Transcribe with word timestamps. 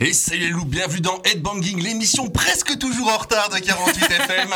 Et 0.00 0.12
salut 0.12 0.40
les 0.40 0.48
loups, 0.48 0.64
bienvenue 0.64 1.00
dans 1.00 1.20
Headbanging, 1.22 1.82
l'émission 1.82 2.28
presque 2.28 2.78
toujours 2.78 3.08
en 3.08 3.18
retard 3.18 3.50
de 3.50 3.58
48 3.58 4.04
FM. 4.10 4.50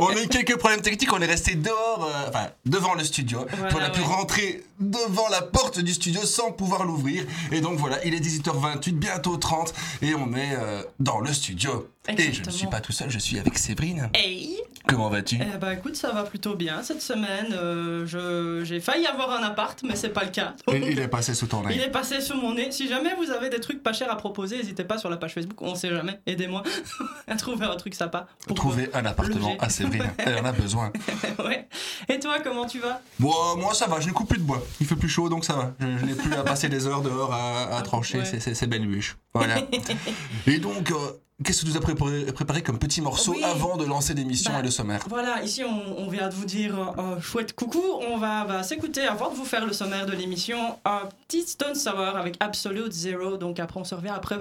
On 0.00 0.08
a 0.08 0.20
eu 0.20 0.26
quelques 0.28 0.56
problèmes 0.56 0.80
techniques, 0.80 1.12
on 1.12 1.20
est 1.20 1.26
resté 1.26 1.54
dehors, 1.54 2.04
euh, 2.12 2.28
enfin 2.28 2.48
devant 2.64 2.94
le 2.94 3.04
studio. 3.04 3.46
Voilà, 3.50 3.68
Puis 3.68 3.76
on 3.80 3.84
a 3.84 3.90
pu 3.90 4.00
rentrer 4.00 4.64
devant 4.90 5.28
la 5.28 5.42
porte 5.42 5.78
du 5.80 5.92
studio 5.92 6.20
sans 6.22 6.52
pouvoir 6.52 6.84
l'ouvrir. 6.84 7.24
Et 7.50 7.60
donc 7.60 7.78
voilà, 7.78 8.04
il 8.04 8.14
est 8.14 8.20
18h28, 8.20 8.92
bientôt 8.92 9.36
30, 9.36 9.72
et 10.02 10.14
on 10.14 10.32
est 10.34 10.54
euh, 10.56 10.82
dans 11.00 11.20
le 11.20 11.32
studio. 11.32 11.88
Et 12.08 12.32
je 12.32 12.42
ne 12.42 12.50
suis 12.50 12.66
pas 12.66 12.80
tout 12.80 12.90
seul, 12.90 13.10
je 13.10 13.18
suis 13.18 13.38
avec 13.38 13.56
Séverine. 13.56 14.10
Hey 14.14 14.58
Comment 14.88 15.08
vas-tu? 15.08 15.38
Eh 15.40 15.58
bah 15.58 15.72
écoute, 15.74 15.94
ça 15.94 16.10
va 16.10 16.24
plutôt 16.24 16.56
bien 16.56 16.82
cette 16.82 17.00
semaine. 17.00 17.52
euh, 17.52 18.64
J'ai 18.64 18.80
failli 18.80 19.06
avoir 19.06 19.30
un 19.30 19.44
appart, 19.44 19.80
mais 19.84 19.94
c'est 19.94 20.08
pas 20.08 20.24
le 20.24 20.30
cas. 20.30 20.54
Il, 20.72 20.82
il 20.82 20.98
est 20.98 21.06
passé 21.06 21.34
sous 21.34 21.46
ton 21.46 21.62
il 21.70 21.76
nez. 21.76 21.84
est 21.84 21.90
passé 21.90 22.20
sous 22.20 22.34
mon 22.36 22.54
nez. 22.54 22.72
Si 22.72 22.88
jamais 22.88 23.14
vous 23.14 23.30
avez 23.30 23.48
des 23.48 23.60
trucs 23.60 23.80
pas 23.80 23.92
chers 23.92 24.10
à 24.10 24.16
proposer, 24.16 24.56
n'hésitez 24.56 24.82
pas 24.82 24.98
sur 24.98 25.08
la 25.08 25.16
page 25.18 25.34
Facebook. 25.34 25.62
On 25.62 25.76
sait 25.76 25.90
jamais. 25.90 26.18
Aidez-moi 26.26 26.64
à 27.28 27.36
trouver 27.36 27.66
un 27.66 27.76
truc 27.76 27.94
sympa. 27.94 28.26
pour 28.48 28.56
Trouver 28.56 28.90
un 28.92 29.04
appartement 29.06 29.54
à 29.60 29.68
Séverine, 29.68 30.10
elle 30.18 30.38
en 30.40 30.44
a 30.44 30.52
besoin. 30.52 30.90
ouais. 31.44 31.68
Et 32.08 32.18
toi, 32.18 32.38
comment 32.42 32.66
tu 32.66 32.80
vas? 32.80 33.00
Moi, 33.20 33.54
moi 33.56 33.72
ça 33.74 33.86
va, 33.86 34.00
je 34.00 34.08
ne 34.08 34.12
coupe 34.12 34.28
plus 34.30 34.38
de 34.38 34.44
bois. 34.44 34.60
Il 34.80 34.86
fait 34.86 34.96
plus 34.96 35.08
chaud 35.08 35.28
donc 35.28 35.44
ça 35.44 35.54
va. 35.54 35.74
Je, 35.80 35.98
je 35.98 36.04
n'ai 36.04 36.14
plus 36.14 36.32
à 36.34 36.42
passer 36.42 36.68
des 36.68 36.86
heures 36.86 37.02
dehors 37.02 37.32
à, 37.32 37.76
à 37.76 37.82
trancher 37.82 38.18
Ouais. 38.18 38.24
ces, 38.24 38.40
ces, 38.40 38.54
ces 38.54 38.66
belles 38.66 38.86
bûches. 38.86 39.16
Voilà. 39.34 39.58
Et 40.46 40.58
donc, 40.58 40.90
euh, 40.90 40.96
qu'est-ce 41.42 41.60
que 41.60 41.66
tu 41.66 41.72
nous 41.72 41.76
as 41.76 41.80
préparé, 41.80 42.24
préparé 42.32 42.62
comme 42.62 42.78
petit 42.78 43.00
morceau 43.00 43.32
Oui. 43.32 43.42
avant 43.44 43.76
de 43.76 43.84
lancer 43.84 44.14
l'émission 44.14 44.52
Bah, 44.52 44.60
et 44.60 44.62
le 44.62 44.70
sommaire? 44.70 45.04
Voilà, 45.08 45.42
ici 45.42 45.62
on, 45.64 45.98
on 45.98 46.08
vient 46.08 46.28
de 46.28 46.34
vous 46.34 46.44
dire 46.44 46.94
euh, 46.98 47.20
chouette 47.20 47.54
coucou. 47.54 47.82
On 48.10 48.18
va, 48.18 48.62
s'écouter 48.62 49.02
avant 49.02 49.30
de 49.30 49.34
vous 49.34 49.44
faire 49.44 49.64
le 49.66 49.72
sommaire 49.72 50.06
de 50.06 50.12
l'émission 50.12 50.78
un 50.84 51.08
petit 51.26 51.42
Stone 51.42 51.74
Sour 51.74 51.98
avec 52.16 52.36
Absolute 52.40 52.92
Zero. 52.92 53.36
Donc 53.36 53.60
après 53.60 53.80
on 53.80 53.84
se 53.84 53.94
revient 53.94 54.12
après 54.14 54.36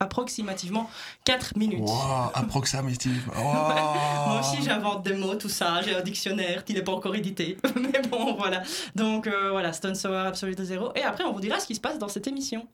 approximativement 0.00 0.88
4 1.24 1.56
minutes. 1.56 1.80
Wow, 1.80 2.30
approximative. 2.34 3.30
Oh. 3.36 3.42
Moi 3.42 4.40
aussi 4.40 4.62
j'invente 4.62 5.02
des 5.02 5.14
mots, 5.14 5.34
tout 5.34 5.48
ça, 5.48 5.80
j'ai 5.82 5.94
un 5.94 6.02
dictionnaire 6.02 6.64
qui 6.64 6.74
n'est 6.74 6.82
pas 6.82 6.92
encore 6.92 7.14
édité. 7.14 7.56
Mais 7.76 8.02
bon 8.08 8.34
voilà. 8.34 8.62
Donc 8.94 9.26
euh, 9.26 9.50
voilà, 9.50 9.72
Stone 9.72 9.94
Sour 9.94 10.14
Absolute 10.14 10.62
Zero. 10.62 10.92
Et 10.94 11.02
après 11.02 11.24
on 11.24 11.32
vous 11.32 11.40
dira 11.40 11.58
ce 11.60 11.66
qui 11.66 11.74
se 11.74 11.80
passe 11.80 11.98
dans 11.98 12.08
cette 12.08 12.26
émission. 12.26 12.66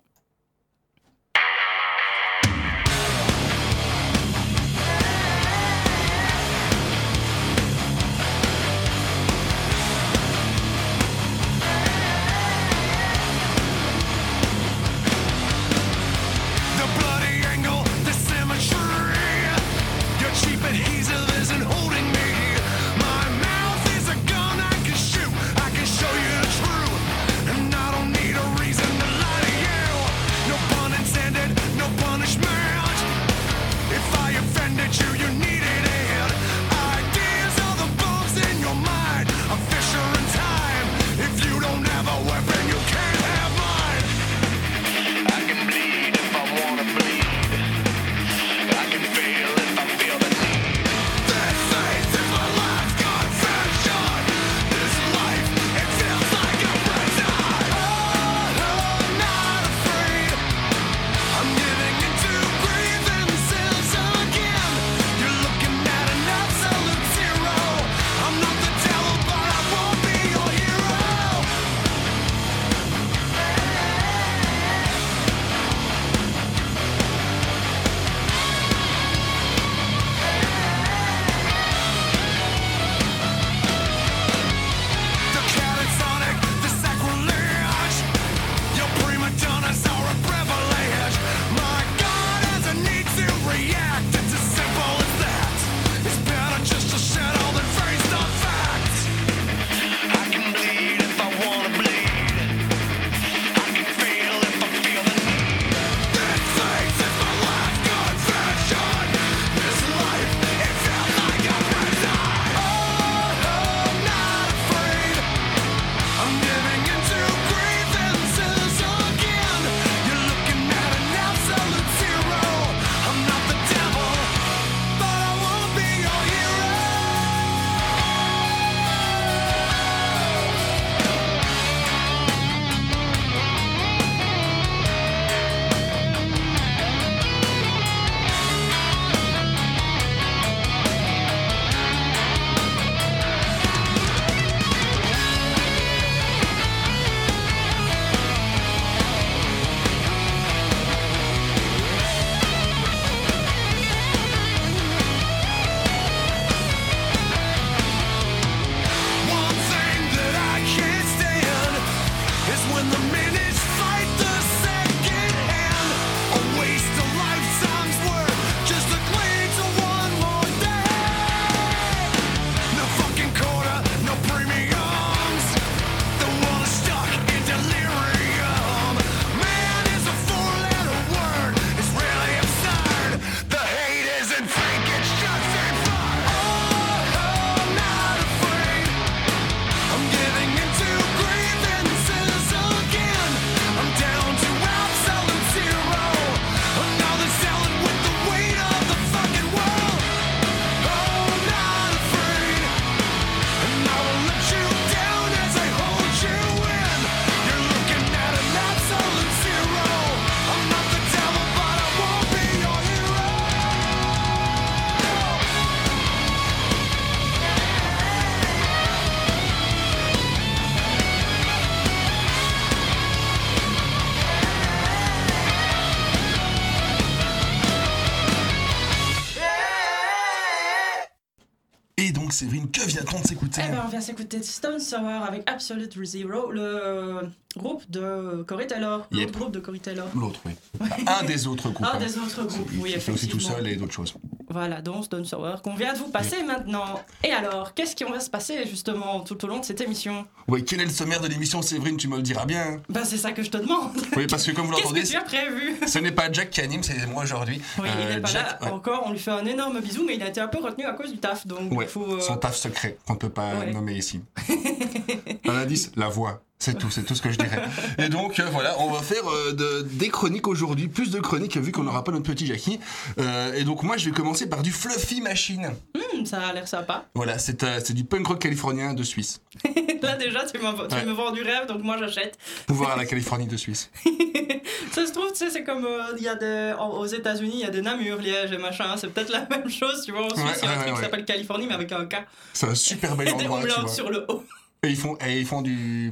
S'écouter 233.53 233.69
Eh 233.69 233.77
ben, 233.77 233.83
on 233.85 233.89
vient 233.89 234.01
s'écouter 234.01 234.43
Stone 234.43 234.81
Sour 234.81 235.25
avec 235.27 235.49
Absolute 235.51 236.05
Zero, 236.05 236.51
le 236.51 237.21
groupe 237.57 237.91
de 237.91 238.43
Corey 238.47 238.67
Taylor. 238.67 239.07
Yep. 239.13 239.27
L'autre 239.27 239.39
groupe 239.39 239.53
de 239.53 239.61
Corey 239.61 239.79
Taylor. 239.79 240.09
L'autre, 240.15 240.41
oui. 240.47 240.53
Un 241.07 241.25
des 241.25 241.47
autres 241.47 241.71
groupes. 241.71 241.87
Un 241.87 241.97
hein. 241.97 241.99
des 241.99 242.19
autres 242.19 242.45
groupes, 242.45 242.71
Il 242.73 242.81
oui, 242.81 242.91
fait 242.93 243.13
aussi 243.13 243.29
tout 243.29 243.41
seul 243.41 243.67
et 243.69 243.77
d'autres 243.77 243.93
choses. 243.93 244.15
Voilà, 244.53 244.81
donc 244.83 245.05
Stone 245.05 245.25
Sour 245.25 245.63
qu'on 245.63 245.75
vient 245.75 245.93
de 245.93 245.99
vous 245.99 246.09
passer 246.11 246.43
maintenant. 246.43 247.01
Et 247.23 247.31
alors, 247.31 247.73
qu'est-ce 247.73 247.95
qui 247.95 248.03
va 248.05 248.19
se 248.19 248.29
passer 248.29 248.67
justement 248.67 249.21
tout 249.21 249.43
au 249.45 249.49
long 249.49 249.61
de 249.61 249.65
cette 249.65 249.81
émission? 249.81 250.27
Oui, 250.49 250.65
quel 250.65 250.81
est 250.81 250.85
le 250.85 250.91
sommaire 250.91 251.21
de 251.21 251.29
l'émission, 251.29 251.63
Séverine? 251.63 251.97
Tu 251.97 252.09
me 252.09 252.17
le 252.17 252.23
diras 252.23 252.47
bien. 252.47 252.63
hein. 252.63 252.83
Ben, 252.89 253.05
c'est 253.05 253.17
ça 253.17 253.31
que 253.33 253.43
je 253.45 253.51
te 253.51 253.59
demande. 253.59 253.93
Oui, 254.17 254.27
parce 254.27 254.45
que 254.45 254.51
comme 254.51 254.67
vous 254.67 254.73
Qu'est-ce 254.75 254.83
l'entendez, 254.85 255.03
que 255.03 255.07
tu 255.09 255.17
as 255.17 255.21
prévu? 255.23 255.77
ce 255.87 255.99
n'est 256.01 256.11
pas 256.13 256.31
Jack 256.33 256.51
qui 256.51 256.61
anime, 256.61 256.83
c'est 256.83 257.07
moi 257.07 257.23
aujourd'hui. 257.23 257.61
Oui, 257.79 257.89
il 257.95 258.07
Euh, 258.07 258.15
n'est 258.17 258.21
pas 258.21 258.29
Jack, 258.29 258.61
là 258.61 258.67
ouais. 258.67 258.73
encore. 258.73 259.05
On 259.07 259.13
lui 259.13 259.19
fait 259.21 259.31
un 259.31 259.47
énorme 259.47 259.81
bisou, 259.81 260.05
mais 260.05 260.17
il 260.17 260.23
a 260.23 260.29
été 260.29 260.41
un 260.41 260.49
peu 260.49 260.59
retenu 260.61 260.85
à 260.85 260.93
cause 260.95 261.13
du 261.13 261.19
taf. 261.19 261.47
Donc, 261.47 261.71
Ouais, 261.73 261.85
il 261.85 261.89
faut. 261.91 262.05
euh, 262.15 262.21
son 262.21 262.37
taf 262.37 262.57
secret 262.57 262.99
qu'on 263.07 263.15
ne 263.15 263.19
peut 263.19 263.29
pas 263.31 263.55
Ouais. 263.55 263.73
nommer 263.73 263.95
ici. 263.95 264.21
Un 265.49 265.55
indice, 265.57 265.93
la 265.97 266.09
voix. 266.09 266.43
C'est 266.63 266.77
tout, 266.79 266.91
c'est 266.91 267.03
tout 267.05 267.15
ce 267.15 267.23
que 267.23 267.31
je 267.33 267.39
dirais. 267.39 267.63
Et 267.99 268.11
donc 268.11 268.39
euh, 268.39 268.47
voilà, 268.53 268.79
on 268.81 268.91
va 268.91 269.01
faire 269.01 269.27
euh, 269.29 269.53
de- 269.55 269.81
des 269.81 270.11
chroniques 270.11 270.47
aujourd'hui, 270.47 270.89
plus 270.89 271.11
de 271.11 271.19
chroniques 271.19 271.57
vu 271.57 271.73
qu'on 271.73 271.85
n'aura 271.85 272.05
pas 272.05 272.13
notre 272.13 272.27
petit 272.31 272.47
Jackie. 272.47 272.79
Euh, 273.19 273.55
et 273.55 273.65
donc 273.65 273.83
moi 273.83 273.97
je 273.97 274.05
vais 274.05 274.15
commencer 274.15 274.47
par 274.47 274.61
du 274.63 274.71
Fluffy 274.71 275.23
Machine. 275.23 275.71
hmm, 275.95 276.27
ça 276.27 276.39
a 276.49 276.53
l'air 276.53 276.69
sympa. 276.69 277.07
Voilà, 277.15 277.39
c'est 277.39 277.65
c'est 277.83 277.95
du 277.95 278.05
punk 278.05 278.27
rock 278.27 278.41
californien 278.41 278.93
de 278.93 279.03
Suisse. 279.03 279.41
Là, 280.03 280.17
déjà, 280.17 280.45
tu, 280.47 280.59
tu 280.59 280.65
Ouais. 280.65 281.05
me 281.05 281.13
vends 281.13 281.31
du 281.31 281.43
rêve, 281.43 281.67
donc 281.67 281.83
moi 281.83 281.97
j'achète. 281.99 282.39
Pouvoir 282.67 282.93
à 282.93 282.97
la 282.97 283.05
Californie 283.07 283.47
de 283.47 283.57
Suisse. 283.57 283.91
Ça 284.93 285.07
se 285.07 285.13
trouve, 285.13 285.31
tu 285.33 285.39
sais, 285.39 285.51
c'est 285.51 285.63
comme 285.65 285.87
il 286.17 286.23
y 286.23 286.29
a 286.29 286.35
des, 286.35 286.75
aux 286.79 287.07
États-Unis, 287.07 287.53
il 287.55 287.61
y 287.61 287.65
a 287.65 287.71
des 287.71 287.81
Namur, 287.83 288.19
Liège 288.19 288.53
et 288.53 288.59
machin. 288.59 288.97
C'est 288.97 289.09
peut-être 289.13 289.31
la 289.31 289.47
même 289.51 289.69
chose, 289.71 290.03
tu 290.05 290.13
vois. 290.13 290.27
En 290.27 290.31
Suisse, 290.31 290.43
Ouais, 290.43 290.53
il 290.63 290.65
y 290.65 290.69
a 290.69 290.71
un 290.73 290.77
ouais, 290.79 290.83
truc 290.85 290.95
qui 290.97 291.01
s'appelle 291.03 291.25
Californie, 291.25 291.67
mais 291.69 291.75
avec 291.75 291.93
un 291.93 292.05
K. 292.07 292.17
C'est 292.53 292.67
un 292.67 292.75
super 292.75 293.15
bel 293.17 293.29
Et 293.29 293.33
des 293.35 293.45
endroit, 293.45 293.63
tu 293.63 293.69
vois. 293.81 293.89
sur 293.89 294.11
le 294.11 294.25
haut. 294.29 294.45
Et 294.83 294.89
ils 294.89 294.97
font, 294.97 295.17
et 295.27 295.39
ils 295.41 295.47
font 295.47 295.61
du, 295.61 296.11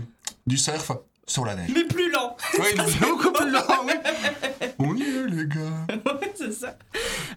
du 0.49 0.57
surf 0.59 0.93
sur 1.27 1.45
la 1.45 1.55
neige. 1.55 1.71
Mais 1.75 1.85
plus 1.85 2.11
lent. 2.11 2.37
Ouais, 2.59 2.75
beaucoup 3.01 3.31
plus 3.33 3.51
lent, 3.51 3.61
oui. 3.87 3.93
On 4.79 4.97
y 4.97 5.03
est, 5.03 5.27
les 5.29 5.47
gars. 5.47 5.87
Ouais, 5.91 6.33
c'est 6.35 6.53
ça. 6.53 6.77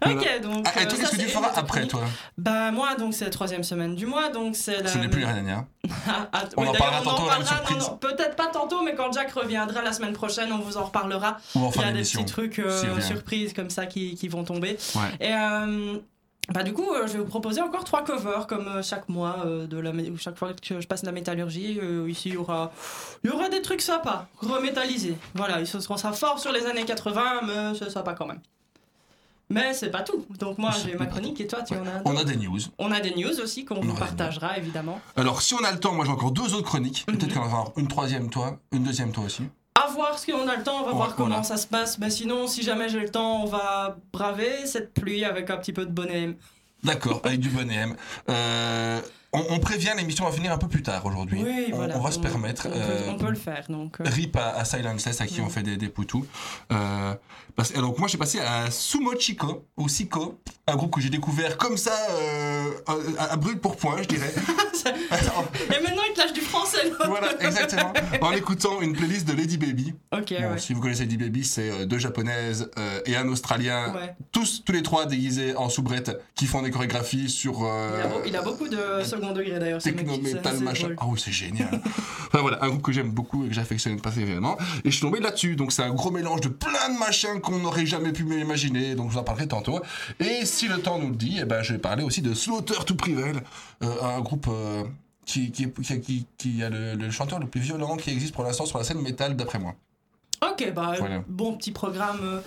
Voilà. 0.02 0.20
Ok, 0.20 0.40
donc. 0.42 0.66
Ah, 0.66 0.80
et 0.80 0.84
euh, 0.84 0.88
toi, 0.88 0.98
qu'est-ce 0.98 1.10
que 1.12 1.16
tu 1.16 1.28
feras 1.28 1.52
après, 1.54 1.86
toi? 1.86 2.02
Bah, 2.38 2.70
moi, 2.70 2.94
donc, 2.94 3.14
c'est 3.14 3.24
la 3.24 3.30
troisième 3.30 3.62
semaine 3.62 3.94
du 3.94 4.06
mois, 4.06 4.30
donc 4.30 4.56
c'est 4.56 4.80
la. 4.82 4.88
Ce 4.88 4.98
n'est 4.98 5.08
plus 5.08 5.20
la 5.20 5.32
dernière. 5.34 5.64
Ah, 6.06 6.28
ah, 6.32 6.44
On 6.56 6.62
oui, 6.62 6.68
en 6.68 6.72
parlera 6.72 7.02
tantôt, 7.02 7.22
on 7.70 7.76
non, 7.76 7.98
Peut-être 7.98 8.34
pas 8.34 8.46
tantôt, 8.46 8.82
mais 8.82 8.94
quand 8.94 9.12
Jack 9.12 9.30
reviendra 9.32 9.82
la 9.82 9.92
semaine 9.92 10.14
prochaine, 10.14 10.50
on 10.52 10.58
vous 10.58 10.76
en 10.76 10.84
reparlera. 10.84 11.38
Ou 11.54 11.60
en 11.60 11.70
Il 11.70 11.76
y 11.76 11.78
fin 11.82 11.88
a 11.88 11.92
des 11.92 12.02
petits 12.02 12.24
trucs 12.24 12.58
euh, 12.58 13.00
surprises 13.00 13.52
comme 13.52 13.70
ça 13.70 13.86
qui, 13.86 14.14
qui 14.14 14.28
vont 14.28 14.42
tomber. 14.42 14.78
Ouais. 14.94 15.02
Et 15.20 15.32
euh, 15.32 15.98
bah, 16.50 16.62
du 16.64 16.72
coup, 16.72 16.90
euh, 16.92 17.06
je 17.06 17.12
vais 17.14 17.18
vous 17.20 17.24
proposer 17.26 17.60
encore 17.60 17.84
trois 17.84 18.02
covers 18.04 18.46
comme 18.46 18.66
euh, 18.66 18.82
chaque 18.82 19.08
mois, 19.08 19.36
euh, 19.46 19.66
de 19.66 19.78
la, 19.78 19.92
mé- 19.92 20.16
chaque 20.18 20.36
fois 20.38 20.52
que 20.54 20.80
je 20.80 20.86
passe 20.86 21.02
la 21.04 21.12
métallurgie. 21.12 21.78
ici, 22.08 22.30
il 22.30 22.34
y 22.34 22.36
aura, 22.36 22.72
il 23.24 23.30
y 23.30 23.32
aura 23.32 23.48
des 23.48 23.62
trucs 23.62 23.80
sympas, 23.82 24.26
remétallisés. 24.40 25.16
Voilà, 25.34 25.60
ils 25.60 25.66
se 25.66 25.78
seront 25.80 25.96
ça 25.96 26.12
fort 26.12 26.38
sur 26.38 26.52
les 26.52 26.66
années 26.66 26.84
80, 26.84 27.22
mais 27.46 27.78
c'est 27.78 27.90
sympa 27.90 28.14
quand 28.14 28.26
même. 28.26 28.40
Mais 29.50 29.74
c'est 29.74 29.90
pas 29.90 30.00
tout. 30.02 30.24
Donc 30.38 30.56
moi, 30.56 30.70
j'ai 30.82 30.94
ma 30.96 31.04
chronique 31.06 31.38
et 31.40 31.46
toi, 31.46 31.60
tu 31.62 31.74
en 31.74 31.82
as 31.86 32.00
On 32.06 32.16
a 32.16 32.24
des 32.24 32.36
news. 32.36 32.58
On 32.78 32.90
a 32.90 33.00
des 33.00 33.14
news 33.14 33.38
aussi 33.40 33.64
qu'on 33.66 33.76
On 33.76 33.80
vous 33.82 33.94
partagera 33.94 34.56
évidemment. 34.56 34.98
Alors, 35.14 35.42
si 35.42 35.52
on 35.54 35.62
a 35.62 35.70
le 35.70 35.78
temps, 35.78 35.92
moi 35.92 36.06
j'ai 36.06 36.10
encore 36.12 36.30
deux 36.32 36.54
autres 36.54 36.62
chroniques. 36.68 37.04
Peut-être 37.06 37.24
Mhm. 37.26 37.32
qu'on 37.34 37.40
va 37.40 37.44
avoir 37.46 37.72
une 37.76 37.86
troisième, 37.88 38.30
toi, 38.30 38.58
une 38.72 38.82
deuxième, 38.82 39.12
toi 39.12 39.24
aussi. 39.24 39.42
Voir 39.94 40.18
ce 40.18 40.26
qu'on 40.30 40.48
a 40.48 40.56
le 40.56 40.62
temps, 40.62 40.80
on 40.80 40.84
va 40.84 40.90
Ouais, 40.90 40.96
voir 40.96 41.14
comment 41.16 41.28
voilà. 41.28 41.42
ça 41.42 41.56
se 41.56 41.66
passe. 41.66 41.98
Mais 41.98 42.10
sinon, 42.10 42.46
si 42.46 42.62
jamais 42.62 42.88
j'ai 42.88 43.00
le 43.00 43.08
temps, 43.10 43.42
on 43.42 43.46
va 43.46 43.96
braver 44.12 44.66
cette 44.66 44.94
pluie 44.94 45.24
avec 45.24 45.50
un 45.50 45.56
petit 45.56 45.72
peu 45.72 45.84
de 45.86 45.90
bonnet. 45.92 46.36
D'accord, 46.84 47.20
avec 47.24 47.40
du 47.40 47.48
bonnet. 47.50 47.84
Euh, 48.28 49.00
on, 49.32 49.44
on 49.50 49.58
prévient, 49.58 49.90
l'émission 49.96 50.24
va 50.24 50.32
finir 50.32 50.52
un 50.52 50.58
peu 50.58 50.68
plus 50.68 50.82
tard 50.82 51.04
aujourd'hui. 51.06 51.42
Oui, 51.42 51.68
on, 51.72 51.76
voilà. 51.76 51.96
on 51.96 52.00
va 52.00 52.10
se 52.10 52.18
permettre. 52.18 52.66
On, 52.68 52.70
peut, 52.70 52.76
euh, 52.80 53.10
on 53.10 53.16
peut 53.18 53.30
le 53.30 53.34
faire 53.36 53.64
donc. 53.68 54.00
euh. 54.00 54.04
RIP 54.08 54.36
à, 54.36 54.50
à 54.56 54.64
Silenceless 54.64 55.20
à 55.20 55.26
qui 55.26 55.40
on 55.40 55.48
fait 55.48 55.62
des, 55.62 55.76
des 55.76 55.88
poutous. 55.88 56.26
Euh, 56.72 57.14
parce, 57.56 57.72
donc 57.72 57.98
moi 57.98 58.08
j'ai 58.08 58.18
passé 58.18 58.40
à 58.40 58.70
Sumo 58.70 59.12
Chico, 59.18 59.64
ou 59.76 59.88
Sico, 59.88 60.38
un 60.66 60.76
groupe 60.76 60.94
que 60.94 61.00
j'ai 61.00 61.10
découvert 61.10 61.58
comme 61.58 61.76
ça, 61.76 61.92
euh, 62.12 62.70
à, 63.18 63.32
à 63.32 63.36
brûle 63.36 63.58
pour 63.58 63.76
point, 63.76 63.96
je 64.02 64.08
dirais. 64.08 64.32
Et 64.84 65.80
maintenant, 65.82 66.02
il 66.08 66.14
te 66.14 66.18
lâche 66.20 66.32
du 66.32 66.40
français. 66.40 66.90
voilà, 67.06 67.40
exactement. 67.40 67.92
En 68.20 68.32
écoutant 68.32 68.80
une 68.80 68.94
playlist 68.94 69.26
de 69.28 69.32
Lady 69.32 69.56
Baby. 69.56 69.94
Ok, 70.12 70.34
Bon, 70.40 70.50
ouais. 70.52 70.58
Si 70.58 70.72
vous 70.74 70.80
connaissez 70.80 71.02
Lady 71.02 71.16
Baby, 71.18 71.44
c'est 71.44 71.86
deux 71.86 71.98
japonaises 71.98 72.68
et 73.06 73.16
un 73.16 73.28
australien, 73.28 73.92
Ouais. 73.94 74.14
tous, 74.32 74.62
tous 74.64 74.72
les 74.72 74.82
trois 74.82 75.06
déguisés 75.06 75.54
en 75.56 75.68
soubrette, 75.68 76.18
qui 76.34 76.46
font 76.46 76.62
des 76.62 76.70
chorégraphies 76.70 77.28
sur. 77.30 77.58
Il, 77.60 78.00
a 78.02 78.06
beau- 78.08 78.22
il 78.26 78.36
a 78.36 78.42
beaucoup 78.42 78.68
de 78.68 79.04
second 79.22 79.32
degré 79.32 79.58
d'ailleurs. 79.58 79.82
techno 79.82 80.18
metal 80.18 80.58
machin. 80.60 80.88
Ah 80.98 81.04
oui, 81.06 81.20
c'est 81.22 81.32
génial. 81.32 81.68
enfin 82.28 82.40
voilà, 82.40 82.62
un 82.62 82.68
groupe 82.68 82.82
que 82.82 82.92
j'aime 82.92 83.10
beaucoup 83.10 83.44
et 83.44 83.48
que 83.48 83.54
j'affectionne 83.54 84.00
particulièrement. 84.00 84.56
Et 84.84 84.90
je 84.90 84.96
suis 84.96 85.00
tombé 85.02 85.20
là-dessus. 85.20 85.56
Donc 85.56 85.72
c'est 85.72 85.82
un 85.82 85.94
gros 85.94 86.10
mélange 86.10 86.40
de 86.40 86.48
plein 86.48 86.88
de 86.92 86.98
machins 86.98 87.40
qu'on 87.40 87.58
n'aurait 87.58 87.86
jamais 87.86 88.12
pu 88.12 88.22
imaginer. 88.40 88.94
Donc 88.94 89.08
je 89.08 89.14
vous 89.14 89.18
en 89.20 89.24
parlerai 89.24 89.48
tantôt. 89.48 89.80
Et 90.20 90.44
si 90.44 90.68
le 90.68 90.78
temps 90.78 90.98
nous 90.98 91.10
le 91.10 91.16
dit, 91.16 91.38
eh 91.40 91.44
ben, 91.44 91.62
je 91.62 91.72
vais 91.74 91.78
parler 91.78 92.02
aussi 92.04 92.22
de 92.22 92.34
Slaughter 92.34 92.84
to 92.86 92.94
Prevail, 92.94 93.36
euh, 93.82 94.02
un 94.02 94.20
groupe. 94.20 94.46
euh, 94.48 94.82
qui, 95.24 95.52
qui, 95.52 95.70
qui, 95.70 96.00
qui- 96.00 96.26
qui 96.36 96.62
a 96.64 96.68
le, 96.68 96.94
le 96.96 97.10
chanteur 97.12 97.38
le 97.38 97.46
plus 97.46 97.60
violent 97.60 97.96
qui 97.96 98.10
existe 98.10 98.34
pour 98.34 98.42
l'instant 98.42 98.66
sur 98.66 98.78
la 98.78 98.82
scène 98.84 99.00
métal 99.00 99.36
d'après 99.36 99.60
moi. 99.60 99.74
Ok, 100.42 100.72
bah 100.74 100.94
Voilà. 100.98 101.22
bon 101.28 101.56
petit 101.56 101.70
programme 101.70 102.18
euh, 102.24 102.40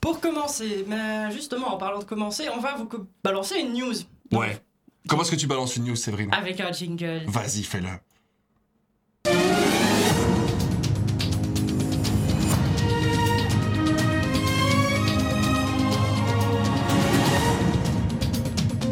pour 0.00 0.20
commencer. 0.20 0.84
Mais 0.86 1.28
justement, 1.32 1.74
en 1.74 1.76
parlant 1.76 1.98
de 1.98 2.04
commencer, 2.04 2.44
on 2.56 2.60
va 2.60 2.76
vous 2.76 2.88
balancer 3.24 3.56
une 3.58 3.72
news. 3.72 3.94
Donc, 4.30 4.42
Ouais. 4.42 4.60
Comment 5.08 5.22
est-ce 5.22 5.30
que 5.30 5.36
tu 5.36 5.46
balances 5.46 5.76
une 5.76 5.84
news, 5.84 5.96
Séverine 5.96 6.32
Avec 6.32 6.60
un 6.60 6.72
jingle. 6.72 7.22
Vas-y, 7.26 7.62
fais-le. 7.64 7.88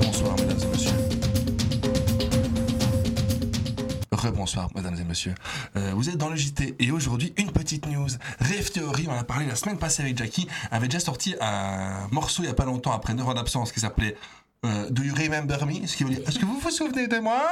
Bonsoir, 0.01 0.37
mesdames 0.39 0.59
et 0.63 0.67
messieurs. 0.67 0.93
Rebonsoir, 4.13 4.69
mesdames 4.75 4.97
et 5.01 5.05
messieurs. 5.05 5.35
Euh, 5.77 5.93
vous 5.95 6.09
êtes 6.09 6.17
dans 6.17 6.29
le 6.29 6.37
JT 6.37 6.75
et 6.79 6.91
aujourd'hui, 6.91 7.33
une 7.37 7.53
petite 7.53 7.87
news. 7.87 8.09
Rave 8.41 8.71
Theory, 8.71 9.07
on 9.09 9.13
en 9.13 9.19
a 9.19 9.25
parlé 9.25 9.47
la 9.47 9.55
semaine 9.55 9.79
passée 9.79 10.03
avec 10.03 10.19
Jackie, 10.19 10.49
avait 10.71 10.89
déjà 10.89 11.01
sorti 11.01 11.37
un 11.41 12.09
morceau 12.11 12.43
il 12.43 12.47
n'y 12.47 12.53
a 12.53 12.55
pas 12.55 12.65
longtemps, 12.65 12.93
après 12.93 13.15
9 13.15 13.29
ans 13.29 13.35
d'absence, 13.35 13.71
qui 13.71 13.81
s'appelait 13.81 14.17
euh, 14.67 14.91
Do 14.91 15.03
You 15.03 15.15
Remember 15.15 15.65
Me? 15.67 15.87
Ce 15.87 15.97
qui 15.97 16.05
veut 16.05 16.11
dire 16.11 16.21
Est-ce 16.29 16.39
que 16.39 16.45
vous 16.45 16.59
vous 16.59 16.71
souvenez 16.71 17.07
de 17.07 17.19
moi? 17.19 17.43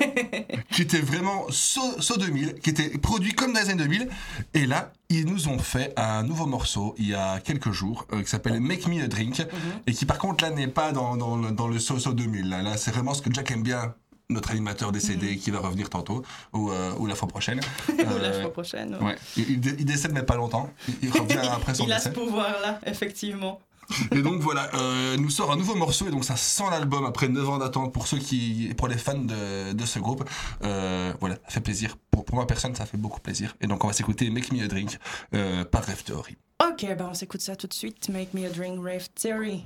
Qui 0.70 0.82
était 0.82 1.00
vraiment 1.00 1.46
So, 1.50 2.00
So 2.00 2.16
2000, 2.16 2.54
qui 2.54 2.70
était 2.70 2.90
produit 2.98 3.32
comme 3.32 3.52
dans 3.52 3.60
les 3.60 3.70
années 3.70 3.82
2000. 3.84 4.08
Et 4.54 4.66
là, 4.66 4.92
ils 5.08 5.24
nous 5.26 5.48
ont 5.48 5.58
fait 5.58 5.92
un 5.96 6.22
nouveau 6.22 6.46
morceau 6.46 6.94
il 6.98 7.08
y 7.08 7.14
a 7.14 7.40
quelques 7.40 7.72
jours 7.72 8.06
euh, 8.12 8.22
qui 8.22 8.28
s'appelle 8.28 8.60
Make 8.60 8.86
Me 8.86 9.02
a 9.02 9.08
Drink. 9.08 9.42
Et 9.86 9.92
qui, 9.92 10.04
par 10.06 10.18
contre, 10.18 10.44
là, 10.44 10.50
n'est 10.50 10.68
pas 10.68 10.92
dans, 10.92 11.16
dans, 11.16 11.36
le- 11.36 11.50
dans 11.50 11.66
le 11.68 11.78
So 11.78 11.98
So 11.98 12.12
2000. 12.12 12.48
Là, 12.48 12.62
là 12.62 12.76
c'est 12.76 12.90
vraiment 12.92 13.14
ce 13.14 13.22
que 13.22 13.32
Jack 13.32 13.50
aime 13.50 13.62
bien. 13.62 13.94
Notre 14.30 14.50
animateur 14.50 14.92
décédé 14.92 15.38
qui 15.38 15.50
va 15.50 15.58
revenir 15.58 15.88
tantôt 15.88 16.22
ou, 16.52 16.70
euh, 16.70 16.92
ou 16.98 17.06
la 17.06 17.14
fois 17.14 17.28
prochaine. 17.28 17.60
Ou 17.88 17.92
la 17.96 18.28
Euh, 18.28 18.42
fois 18.42 18.52
prochaine. 18.52 18.94
Ouais, 19.00 19.16
il, 19.38 19.52
il 19.52 19.58
dé- 19.60 19.74
il 19.78 19.86
décède 19.86 20.12
mais 20.12 20.22
pas 20.22 20.36
longtemps. 20.36 20.68
Il, 20.86 20.96
il 21.04 21.10
revient 21.10 21.38
après 21.50 21.74
son 21.74 21.86
Il 21.86 21.92
a 21.94 21.98
ce 21.98 22.10
décès. 22.10 22.20
pouvoir-là, 22.20 22.78
effectivement. 22.84 23.58
Et 24.12 24.22
donc 24.22 24.40
voilà, 24.40 24.68
euh, 24.74 25.16
nous 25.16 25.30
sort 25.30 25.50
un 25.52 25.56
nouveau 25.56 25.74
morceau 25.74 26.06
et 26.06 26.10
donc 26.10 26.24
ça 26.24 26.36
sent 26.36 26.64
l'album 26.70 27.04
après 27.06 27.28
9 27.28 27.48
ans 27.48 27.58
d'attente 27.58 27.92
pour 27.92 28.06
ceux 28.06 28.18
qui, 28.18 28.72
pour 28.76 28.88
les 28.88 28.98
fans 28.98 29.14
de, 29.18 29.72
de 29.72 29.86
ce 29.86 29.98
groupe. 29.98 30.28
Euh, 30.62 31.12
voilà, 31.20 31.36
ça 31.46 31.52
fait 31.54 31.60
plaisir. 31.60 31.96
Pour, 32.10 32.24
pour 32.24 32.36
ma 32.36 32.46
personne, 32.46 32.74
ça 32.74 32.86
fait 32.86 32.98
beaucoup 32.98 33.20
plaisir. 33.20 33.56
Et 33.60 33.66
donc 33.66 33.84
on 33.84 33.86
va 33.86 33.92
s'écouter 33.92 34.28
Make 34.30 34.52
Me 34.52 34.62
a 34.62 34.68
Drink 34.68 34.98
euh, 35.34 35.64
par 35.64 35.84
Rave 35.84 36.02
Theory. 36.04 36.36
Ok, 36.66 36.86
bah 36.98 37.08
on 37.10 37.14
s'écoute 37.14 37.40
ça 37.40 37.54
tout 37.54 37.68
de 37.68 37.74
suite. 37.74 38.08
Make 38.08 38.34
me 38.34 38.44
a 38.44 38.50
drink, 38.50 38.84
rave 38.84 39.08
theory. 39.14 39.64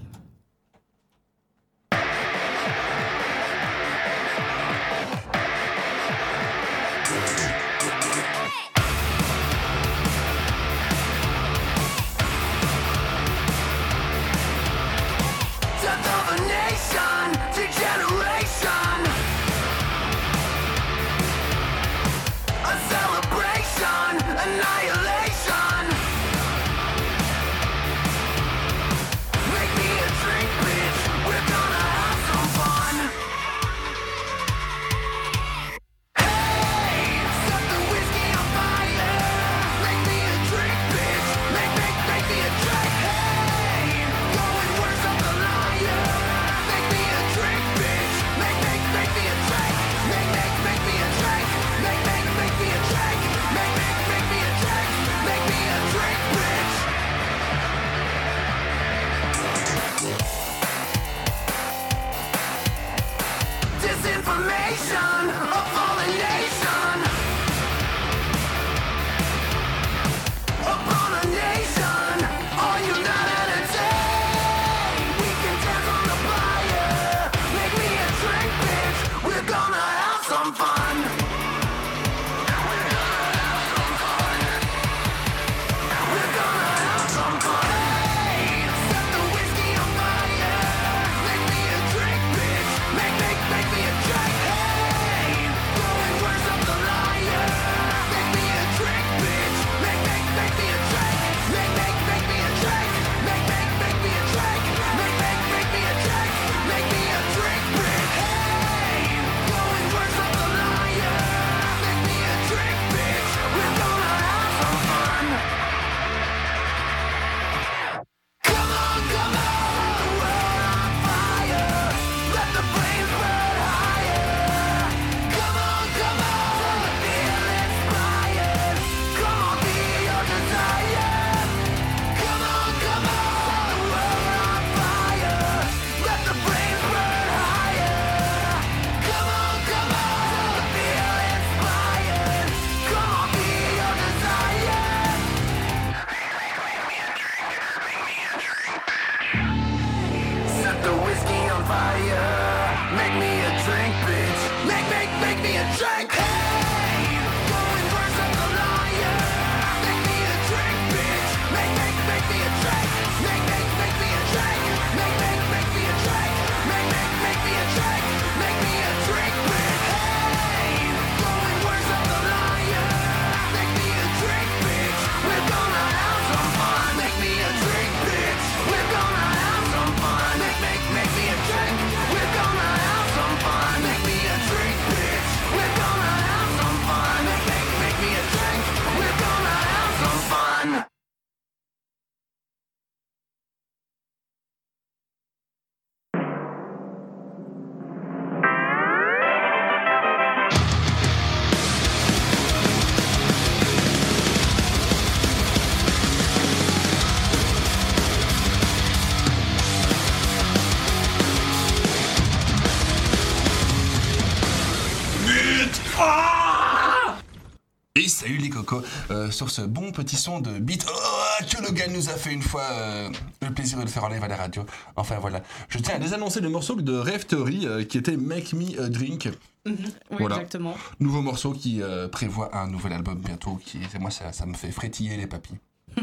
Salut 218.22 218.38
les 218.38 218.50
cocos, 218.50 218.82
euh, 219.10 219.32
sur 219.32 219.50
ce 219.50 219.62
bon 219.62 219.90
petit 219.90 220.14
son 220.14 220.40
de 220.40 220.60
beat 220.60 220.86
oh, 220.88 221.44
que 221.44 221.60
Logan 221.60 221.92
nous 221.92 222.08
a 222.08 222.12
fait 222.12 222.32
une 222.32 222.42
fois 222.42 222.62
euh, 222.70 223.10
le 223.40 223.50
plaisir 223.52 223.78
de 223.78 223.82
le 223.82 223.88
faire 223.88 224.04
en 224.04 224.08
live 224.08 224.22
à 224.22 224.28
la 224.28 224.36
radio. 224.36 224.64
Enfin 224.94 225.18
voilà, 225.18 225.42
je 225.68 225.78
tiens 225.78 225.96
à 225.96 225.98
désannoncer 225.98 226.40
le 226.40 226.48
morceau 226.48 226.76
de 226.76 227.18
Theory 227.24 227.66
euh, 227.66 227.82
qui 227.82 227.98
était 227.98 228.16
Make 228.16 228.52
Me 228.52 228.80
a 228.80 228.88
Drink. 228.88 229.28
Oui, 229.66 229.74
Voilà. 230.10 230.36
exactement. 230.36 230.76
Nouveau 231.00 231.20
morceau 231.22 231.52
qui 231.52 231.80
prévoit 232.10 232.56
un 232.56 232.68
nouvel 232.68 232.92
album 232.92 233.18
bientôt. 233.18 233.60
Qui, 233.64 233.78
moi, 234.00 234.10
ça, 234.10 234.32
ça 234.32 234.46
me 234.46 234.54
fait 234.54 234.70
frétiller 234.70 235.16
les 235.16 235.26
papilles. 235.26 235.58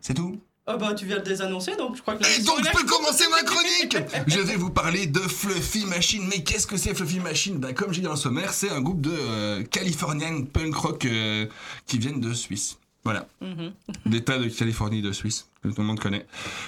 C'est 0.00 0.14
tout? 0.14 0.38
Ah 0.68 0.76
bah, 0.76 0.94
tu 0.94 1.06
viens 1.06 1.18
de 1.18 1.22
désannoncer, 1.22 1.76
donc 1.76 1.96
je 1.96 2.02
crois 2.02 2.16
que 2.16 2.24
Et 2.24 2.42
donc, 2.42 2.58
je 2.64 2.70
peux 2.72 2.84
commencer 2.84 3.24
ma 3.30 3.42
chronique 3.44 3.96
Je 4.26 4.40
vais 4.40 4.56
vous 4.56 4.70
parler 4.70 5.06
de 5.06 5.20
Fluffy 5.20 5.86
Machine. 5.86 6.26
Mais 6.28 6.42
qu'est-ce 6.42 6.66
que 6.66 6.76
c'est 6.76 6.92
Fluffy 6.92 7.20
Machine? 7.20 7.58
Bah, 7.58 7.72
Comme 7.72 7.92
j'ai 7.92 8.00
dit 8.00 8.06
dans 8.06 8.10
le 8.10 8.16
sommaire, 8.16 8.52
c'est 8.52 8.70
un 8.70 8.80
groupe 8.80 9.00
de 9.00 9.12
euh, 9.12 9.62
Californian 9.62 10.42
punk 10.42 10.74
rock 10.74 11.04
euh, 11.04 11.46
qui 11.86 11.98
viennent 11.98 12.20
de 12.20 12.32
Suisse. 12.32 12.78
Voilà. 13.04 13.28
Mhm. 13.40 13.72
L'État 14.06 14.38
de 14.38 14.48
Californie 14.48 15.02
de 15.02 15.12
Suisse, 15.12 15.46
que 15.62 15.68
tout 15.68 15.80
le 15.82 15.86
monde 15.86 16.00
connaît. 16.00 16.26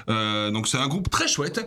Euh, 0.09 0.53
donc, 0.53 0.69
c'est 0.69 0.79
un 0.79 0.87
groupe 0.87 1.11
très 1.11 1.27
chouette. 1.27 1.67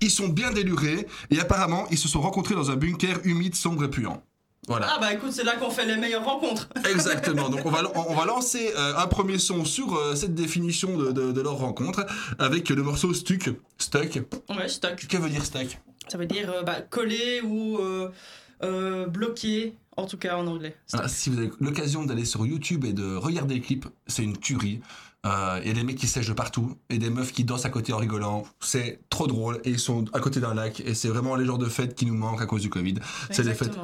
Ils 0.00 0.12
sont 0.12 0.28
bien 0.28 0.52
délurés 0.52 1.08
et 1.32 1.40
apparemment, 1.40 1.88
ils 1.90 1.98
se 1.98 2.06
sont 2.06 2.20
rencontrés 2.20 2.54
dans 2.54 2.70
un 2.70 2.76
bunker 2.76 3.18
humide, 3.24 3.56
sombre 3.56 3.82
et 3.82 3.90
puant. 3.90 4.22
Voilà. 4.68 4.86
Ah 4.90 4.98
bah 5.00 5.12
écoute, 5.12 5.32
c'est 5.32 5.44
là 5.44 5.56
qu'on 5.56 5.70
fait 5.70 5.86
les 5.86 5.96
meilleures 5.96 6.24
rencontres. 6.24 6.68
Exactement. 6.90 7.48
Donc 7.48 7.62
on 7.64 7.70
va 7.70 7.82
on 7.96 8.14
va 8.14 8.24
lancer 8.26 8.70
euh, 8.76 8.94
un 8.96 9.06
premier 9.06 9.38
son 9.38 9.64
sur 9.64 9.94
euh, 9.96 10.14
cette 10.14 10.34
définition 10.34 10.96
de, 10.96 11.10
de- 11.10 11.32
de 11.32 11.40
leur 11.40 11.56
rencontre 11.58 12.06
avec 12.38 12.68
le 12.68 12.82
morceau 12.82 13.12
Stuck. 13.14 13.50
Stuck. 13.78 14.20
Ouais, 14.50 14.68
stock. 14.68 15.06
Que 15.08 15.16
veut 15.16 15.30
dire 15.30 15.44
Stuck? 15.44 15.78
Ça 16.08 16.16
veut 16.18 16.26
dire 16.26 16.50
euh, 16.52 16.62
bah, 16.62 16.80
coller 16.82 17.40
ou 17.42 17.78
euh, 18.62 19.06
bloquer, 19.06 19.74
en 19.96 20.06
tout 20.06 20.16
cas 20.18 20.36
en 20.36 20.46
anglais. 20.46 20.76
Ah, 20.92 21.08
Si 21.08 21.30
vous 21.30 21.38
avez 21.38 21.50
l'occasion 21.60 22.04
d'aller 22.04 22.24
sur 22.24 22.44
YouTube 22.46 22.84
et 22.84 22.92
de 22.92 23.16
regarder 23.16 23.54
le 23.54 23.60
clip, 23.60 23.86
c'est 24.06 24.22
une 24.22 24.36
tuerie. 24.36 24.80
Euh, 25.26 25.60
Il 25.62 25.68
y 25.68 25.70
a 25.70 25.74
des 25.74 25.82
mecs 25.84 25.96
qui 25.98 26.06
sèchent 26.06 26.28
de 26.28 26.32
partout 26.32 26.76
et 26.90 26.98
des 26.98 27.10
meufs 27.10 27.32
qui 27.32 27.44
dansent 27.44 27.66
à 27.66 27.70
côté 27.70 27.92
en 27.92 27.98
rigolant. 27.98 28.44
C'est 28.60 29.00
trop 29.10 29.26
drôle 29.26 29.60
et 29.64 29.70
ils 29.70 29.78
sont 29.78 30.04
à 30.12 30.20
côté 30.20 30.40
d'un 30.40 30.54
lac 30.54 30.80
et 30.80 30.94
c'est 30.94 31.08
vraiment 31.08 31.34
les 31.36 31.44
genres 31.44 31.58
de 31.58 31.66
fêtes 31.66 31.94
qui 31.94 32.06
nous 32.06 32.14
manquent 32.14 32.42
à 32.42 32.46
cause 32.46 32.62
du 32.62 32.70
Covid. 32.70 32.94
C'est 33.30 33.42
des 33.44 33.54
fêtes 33.54 33.76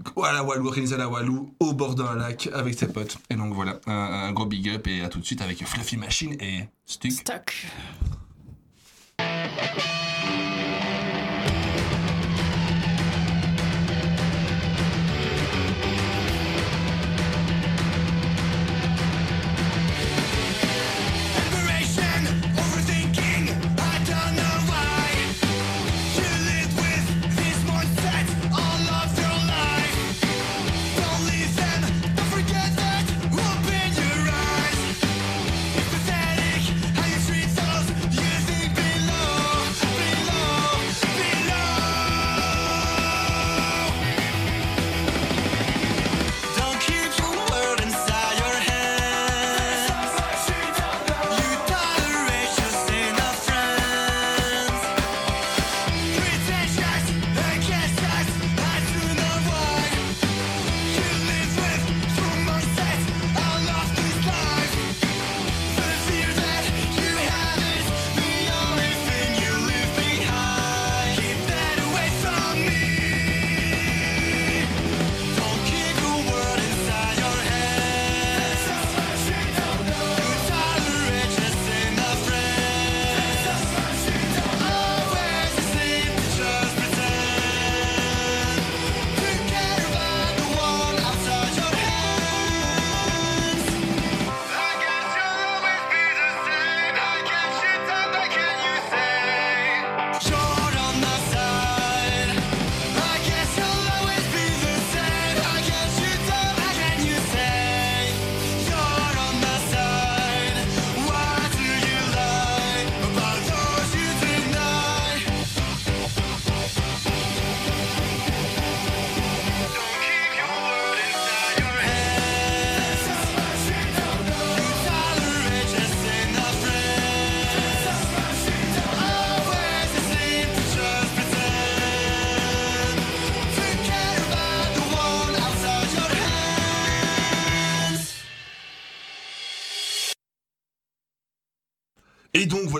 Exactement. 0.00 0.24
à 0.24 0.32
la 0.32 0.42
Walou, 0.42 0.66
organisées 0.66 0.94
à 0.94 0.98
la 0.98 1.08
Walou, 1.08 1.54
au 1.60 1.72
bord 1.72 1.94
d'un 1.94 2.14
lac 2.16 2.48
avec 2.52 2.78
ses 2.78 2.88
potes. 2.88 3.18
Et 3.30 3.34
donc 3.34 3.54
voilà, 3.54 3.80
un, 3.86 3.92
un 3.92 4.32
gros 4.32 4.46
big 4.46 4.68
up 4.68 4.86
et 4.86 5.02
à 5.02 5.08
tout 5.08 5.20
de 5.20 5.24
suite 5.24 5.42
avec 5.42 5.64
Fluffy 5.64 5.96
Machine 5.96 6.36
et 6.40 6.68
Stuck. 6.86 7.12
Stock. 7.12 7.66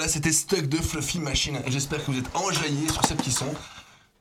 Voilà, 0.04 0.12
c'était 0.12 0.32
Stuck 0.32 0.66
de 0.66 0.76
Fluffy 0.76 1.18
Machine. 1.18 1.62
J'espère 1.66 2.04
que 2.04 2.10
vous 2.10 2.18
êtes 2.18 2.36
enjaillés 2.36 2.90
sur 2.92 3.02
ces 3.06 3.14
petits 3.14 3.32
sons. 3.32 3.54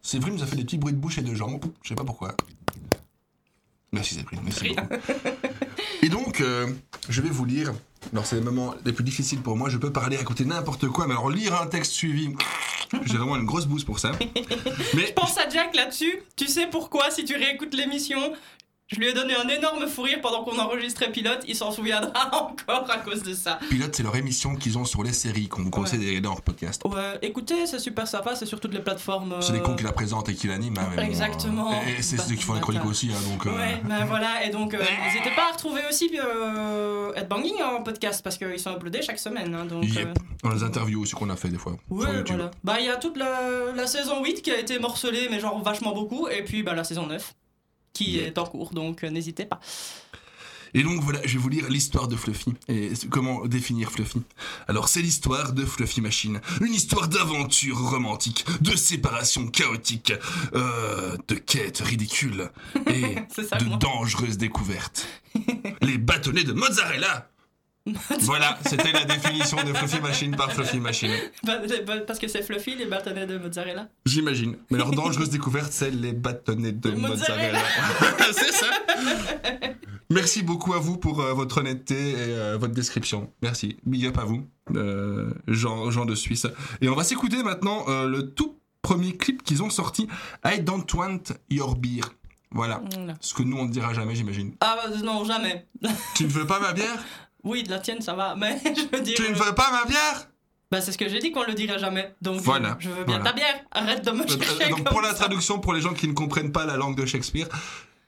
Séverine 0.02 0.36
nous 0.36 0.44
a 0.44 0.46
fait 0.46 0.56
des 0.56 0.64
petits 0.64 0.78
bruits 0.78 0.94
de 0.94 0.98
bouche 0.98 1.18
et 1.18 1.22
de 1.22 1.36
jambes. 1.36 1.66
Je 1.82 1.90
sais 1.90 1.96
pas 1.96 2.06
pourquoi. 2.06 2.38
Merci 3.92 4.16
Séverine, 4.16 4.40
merci 4.46 4.70
beaucoup. 4.70 4.88
Et 6.02 6.08
donc, 6.08 6.40
euh, 6.40 6.68
je 7.10 7.22
vais 7.22 7.28
vous 7.28 7.44
lire. 7.44 7.74
Alors, 8.14 8.26
c'est 8.26 8.38
les 8.38 8.42
moments 8.42 8.76
les 8.86 8.94
plus 8.94 9.04
difficiles 9.04 9.42
pour 9.42 9.58
moi. 9.58 9.70
Je 9.70 9.78
peux 9.78 9.92
parler, 9.92 10.16
raconter 10.16 10.46
n'importe 10.46 10.88
quoi, 10.88 11.06
mais 11.06 11.16
alors 11.16 11.30
lire 11.30 11.54
un 11.62 11.68
texte 11.68 11.92
suivi, 11.92 12.34
j'ai 13.04 13.18
vraiment 13.18 13.36
une 13.36 13.46
grosse 13.46 13.66
bouse 13.66 13.84
pour 13.84 14.00
ça. 14.00 14.14
Mais 14.94 15.12
Pense 15.14 15.38
à 15.38 15.50
Jack 15.50 15.76
là-dessus. 15.76 16.22
Tu 16.38 16.48
sais 16.48 16.68
pourquoi, 16.68 17.12
si 17.12 17.26
tu 17.26 17.36
réécoutes 17.36 17.74
l'émission, 17.74 18.34
je 18.94 19.00
lui 19.00 19.08
ai 19.08 19.14
donné 19.14 19.34
un 19.36 19.48
énorme 19.48 19.88
fou 19.88 20.04
rire 20.04 20.20
pendant 20.22 20.44
qu'on 20.44 20.58
enregistrait 20.60 21.12
Pilote. 21.12 21.44
Il 21.48 21.56
s'en 21.56 21.72
souviendra 21.72 22.30
encore 22.34 22.90
à 22.90 22.98
cause 23.00 23.24
de 23.24 23.34
ça. 23.34 23.60
Pilote, 23.70 23.94
c'est 23.96 24.04
leur 24.04 24.16
émission 24.16 24.56
qu'ils 24.56 24.78
ont 24.78 24.86
sur 24.86 25.04
les 25.04 25.14
séries 25.14 25.48
qu'on 25.48 25.64
vous 25.64 25.70
conseille 25.70 26.00
d'aller 26.00 26.22
dans 26.22 26.30
leur 26.32 26.42
podcast. 26.42 26.82
Ouais, 26.86 27.18
écoutez, 27.22 27.66
c'est 27.66 27.80
super 27.80 28.08
sympa. 28.08 28.36
C'est 28.36 28.46
sur 28.46 28.60
toutes 28.60 28.74
les 28.74 28.82
plateformes. 28.82 29.36
C'est 29.42 29.54
les 29.54 29.60
euh, 29.60 29.62
cons 29.64 29.76
qui 29.76 29.84
la 29.84 29.92
présentent 29.92 30.30
et 30.30 30.36
qui 30.36 30.48
l'animent. 30.48 30.78
hein, 30.80 30.90
bon, 30.96 31.02
Exactement. 31.02 31.72
euh, 31.72 31.98
Et, 31.98 32.02
c'est 32.02 32.18
Bah, 32.18 32.24
ceux 32.28 32.36
qui 32.36 32.44
font 32.44 32.54
les 32.54 32.62
chroniques 32.62 32.80
bâtard. 32.82 32.92
aussi, 32.92 33.10
hein, 33.12 33.30
donc. 33.32 33.46
euh, 33.48 33.56
Ouais, 33.58 33.82
ben 33.84 34.06
voilà, 34.06 34.46
et 34.46 34.50
donc 34.50 34.74
euh, 34.74 34.80
n'hésitez 35.06 35.32
pas 35.36 35.50
à 35.50 35.52
retrouver 35.54 35.82
aussi 35.90 36.10
euh, 36.18 37.14
Headbanging 37.16 37.62
en 37.62 37.82
podcast 37.84 38.22
parce 38.24 38.38
qu'ils 38.38 38.60
sont 38.60 38.74
uploadés 38.76 39.02
chaque 39.02 39.20
semaine. 39.20 39.54
hein, 39.56 39.66
donc, 39.66 39.84
Yep. 39.86 40.08
euh, 40.08 40.14
Dans 40.44 40.50
les 40.54 40.64
interviews 40.64 41.02
aussi 41.02 41.14
qu'on 41.14 41.30
a 41.30 41.36
fait 41.36 41.50
des 41.50 41.58
fois. 41.58 41.74
Ouais, 41.90 42.24
voilà. 42.28 42.52
Bah, 42.64 42.76
il 42.80 42.86
y 42.86 42.90
a 42.90 42.96
toute 42.98 43.18
la, 43.18 43.72
la 43.76 43.88
saison 43.88 44.24
8 44.24 44.42
qui 44.42 44.52
a 44.52 44.58
été 44.60 44.80
morcelée, 44.80 45.28
mais 45.30 45.40
genre 45.40 45.62
vachement 45.64 45.94
beaucoup, 45.94 46.28
et 46.28 46.44
puis 46.44 46.64
bah, 46.64 46.74
la 46.74 46.84
saison 46.84 47.08
9 47.08 47.34
qui 47.94 48.12
Yeah. 48.14 48.28
est 48.28 48.38
en 48.38 48.46
cours, 48.46 48.72
donc 48.74 49.04
euh, 49.04 49.10
n'hésitez 49.10 49.46
pas. 49.46 49.60
Et 50.76 50.82
donc 50.82 51.02
voilà, 51.04 51.20
je 51.24 51.34
vais 51.34 51.40
vous 51.40 51.50
lire 51.50 51.70
l'histoire 51.70 52.08
de 52.08 52.16
Fluffy. 52.16 52.52
Et 52.68 52.92
comment 53.12 53.46
définir 53.46 53.92
Fluffy 53.92 54.24
Alors 54.68 54.88
c'est 54.90 55.04
l'histoire 55.04 55.54
de 55.54 55.64
Fluffy 55.66 56.02
Machine. 56.02 56.42
Une 56.62 56.74
histoire 56.74 57.08
d'aventure 57.08 57.78
romantique, 57.78 58.44
de 58.62 58.76
séparation 58.76 59.46
chaotique, 59.48 60.14
euh, 60.56 61.16
de 61.28 61.36
quêtes 61.36 61.78
ridicules 61.80 62.50
et 62.88 63.18
ça, 63.48 63.58
de 63.58 63.66
moi. 63.66 63.78
dangereuses 63.78 64.40
découvertes. 64.40 65.08
Les 65.84 66.00
bâtonnets 66.00 66.44
de 66.44 66.54
mozzarella 66.54 67.30
Voilà, 68.22 68.58
c'était 68.66 68.92
la 68.94 69.04
définition 69.04 69.58
de 69.58 69.74
Fluffy 69.74 70.00
Machine 70.00 70.36
par 70.36 70.52
Fluffy 70.52 70.80
Machine. 70.80 71.12
Bah, 71.44 71.60
bah, 71.86 72.00
Parce 72.08 72.18
que 72.18 72.28
c'est 72.28 72.42
fluffy, 72.42 72.76
les 72.76 72.86
bâtonnets 72.86 73.28
de 73.28 73.38
mozzarella. 73.38 73.90
J'imagine. 74.06 74.56
Mais 74.72 74.78
leur 74.78 74.92
dangereuse 74.92 75.30
découverte, 75.30 75.72
c'est 75.72 75.92
les 75.92 76.14
bâtonnets 76.14 76.72
de 76.72 76.92
mozzarella. 76.92 77.60
Mozzarella. 77.60 78.32
c'est 78.34 78.52
ça. 78.54 78.68
Merci 80.10 80.44
beaucoup 80.44 80.74
à 80.74 80.80
vous 80.80 80.98
pour 80.98 81.22
euh, 81.22 81.34
votre 81.34 81.58
honnêteté 81.58 82.12
et 82.12 82.16
euh, 82.18 82.58
votre 82.58 82.74
description. 82.74 83.32
Merci. 83.42 83.78
Big 83.86 84.06
up 84.06 84.18
à 84.18 84.26
vous, 84.26 84.48
euh, 84.76 85.34
Jean, 85.48 85.92
Jean 85.92 86.06
de 86.06 86.16
Suisse. 86.16 86.48
Et 86.82 86.88
on 86.88 86.96
va 86.96 87.04
s'écouter 87.04 87.42
maintenant 87.44 87.84
euh, 87.88 88.08
le 88.08 88.32
tout 88.32 88.58
premier 88.82 89.18
clip 89.18 89.44
qu'ils 89.44 89.64
ont 89.64 89.70
sorti, 89.70 90.08
I 90.46 90.62
Don't 90.62 90.86
Want 90.94 91.24
Your 91.50 91.76
Beer. 91.76 92.04
Voilà. 92.52 92.82
Voilà. 92.94 93.16
Ce 93.20 93.34
que 93.34 93.42
nous, 93.42 93.58
on 93.58 93.66
ne 93.66 93.72
dira 93.72 93.94
jamais, 93.94 94.14
j'imagine. 94.14 94.54
Ah 94.62 94.78
bah, 94.78 94.96
non, 95.04 95.26
jamais. 95.26 95.66
Tu 96.16 96.26
ne 96.26 96.30
veux 96.30 96.46
pas 96.46 96.60
ma 96.60 96.74
bière? 96.74 97.04
Oui, 97.44 97.64
de 97.64 97.70
la 97.72 97.80
tienne, 97.80 98.02
ça 98.02 98.14
va, 98.14 98.36
mais 98.36 98.62
je 98.64 98.96
veux 98.98 99.04
dire... 99.04 99.16
Tu 99.16 99.24
ne 99.30 99.34
veux 99.36 99.54
pas 99.56 99.70
ma 99.72 99.86
bière? 99.86 100.28
Bah, 100.72 100.82
c'est 100.82 100.92
ce 100.92 100.98
que 100.98 101.08
j'ai 101.08 101.20
dit 101.20 101.32
qu'on 101.32 101.44
le 101.44 101.54
dirait 101.54 101.78
jamais. 101.78 102.16
Donc, 102.22 102.40
Voilà, 102.42 102.70
euh, 102.72 102.76
je 102.80 102.90
veux 102.90 103.04
bien 103.04 103.18
voilà. 103.20 103.24
ta 103.32 103.34
bière. 103.34 103.60
Arrête 103.72 104.04
de 104.04 104.12
me 104.12 104.24
Euh, 104.24 104.28
chercher 104.28 104.70
Donc 104.70 104.78
comme 104.84 104.94
pour 104.94 105.02
la 105.02 105.10
ça. 105.10 105.16
traduction, 105.16 105.60
pour 105.60 105.74
les 105.74 105.82
gens 105.82 105.94
qui 105.94 106.08
ne 106.08 106.14
comprennent 106.14 106.52
pas 106.52 106.66
la 106.66 106.78
langue 106.78 106.96
de 106.98 107.06
Shakespeare, 107.06 107.48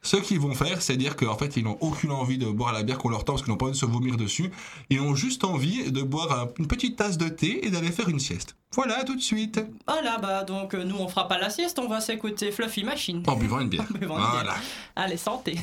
ce 0.01 0.17
qu'ils 0.17 0.39
vont 0.39 0.53
faire, 0.55 0.81
c'est 0.81 0.97
dire 0.97 1.15
qu'en 1.15 1.37
fait, 1.37 1.57
ils 1.57 1.63
n'ont 1.63 1.77
aucune 1.81 2.11
envie 2.11 2.37
de 2.39 2.45
boire 2.47 2.73
la 2.73 2.81
bière 2.83 2.97
qu'on 2.97 3.09
leur 3.09 3.23
tend 3.25 3.33
parce 3.33 3.43
qu'ils 3.43 3.51
n'ont 3.51 3.57
pas 3.57 3.65
envie 3.65 3.73
de 3.73 3.77
se 3.79 3.85
vomir 3.85 4.17
dessus. 4.17 4.51
Ils 4.89 4.99
ont 5.01 5.13
juste 5.15 5.43
envie 5.43 5.91
de 5.91 6.01
boire 6.01 6.31
un- 6.39 6.47
une 6.57 6.67
petite 6.67 6.95
tasse 6.95 7.17
de 7.19 7.27
thé 7.29 7.65
et 7.67 7.69
d'aller 7.71 7.91
faire 7.91 8.07
une 8.09 8.19
sieste. 8.19 8.55
Voilà, 8.73 9.03
tout 9.03 9.15
de 9.15 9.21
suite. 9.21 9.59
Voilà, 9.87 10.17
bah, 10.17 10.43
donc, 10.43 10.73
euh, 10.73 10.83
nous, 10.83 10.95
on 10.97 11.07
fera 11.07 11.27
pas 11.27 11.37
la 11.37 11.49
sieste, 11.51 11.77
on 11.79 11.87
va 11.87 12.01
s'écouter 12.01 12.51
Fluffy 12.51 12.83
Machine. 12.83 13.21
En 13.27 13.35
buvant 13.35 13.59
une 13.59 13.69
bière. 13.69 13.85
En 13.95 13.97
buvant 13.99 14.15
une 14.17 14.21
bière. 14.21 14.31
Voilà. 14.43 14.55
Allez, 14.95 15.17
santé. 15.17 15.57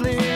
sleep. 0.00 0.29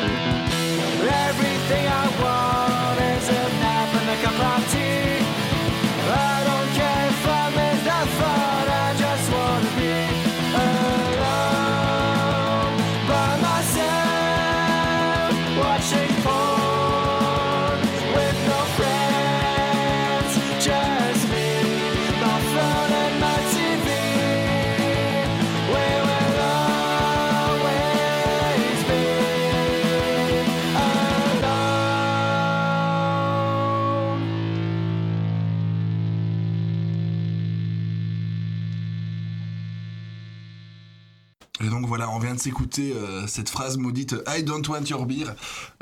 S'écouter 42.44 42.92
euh, 42.94 43.26
cette 43.26 43.48
phrase 43.48 43.76
maudite 43.78 44.14
I 44.28 44.42
don't 44.42 44.66
want 44.68 44.84
your 44.90 45.06
beer 45.06 45.26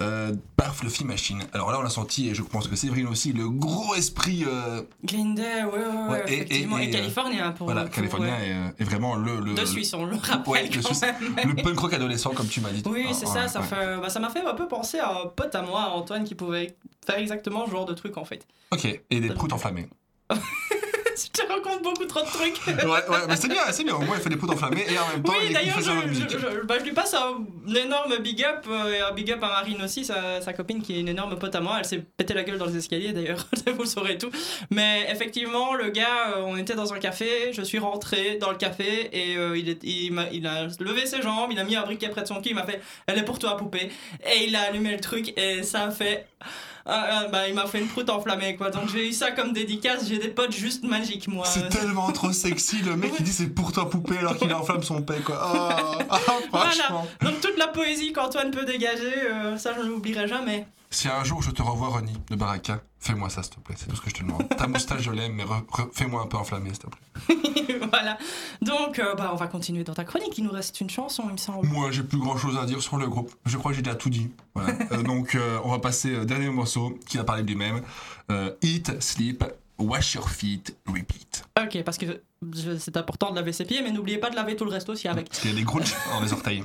euh, 0.01 0.33
par 0.57 0.75
Fluffy 0.75 1.05
Machine. 1.05 1.43
Alors 1.53 1.73
là, 1.73 1.79
on 1.81 1.85
a 1.85 1.91
senti, 1.91 2.29
et 2.29 2.35
je 2.35 2.43
pense 2.43 2.69
que 2.69 2.77
Séverine 2.77 3.09
aussi, 3.09 3.33
le 3.33 3.49
gros 3.51 3.95
esprit 3.97 4.45
euh, 4.47 4.83
Green 5.05 5.35
Day, 5.35 5.65
ouais, 5.65 6.11
ouais, 6.11 6.23
et- 6.29 6.35
effectivement. 6.35 6.79
et- 6.79 6.83
Et, 6.83 6.87
et, 6.87 6.89
euh, 6.89 6.93
californien 6.99 7.51
pour 7.53 7.67
voilà, 7.67 7.83
pour- 7.83 7.91
californien 7.95 8.37
ouais. 8.37 8.49
est, 8.49 8.53
euh, 8.55 8.69
est 8.79 8.85
vraiment 8.85 9.17
le. 9.17 9.41
le 9.41 9.55
De 9.55 9.65
Suisse, 9.65 9.93
on 9.95 10.05
le 10.07 10.17
rappelle 10.17 10.49
Ouais, 10.53 10.69
de 10.69 10.75
quand 10.77 10.83
Suisse. 10.95 11.03
même. 11.03 11.55
Le 11.57 11.63
punk 11.63 11.79
rock 11.79 11.93
adolescent, 11.95 12.31
comme 12.31 12.47
tu 12.49 12.61
m'as 12.61 12.71
dit. 12.71 12.83
Oui, 12.87 13.07
c'est 13.13 13.27
ça, 13.27 13.49
ça, 13.49 13.61
ouais. 13.61 13.67
fait, 13.67 13.97
bah, 14.01 14.09
ça 14.09 14.21
m'a 14.21 14.31
fait 14.31 14.45
un 14.47 14.55
peu 14.55 14.69
penser 14.69 14.99
à 14.99 15.11
un 15.11 15.27
pote 15.27 15.55
à 15.55 15.63
moi, 15.63 15.91
Antoine, 15.95 16.25
qui 16.25 16.35
pouvait 16.35 16.77
faire 17.05 17.19
exactement 17.19 17.67
ce 17.67 17.71
genre 17.73 17.85
de 17.87 17.95
truc 17.95 18.17
en 18.17 18.25
fait. 18.25 18.47
Ok, 18.71 18.85
et 19.11 19.21
des 19.21 19.31
proutes 19.31 19.53
enflammées. 19.53 19.89
Te 21.33 21.41
raconte 21.51 21.83
beaucoup 21.83 22.05
trop 22.05 22.21
de 22.21 22.27
trucs. 22.27 22.61
ouais, 22.67 22.85
ouais, 22.85 23.27
mais 23.27 23.37
c'est 23.37 23.49
bien, 23.49 23.63
c'est 23.71 23.85
bien. 23.85 23.95
Au 23.95 24.01
moins, 24.03 24.17
il 24.17 24.23
fait 24.23 24.29
des 24.29 24.37
proutes 24.37 24.51
enflammées 24.51 24.85
et 24.87 24.99
en 24.99 25.09
même 25.09 25.23
temps, 25.23 25.33
Oui, 25.33 25.39
il, 25.45 25.49
il 25.49 25.55
d'ailleurs, 25.55 25.77
fait 25.77 25.81
je, 25.83 26.29
sa 26.29 26.39
je, 26.39 26.39
je- 26.39 26.67
bah, 26.67 26.75
je 26.79 26.85
lui 26.85 26.93
passe 26.93 27.15
un 27.15 27.75
énorme 27.75 28.19
big 28.19 28.45
up 28.45 28.67
euh, 28.69 28.93
et 28.93 29.01
un 29.01 29.13
big 29.13 29.31
up 29.33 29.43
à 29.43 29.49
Marine 29.49 29.81
aussi, 29.83 30.05
sa, 30.05 30.43
sa 30.43 30.53
copine 30.53 30.83
qui 30.83 30.95
est 30.97 31.01
une 31.01 31.09
énorme 31.09 31.39
pote 31.39 31.55
à 31.55 31.61
moi. 31.61 31.77
Elle 31.79 31.87
s'est 31.87 32.05
pété 32.17 32.35
la 32.35 32.43
gueule 32.45 32.59
dans 32.59 32.67
les 32.67 32.77
escaliers 32.77 33.13
d'ailleurs, 33.13 33.47
vous 33.67 33.83
le 33.83 33.87
saurez 33.89 34.19
tout. 34.19 34.31
Mais 34.71 35.07
effectivement, 35.11 35.73
le 35.75 35.89
gars, 35.89 36.35
euh, 36.37 36.43
on 36.45 36.57
était 36.59 36.75
dans 36.75 36.93
un 36.93 36.99
café, 36.99 37.53
je 37.53 37.63
suis 37.63 37.79
rentré 37.79 38.37
dans 38.37 38.51
le 38.51 38.57
café 38.59 39.09
et 39.13 39.37
euh, 39.39 39.57
il, 39.57 39.71
est, 39.71 39.83
il, 39.85 40.13
m'a- 40.13 40.29
il 40.33 40.47
a 40.47 40.67
levé 40.81 41.07
ses 41.07 41.23
jambes, 41.23 41.49
il 41.51 41.59
a 41.59 41.65
mis 41.65 41.77
un 41.77 41.83
briquet 41.83 42.09
près 42.11 42.23
de 42.23 42.27
son 42.27 42.43
cul, 42.43 42.51
il 42.51 42.55
m'a 42.55 42.65
fait 42.67 42.81
Elle 43.07 43.19
est 43.19 43.25
pour 43.25 43.39
toi, 43.39 43.57
poupée. 43.57 43.91
Et 44.31 44.45
il 44.49 44.55
a 44.55 44.63
allumé 44.69 44.91
le 44.93 45.01
truc 45.01 45.33
et 45.39 45.63
ça 45.63 45.85
a 45.85 45.91
fait. 45.91 46.27
Ah, 46.87 47.27
bah, 47.31 47.49
il 47.49 47.55
m'a 47.55 47.67
fait 47.67 47.81
une 47.81 47.89
proute 47.89 48.11
enflammée 48.11 48.57
quoi. 48.57 48.71
Donc 48.71 48.89
j'ai 48.89 49.09
eu 49.09 49.13
ça 49.13 49.31
comme 49.31 49.53
dédicace, 49.53 50.07
j'ai 50.09 50.19
des 50.19 50.29
potes 50.29 50.53
juste 50.53 50.85
magiques 50.85 51.29
moi. 51.29 51.45
C'est 51.47 51.69
tellement 51.69 52.11
trop 52.13 52.33
sexy, 52.33 52.83
le 52.83 52.97
mec 52.97 53.15
qui 53.17 53.23
dit 53.23 53.33
c'est 53.33 53.49
pour 53.49 53.73
toi 53.73 53.89
poupée 53.89 54.19
alors 54.19 54.37
qu'il 54.37 54.53
enflamme 54.53 54.83
son 54.83 55.03
pec 55.03 55.25
quoi. 55.25 55.39
Ah, 55.41 55.99
ah, 56.11 56.19
Voilà, 56.51 56.71
franchement. 56.71 57.07
donc 57.23 57.41
toute 57.41 57.57
la 57.59 57.69
poésie 57.69 58.13
qu'Antoine 58.13 58.51
peut 58.51 58.65
dégager, 58.65 59.13
euh, 59.31 59.57
ça 59.57 59.73
je 59.77 59.83
ne 59.83 59.89
l'oublierai 59.89 60.27
jamais. 60.29 60.67
Si 60.93 61.09
un 61.09 61.25
jour 61.25 61.43
je 61.43 61.51
te 61.51 61.63
revois 61.63 61.89
Ronnie 61.89 62.19
de 62.29 62.37
Baraka, 62.37 62.83
fais-moi 63.01 63.31
ça 63.31 63.43
s'il 63.43 63.55
te 63.55 63.61
plaît, 63.61 63.75
c'est 63.79 63.87
tout 63.89 63.97
ce 63.97 64.03
que 64.03 64.11
je 64.11 64.15
te 64.15 64.23
demande. 64.23 64.47
Ta 64.51 64.67
moustache 64.67 65.01
je 65.01 65.11
l'aime, 65.11 65.33
mais 65.33 65.45
fais-moi 65.95 66.21
un 66.21 66.27
peu 66.27 66.37
enflammé 66.37 66.69
s'il 66.69 66.81
te 66.81 66.87
plaît. 66.87 67.79
voilà. 67.91 68.19
Donc, 68.61 68.99
euh, 68.99 69.15
bah, 69.15 69.31
on 69.33 69.37
va 69.37 69.47
continuer 69.47 69.85
dans 69.85 69.95
ta 69.95 70.05
chronique. 70.05 70.37
Il 70.37 70.45
nous 70.45 70.51
reste 70.51 70.79
une 70.83 70.91
chanson, 70.91 71.25
il 71.29 71.33
me 71.33 71.37
semble. 71.39 71.67
Moi 71.67 71.91
j'ai 71.91 72.03
plus 72.03 72.19
grand 72.19 72.37
chose 72.37 72.59
à 72.59 72.67
dire 72.67 72.83
sur 72.83 72.99
le 72.99 73.09
groupe, 73.09 73.33
je 73.47 73.57
crois 73.57 73.71
que 73.71 73.77
j'ai 73.77 73.83
déjà 73.83 73.97
tout 73.97 74.11
dit. 74.11 74.31
Voilà. 74.55 74.75
Euh, 74.93 75.03
donc 75.03 75.35
euh, 75.35 75.59
on 75.65 75.71
va 75.71 75.79
passer 75.79 76.17
au 76.17 76.25
dernier 76.25 76.51
morceau 76.51 76.99
qui 77.07 77.17
va 77.17 77.25
parler 77.25 77.43
de 77.43 77.49
lui-même. 77.49 77.83
Eat, 78.63 79.01
sleep, 79.01 79.45
wash 79.79 80.15
your 80.15 80.29
feet, 80.29 80.77
repeat. 80.87 81.45
Ok, 81.59 81.83
parce 81.85 81.97
que 81.97 82.23
c'est 82.79 82.97
important 82.97 83.31
de 83.31 83.37
laver 83.37 83.53
ses 83.53 83.65
pieds, 83.65 83.81
mais 83.83 83.93
n'oubliez 83.93 84.19
pas 84.19 84.29
de 84.29 84.37
laver 84.37 84.57
tout 84.57 84.65
le 84.65 84.71
reste 84.71 84.89
aussi 84.89 85.09
avec. 85.09 85.29
Parce 85.29 85.41
qu'il 85.41 85.51
y 85.51 85.55
a 85.55 85.57
des 85.57 85.65
grunts 85.65 85.81
dans 86.13 86.21
les 86.21 86.33
orteils. 86.33 86.65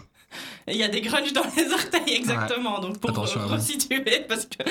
Il 0.68 0.76
y 0.76 0.84
a 0.84 0.90
des 0.90 1.00
grunge 1.00 1.32
dans 1.32 1.46
les 1.56 1.72
orteils, 1.72 2.13
exactement. 2.13 2.80
Donc 2.80 3.00
pour 3.00 3.12
Attention 3.12 3.48
resituer, 3.48 4.26
parce 4.28 4.46
que 4.46 4.62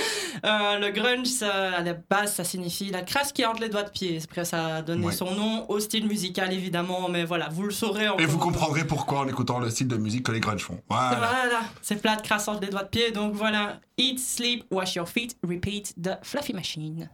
euh, 0.44 0.78
le 0.78 0.90
grunge, 0.90 1.26
ça, 1.28 1.72
à 1.78 1.80
la 1.82 1.94
base, 1.94 2.34
ça 2.34 2.44
signifie 2.44 2.90
la 2.90 3.00
crasse 3.00 3.32
qui 3.32 3.40
est 3.42 3.46
entre 3.46 3.62
les 3.62 3.70
doigts 3.70 3.82
de 3.82 3.88
pied. 3.90 4.20
Après, 4.22 4.44
ça 4.44 4.76
a 4.76 4.82
donné 4.82 5.06
Ouais. 5.06 5.12
son 5.12 5.34
nom 5.34 5.64
au 5.70 5.80
style 5.80 6.06
musical, 6.06 6.52
évidemment. 6.52 7.08
Mais 7.08 7.24
voilà, 7.24 7.48
vous 7.48 7.62
le 7.62 7.70
saurez 7.70 8.08
en 8.08 8.18
Et 8.18 8.26
vous 8.26 8.38
comprendrez 8.38 8.86
pourquoi 8.86 9.20
en 9.20 9.28
écoutant 9.28 9.58
le 9.58 9.70
style 9.70 9.88
de 9.88 9.96
musique 9.96 10.24
que 10.26 10.32
les 10.32 10.40
grunge 10.40 10.62
font. 10.62 10.78
Voilà. 10.90 11.16
Voilà, 11.16 11.60
c'est 11.80 11.96
plat 12.02 12.16
crasse 12.16 12.46
entre 12.48 12.60
les 12.60 12.68
doigts 12.68 12.82
de 12.84 12.88
pied. 12.88 13.10
Donc 13.12 13.32
voilà, 13.34 13.80
eat, 13.96 14.18
sleep, 14.20 14.66
wash 14.70 14.96
your 14.96 15.08
feet, 15.08 15.36
repeat 15.42 15.94
the 16.00 16.18
Fluffy 16.22 16.52
Machine. 16.52 17.08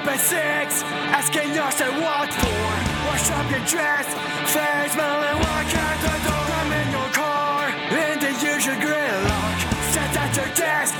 Up 0.00 0.08
at 0.08 0.20
six, 0.20 0.82
asking 1.12 1.52
yourself 1.52 1.94
what 2.00 2.32
for. 2.32 2.68
Wash 3.06 3.30
up 3.36 3.50
your 3.50 3.64
dress, 3.68 4.06
face 4.48 4.92
smelling, 4.92 5.38
walk 5.44 5.70
out 5.76 5.98
the 6.00 6.14
door. 6.24 6.46
I'm 6.60 6.72
in 6.80 6.88
your 6.96 7.10
car, 7.12 7.68
in 7.68 8.16
the 8.24 8.32
usual 8.40 8.76
gridlock. 8.80 9.58
Sit 9.92 10.16
at 10.16 10.32
your 10.36 10.50
desk, 10.54 10.94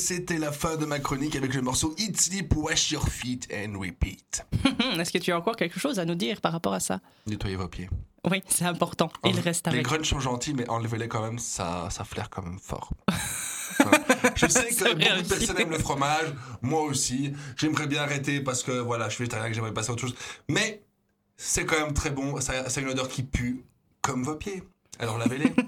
c'était 0.00 0.38
la 0.38 0.50
fin 0.52 0.76
de 0.76 0.84
ma 0.86 0.98
chronique 0.98 1.36
avec 1.36 1.54
le 1.54 1.62
morceau 1.62 1.94
Eat 1.98 2.20
Sleep, 2.20 2.54
Wash 2.56 2.90
Your 2.90 3.06
Feet 3.08 3.48
and 3.54 3.78
Repeat. 3.78 4.44
Est-ce 4.98 5.12
que 5.12 5.18
tu 5.18 5.30
as 5.32 5.38
encore 5.38 5.56
quelque 5.56 5.78
chose 5.78 5.98
à 5.98 6.04
nous 6.04 6.14
dire 6.14 6.40
par 6.40 6.52
rapport 6.52 6.72
à 6.74 6.80
ça? 6.80 7.00
Nettoyez 7.26 7.56
vos 7.56 7.68
pieds. 7.68 7.88
Oui, 8.30 8.42
c'est 8.48 8.64
important. 8.64 9.10
Il 9.24 9.30
Enlevez- 9.30 9.40
reste 9.42 9.66
Les 9.68 9.72
avec. 9.74 9.84
grunge 9.86 10.08
sont 10.08 10.20
gentils, 10.20 10.52
mais 10.54 10.68
enlevez-les 10.68 11.08
quand 11.08 11.22
même, 11.22 11.38
ça, 11.38 11.88
ça 11.90 12.04
flaire 12.04 12.28
quand 12.30 12.42
même 12.42 12.58
fort. 12.58 12.92
Je 14.36 14.46
sais 14.46 14.66
que 14.68 14.74
C'est 14.74 14.94
beaucoup 14.94 15.22
de 15.22 15.28
personnes 15.28 15.58
aiment 15.58 15.70
le 15.70 15.78
fromage, 15.78 16.34
moi 16.60 16.82
aussi. 16.82 17.32
J'aimerais 17.56 17.86
bien 17.86 18.02
arrêter 18.02 18.40
parce 18.40 18.62
que 18.62 18.72
voilà, 18.72 19.08
je 19.08 19.14
suis 19.14 19.22
végétarien, 19.24 19.48
que 19.48 19.54
j'aimerais 19.54 19.72
passer 19.72 19.90
à 19.90 19.92
autre 19.94 20.02
chose. 20.02 20.14
Mais 20.48 20.82
c'est 21.36 21.64
quand 21.64 21.80
même 21.80 21.94
très 21.94 22.10
bon, 22.10 22.36
a 22.36 22.80
une 22.80 22.88
odeur 22.88 23.08
qui 23.08 23.22
pue 23.22 23.64
comme 24.02 24.22
vos 24.24 24.34
pieds. 24.36 24.62
Alors 25.00 25.18
lavez-les. 25.18 25.52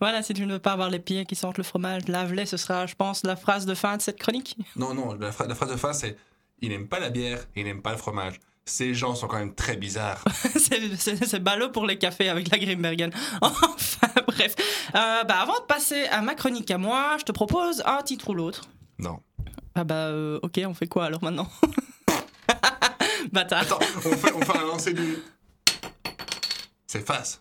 Voilà, 0.00 0.22
si 0.22 0.34
tu 0.34 0.44
ne 0.44 0.52
veux 0.54 0.58
pas 0.58 0.72
avoir 0.72 0.90
les 0.90 0.98
pieds 0.98 1.24
qui 1.24 1.36
sentent 1.36 1.56
le 1.56 1.62
fromage, 1.64 2.08
lave-les. 2.08 2.46
Ce 2.46 2.56
sera, 2.56 2.84
je 2.86 2.94
pense, 2.94 3.22
la 3.24 3.36
phrase 3.36 3.64
de 3.64 3.74
fin 3.74 3.96
de 3.96 4.02
cette 4.02 4.18
chronique. 4.18 4.56
non, 4.76 4.92
non, 4.92 5.14
la, 5.14 5.30
phra- 5.30 5.46
la 5.48 5.54
phrase 5.54 5.70
de 5.70 5.76
fin 5.76 5.92
c'est 5.92 6.16
il 6.60 6.70
n'aime 6.70 6.88
pas 6.88 6.98
la 6.98 7.10
bière, 7.10 7.38
il 7.56 7.64
n'aime 7.64 7.80
pas 7.80 7.92
le 7.92 7.96
fromage. 7.96 8.40
Ces 8.66 8.92
gens 8.94 9.14
sont 9.14 9.28
quand 9.28 9.38
même 9.38 9.54
très 9.54 9.76
bizarres. 9.76 10.22
c'est 10.56 11.38
ballot 11.42 11.68
pour 11.70 11.86
les 11.86 11.96
cafés 11.96 12.28
avec 12.28 12.50
la 12.50 12.58
Grimbergen. 12.58 13.12
Enfin, 13.40 14.08
bref. 14.26 14.54
Euh, 14.94 15.24
bah, 15.24 15.36
avant 15.40 15.58
de 15.60 15.64
passer 15.66 16.06
à 16.06 16.20
ma 16.22 16.34
chronique 16.34 16.70
à 16.70 16.78
moi, 16.78 17.16
je 17.20 17.24
te 17.24 17.32
propose 17.32 17.82
un 17.86 18.02
titre 18.02 18.30
ou 18.30 18.34
l'autre. 18.34 18.62
Non. 18.98 19.20
Ah 19.74 19.84
bah, 19.84 19.94
euh, 20.08 20.40
ok, 20.42 20.60
on 20.66 20.74
fait 20.74 20.86
quoi 20.88 21.04
alors 21.06 21.22
maintenant? 21.22 21.48
Bâtard. 23.32 23.62
Attends, 23.62 23.78
on 23.96 24.00
fait, 24.16 24.32
on 24.34 24.40
fait 24.40 24.58
un 24.58 24.66
lancer 24.66 24.92
du. 24.92 25.18
C'est 26.86 27.06
face. 27.06 27.40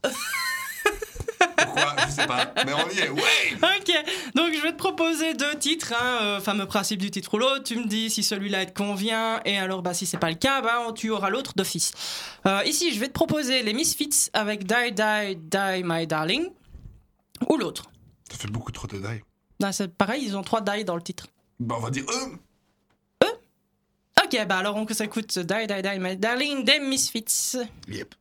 Pourquoi 1.73 1.95
Je 2.07 2.11
sais 2.11 2.27
pas. 2.27 2.53
Mais 2.65 2.73
on 2.73 2.89
y 2.89 2.99
est, 2.99 3.09
ouais 3.09 3.53
Ok, 3.53 3.91
donc 4.35 4.53
je 4.53 4.61
vais 4.61 4.71
te 4.71 4.77
proposer 4.77 5.33
deux 5.33 5.55
titres, 5.57 5.93
hein, 5.93 6.19
euh, 6.21 6.39
fameux 6.39 6.65
principe 6.65 7.01
du 7.01 7.11
titre 7.11 7.33
ou 7.33 7.37
l'autre. 7.37 7.63
Tu 7.63 7.77
me 7.77 7.87
dis 7.87 8.09
si 8.09 8.23
celui-là 8.23 8.65
te 8.65 8.73
convient, 8.73 9.39
et 9.45 9.57
alors 9.57 9.81
bah, 9.81 9.93
si 9.93 10.05
c'est 10.05 10.17
pas 10.17 10.29
le 10.29 10.35
cas, 10.35 10.61
bah, 10.61 10.91
tu 10.95 11.09
auras 11.09 11.29
l'autre 11.29 11.53
d'office. 11.55 11.91
Euh, 12.45 12.61
ici, 12.65 12.93
je 12.93 12.99
vais 12.99 13.07
te 13.07 13.13
proposer 13.13 13.63
les 13.63 13.73
Misfits 13.73 14.29
avec 14.33 14.65
Die 14.65 14.91
Die 14.93 15.35
Die 15.35 15.83
My 15.83 16.07
Darling, 16.07 16.49
ou 17.49 17.57
l'autre. 17.57 17.83
Ça 18.31 18.37
fait 18.37 18.51
beaucoup 18.51 18.71
trop 18.71 18.87
de 18.87 18.97
die. 18.97 19.21
Ah, 19.61 19.71
c'est 19.71 19.95
pareil, 19.95 20.23
ils 20.25 20.35
ont 20.35 20.43
trois 20.43 20.61
die 20.61 20.83
dans 20.83 20.95
le 20.95 21.01
titre. 21.01 21.27
Bah, 21.59 21.75
on 21.77 21.81
va 21.81 21.89
dire 21.89 22.05
eux. 22.09 22.37
Ok, 24.23 24.47
bah 24.47 24.57
alors 24.57 24.75
on 24.75 24.87
s'écoute 24.87 25.37
Die 25.37 25.67
Die 25.67 25.81
Die 25.81 25.99
My 25.99 26.17
Darling 26.17 26.63
des 26.63 26.79
Misfits. 26.79 27.57
Yep. 27.87 28.15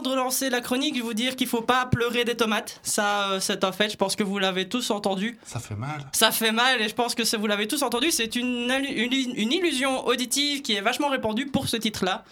Avant 0.00 0.14
de 0.14 0.16
relancer 0.18 0.48
la 0.50 0.60
chronique, 0.60 0.94
je 0.94 1.00
vais 1.00 1.06
vous 1.06 1.14
dire 1.14 1.36
qu'il 1.36 1.46
faut 1.46 1.60
pas 1.62 1.84
pleurer 1.86 2.24
des 2.24 2.34
tomates. 2.36 2.80
Ça, 2.82 3.30
euh, 3.32 3.40
c'est 3.40 3.64
un 3.64 3.72
fait. 3.72 3.90
Je 3.90 3.96
pense 3.96 4.16
que 4.16 4.22
vous 4.22 4.38
l'avez 4.38 4.68
tous 4.68 4.90
entendu. 4.90 5.38
Ça 5.44 5.60
fait 5.60 5.74
mal. 5.74 6.08
Ça 6.12 6.30
fait 6.32 6.52
mal 6.52 6.80
et 6.80 6.88
je 6.88 6.94
pense 6.94 7.14
que 7.14 7.36
vous 7.36 7.46
l'avez 7.46 7.68
tous 7.68 7.82
entendu. 7.82 8.10
C'est 8.10 8.34
une, 8.36 8.70
allu- 8.70 8.88
une, 8.88 9.12
une 9.36 9.52
illusion 9.52 10.06
auditive 10.06 10.62
qui 10.62 10.74
est 10.74 10.80
vachement 10.80 11.08
répandue 11.08 11.46
pour 11.46 11.68
ce 11.68 11.76
titre-là. 11.76 12.24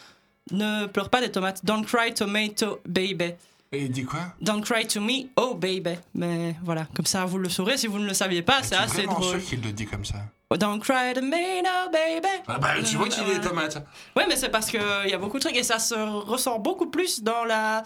Ne 0.51 0.87
pleure 0.87 1.11
pas 1.11 1.21
des 1.21 1.31
tomates. 1.31 1.65
Don't 1.65 1.85
cry 1.85 2.15
tomato 2.15 2.81
baby. 2.87 3.35
Et 3.71 3.83
il 3.85 3.91
dit 3.91 4.05
quoi? 4.05 4.21
Don't 4.41 4.63
cry 4.63 4.87
to 4.87 5.01
me, 5.01 5.29
oh 5.37 5.55
baby. 5.55 5.97
Mais 6.15 6.57
voilà, 6.63 6.87
comme 6.95 7.05
ça 7.07 7.25
vous 7.27 7.39
le 7.39 7.49
saurez. 7.51 7.77
Si 7.77 7.87
vous 7.87 7.99
ne 7.99 8.07
le 8.07 8.15
saviez 8.15 8.43
pas, 8.43 8.63
c'est 8.63 8.77
assez 8.77 9.03
drôle. 9.03 9.41
sûr 9.41 9.45
qu'il 9.45 9.63
le 9.63 9.73
dit 9.73 9.87
comme 9.87 10.05
ça? 10.05 10.17
Don't 10.57 10.81
cry 10.81 11.13
tomato 11.15 11.91
baby. 11.93 12.29
Ah 12.47 12.59
bah, 12.59 12.75
tu 12.83 12.97
vois 12.97 13.09
qu'il 13.09 13.29
est 13.29 13.41
tomate. 13.41 13.85
Ouais, 14.17 14.25
mais 14.27 14.37
c'est 14.37 14.49
parce 14.49 14.71
qu'il 14.71 14.81
y 15.07 15.13
a 15.13 15.19
beaucoup 15.19 15.37
de 15.37 15.43
trucs 15.43 15.57
et 15.57 15.63
ça 15.63 15.79
se 15.79 15.95
ressent 15.95 16.59
beaucoup 16.59 16.87
plus 16.87 17.23
dans 17.23 17.45
la, 17.45 17.83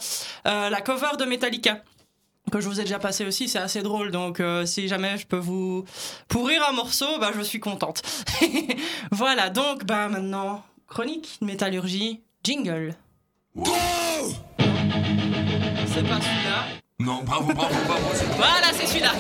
euh, 0.47 0.71
la 0.71 0.81
cover 0.81 1.17
de 1.19 1.25
Metallica. 1.25 1.83
Que 2.53 2.61
je 2.61 2.69
vous 2.69 2.81
ai 2.81 2.85
déjà 2.85 2.99
passé 2.99 3.25
aussi, 3.25 3.49
c'est 3.49 3.59
assez 3.59 3.83
drôle. 3.83 4.11
Donc, 4.13 4.39
euh, 4.39 4.67
si 4.67 4.87
jamais 4.87 5.17
je 5.17 5.27
peux 5.27 5.39
vous 5.39 5.85
pourrir 6.29 6.63
un 6.69 6.73
morceau, 6.73 7.19
bah, 7.19 7.33
je 7.35 7.41
suis 7.41 7.61
contente. 7.61 8.03
voilà, 9.11 9.51
donc, 9.51 9.85
bah, 9.85 10.09
maintenant, 10.09 10.63
chronique, 10.87 11.39
métallurgie, 11.41 12.21
jingle. 12.45 12.95
C'est 15.95 16.09
pas 16.09 16.15
celui-là. 16.15 16.65
Non, 17.01 17.23
bravo, 17.23 17.53
bravo, 17.53 17.75
bravo. 17.87 18.09
Voilà, 18.39 18.73
c'est 18.73 18.87
celui-là. 18.87 19.13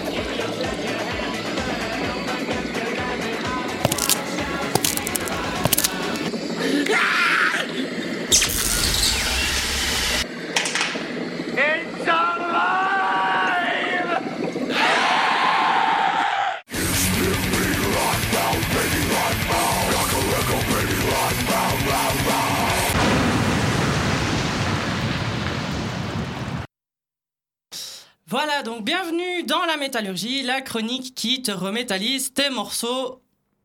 Voilà, 28.32 28.62
donc 28.62 28.82
bienvenue 28.82 29.42
dans 29.42 29.62
la 29.66 29.76
métallurgie, 29.76 30.42
la 30.42 30.62
chronique 30.62 31.14
qui 31.14 31.42
te 31.42 31.50
remétallise 31.50 32.32
tes 32.32 32.48
morceaux 32.48 33.20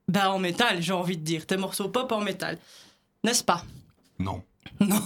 bah, 0.10 0.30
en 0.30 0.40
métal, 0.40 0.82
j'ai 0.82 0.92
envie 0.92 1.16
de 1.16 1.24
dire, 1.24 1.46
tes 1.46 1.56
morceaux 1.56 1.88
pop 1.88 2.12
en 2.12 2.20
métal. 2.20 2.58
N'est-ce 3.24 3.46
pas? 3.46 3.64
Non. 4.20 4.44
Non. 4.82 5.02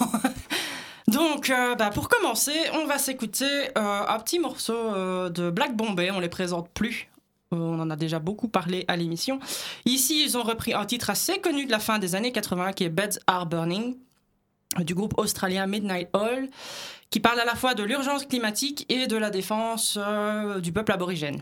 Donc, 1.07 1.51
euh, 1.51 1.75
bah, 1.75 1.91
pour 1.91 2.09
commencer, 2.09 2.55
on 2.73 2.87
va 2.87 2.97
s'écouter 2.97 3.67
euh, 3.77 4.01
un 4.07 4.19
petit 4.21 4.39
morceau 4.39 4.73
euh, 4.73 5.29
de 5.29 5.51
Black 5.51 5.75
Bombay. 5.75 6.09
On 6.09 6.19
les 6.19 6.27
présente 6.27 6.67
plus. 6.69 7.07
On 7.51 7.79
en 7.79 7.91
a 7.91 7.95
déjà 7.95 8.17
beaucoup 8.17 8.47
parlé 8.47 8.83
à 8.87 8.97
l'émission. 8.97 9.39
Ici, 9.85 10.23
ils 10.25 10.39
ont 10.39 10.43
repris 10.43 10.73
un 10.73 10.87
titre 10.87 11.11
assez 11.11 11.39
connu 11.39 11.67
de 11.67 11.71
la 11.71 11.79
fin 11.79 11.99
des 11.99 12.15
années 12.15 12.31
80 12.31 12.73
qui 12.73 12.85
est 12.85 12.89
Beds 12.89 13.19
Are 13.27 13.45
Burning 13.45 13.95
du 14.79 14.95
groupe 14.95 15.13
australien 15.17 15.67
Midnight 15.67 16.09
Oil, 16.13 16.49
qui 17.11 17.19
parle 17.19 17.39
à 17.39 17.45
la 17.45 17.55
fois 17.55 17.75
de 17.75 17.83
l'urgence 17.83 18.25
climatique 18.25 18.85
et 18.89 19.05
de 19.05 19.17
la 19.17 19.29
défense 19.29 19.99
euh, 20.01 20.59
du 20.59 20.71
peuple 20.71 20.93
aborigène. 20.93 21.41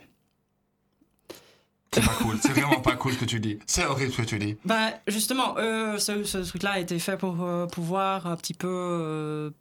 C'est 1.94 2.04
pas 2.04 2.14
cool. 2.20 2.38
C'est 2.42 2.52
vraiment 2.52 2.82
pas 2.82 2.96
cool 2.96 3.14
ce 3.14 3.20
que 3.20 3.26
tu 3.26 3.40
dis. 3.40 3.58
C'est 3.66 3.86
horrible 3.86 4.12
ce 4.12 4.18
que 4.18 4.28
tu 4.28 4.38
dis. 4.38 4.58
Bah, 4.66 4.90
justement, 5.08 5.56
euh, 5.58 5.98
ce, 5.98 6.24
ce 6.24 6.40
truc-là 6.40 6.72
a 6.72 6.80
été 6.80 7.00
fait 7.00 7.18
pour 7.18 7.44
euh, 7.44 7.66
pouvoir 7.68 8.28
un 8.28 8.36
petit 8.36 8.54
peu 8.54 9.52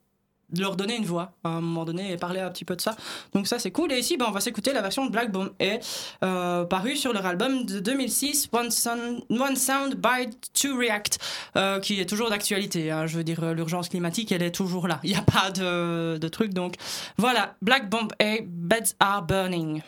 leur 0.56 0.76
donner 0.76 0.96
une 0.96 1.04
voix 1.04 1.32
à 1.44 1.48
un 1.50 1.61
moment 1.61 1.84
donné 1.84 2.12
et 2.12 2.16
parler 2.16 2.40
un 2.40 2.50
petit 2.50 2.64
peu 2.64 2.74
de 2.76 2.80
ça. 2.80 2.96
Donc 3.34 3.46
ça, 3.46 3.58
c'est 3.58 3.70
cool. 3.70 3.92
Et 3.92 3.98
ici, 3.98 4.16
bah, 4.16 4.26
on 4.28 4.32
va 4.32 4.40
s'écouter 4.40 4.72
la 4.72 4.80
version 4.80 5.04
de 5.04 5.11
Black 5.11 5.30
Bomb 5.30 5.50
est 5.58 5.80
euh, 6.24 6.64
parue 6.64 6.96
sur 6.96 7.12
leur 7.12 7.26
album 7.26 7.64
de 7.66 7.80
2006, 7.80 8.48
One 8.52 8.70
Sound, 8.70 9.22
One 9.30 9.56
Sound 9.56 10.00
to 10.54 10.76
React, 10.76 11.18
euh, 11.56 11.80
qui 11.80 12.00
est 12.00 12.06
toujours 12.08 12.30
d'actualité. 12.30 12.90
hein. 12.90 13.06
Je 13.06 13.16
veux 13.18 13.24
dire, 13.24 13.42
euh, 13.42 13.52
l'urgence 13.54 13.88
climatique, 13.88 14.32
elle 14.32 14.42
est 14.42 14.50
toujours 14.52 14.88
là. 14.88 15.00
Il 15.02 15.11
n'y 15.11 15.16
a 15.16 15.22
pas 15.22 15.50
de, 15.50 16.16
de 16.18 16.28
truc. 16.28 16.54
Donc 16.54 16.76
voilà, 17.18 17.54
Black 17.61 17.90
Bomb 17.90 18.08
est 18.18 18.42
Beds 18.46 18.94
Are 19.00 19.22
Burning 19.22 19.82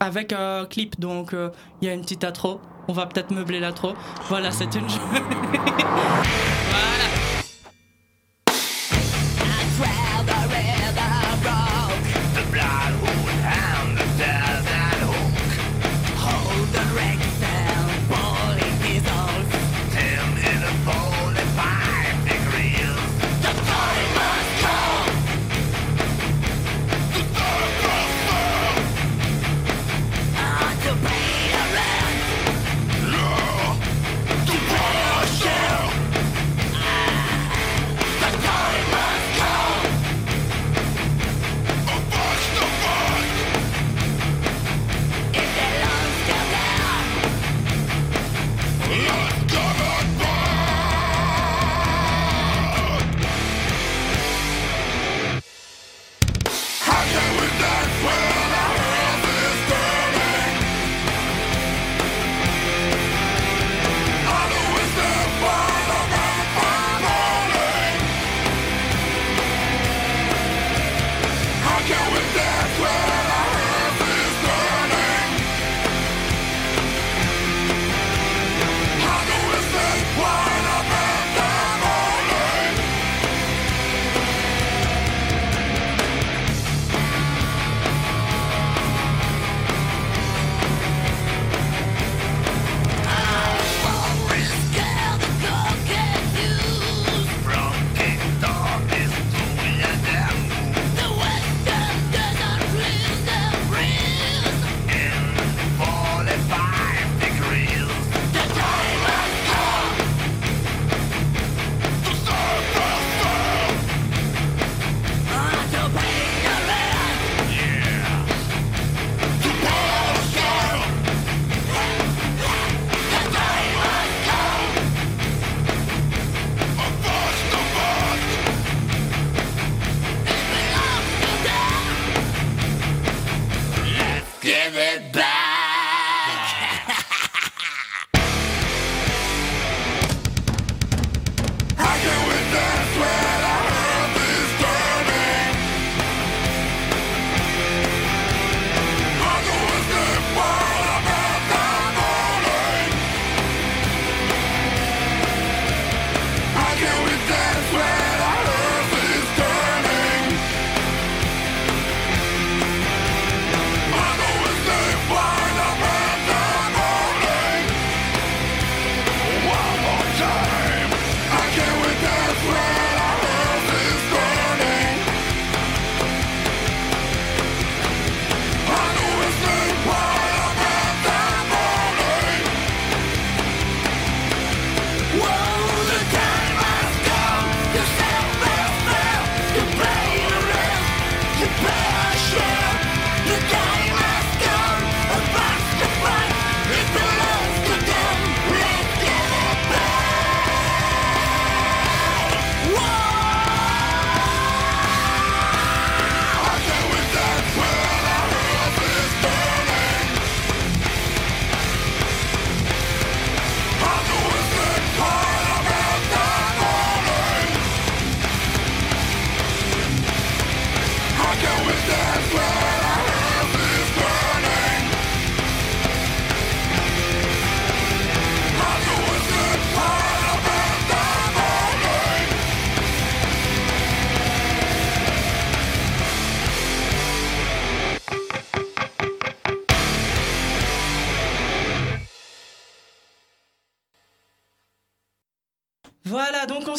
avec 0.00 0.32
un 0.32 0.64
clip. 0.66 0.98
Donc, 1.00 1.34
il 1.82 1.86
y 1.86 1.90
a 1.90 1.94
une 1.94 2.02
petite 2.02 2.22
intro. 2.24 2.60
On 2.86 2.92
va 2.92 3.06
peut-être 3.06 3.32
meubler 3.32 3.58
l'intro. 3.60 3.94
Voilà, 4.28 4.50
c'est 4.52 4.72
une. 4.76 4.86
voilà. 4.86 5.88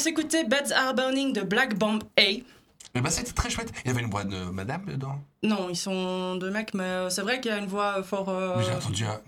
S'écoutait 0.10 0.44
Beds 0.46 0.72
Are 0.76 0.94
Burning 0.94 1.34
de 1.34 1.42
Black 1.42 1.78
Bomb 1.78 2.00
A. 2.18 2.22
Mais 2.96 3.02
bah, 3.02 3.10
c'était 3.12 3.34
très 3.34 3.50
chouette. 3.52 3.72
Il 3.86 3.90
y 3.90 3.92
avait 3.92 4.02
une 4.02 4.10
voix 4.10 4.24
de 4.24 4.36
madame 4.46 4.84
dedans. 4.86 5.20
Non, 5.44 5.68
ils 5.70 5.76
sont 5.78 6.36
deux 6.38 6.50
mecs, 6.50 6.74
mais 6.74 6.84
euh, 6.84 7.10
c'est 7.10 7.22
vrai 7.22 7.40
qu'il 7.40 7.52
y 7.52 7.54
a 7.54 7.60
une 7.60 7.68
voix 7.68 8.02
fort. 8.02 8.30
euh, 8.30 8.56
Mais 8.58 8.64
j'ai 8.64 8.72
entendu 8.74 9.06
un. 9.06 9.20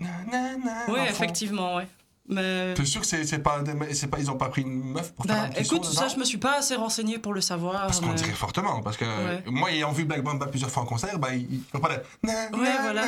Oui, 0.88 0.98
effectivement, 1.08 1.76
ouais. 1.76 1.86
Mais. 2.28 2.74
T'es 2.74 2.84
sûr 2.84 3.00
que 3.02 3.06
c'est 3.06 3.24
c'est 3.24 3.38
pas, 3.38 3.60
des- 3.62 3.94
c'est 3.94 4.08
pas. 4.08 4.18
Ils 4.18 4.28
ont 4.32 4.36
pas 4.36 4.48
pris 4.48 4.62
une 4.62 4.82
meuf 4.92 5.12
pour 5.12 5.26
faire 5.26 5.36
Bah, 5.36 5.42
un 5.42 5.48
petit 5.50 5.62
écoute, 5.62 5.84
son 5.84 5.92
ça, 5.92 6.08
je 6.08 6.16
me 6.16 6.24
suis 6.24 6.38
pas 6.38 6.58
assez 6.58 6.74
renseigné 6.74 7.18
pour 7.18 7.34
le 7.34 7.40
savoir. 7.40 7.82
Parce 7.82 8.00
qu'on 8.00 8.12
dirait 8.14 8.30
fortement. 8.32 8.80
Parce 8.82 8.96
que 8.96 9.04
Ouais. 9.04 9.42
moi, 9.46 9.70
ayant 9.70 9.92
vu 9.92 10.04
Black 10.06 10.24
Mamba 10.24 10.46
plusieurs 10.46 10.70
fois 10.70 10.82
en 10.82 10.86
concert, 10.86 11.18
bah, 11.20 11.32
il 11.32 11.46
il 11.74 11.80
pas 11.80 11.88
na, 12.24 12.32
Ouais, 12.52 12.78
voilà. 12.82 13.04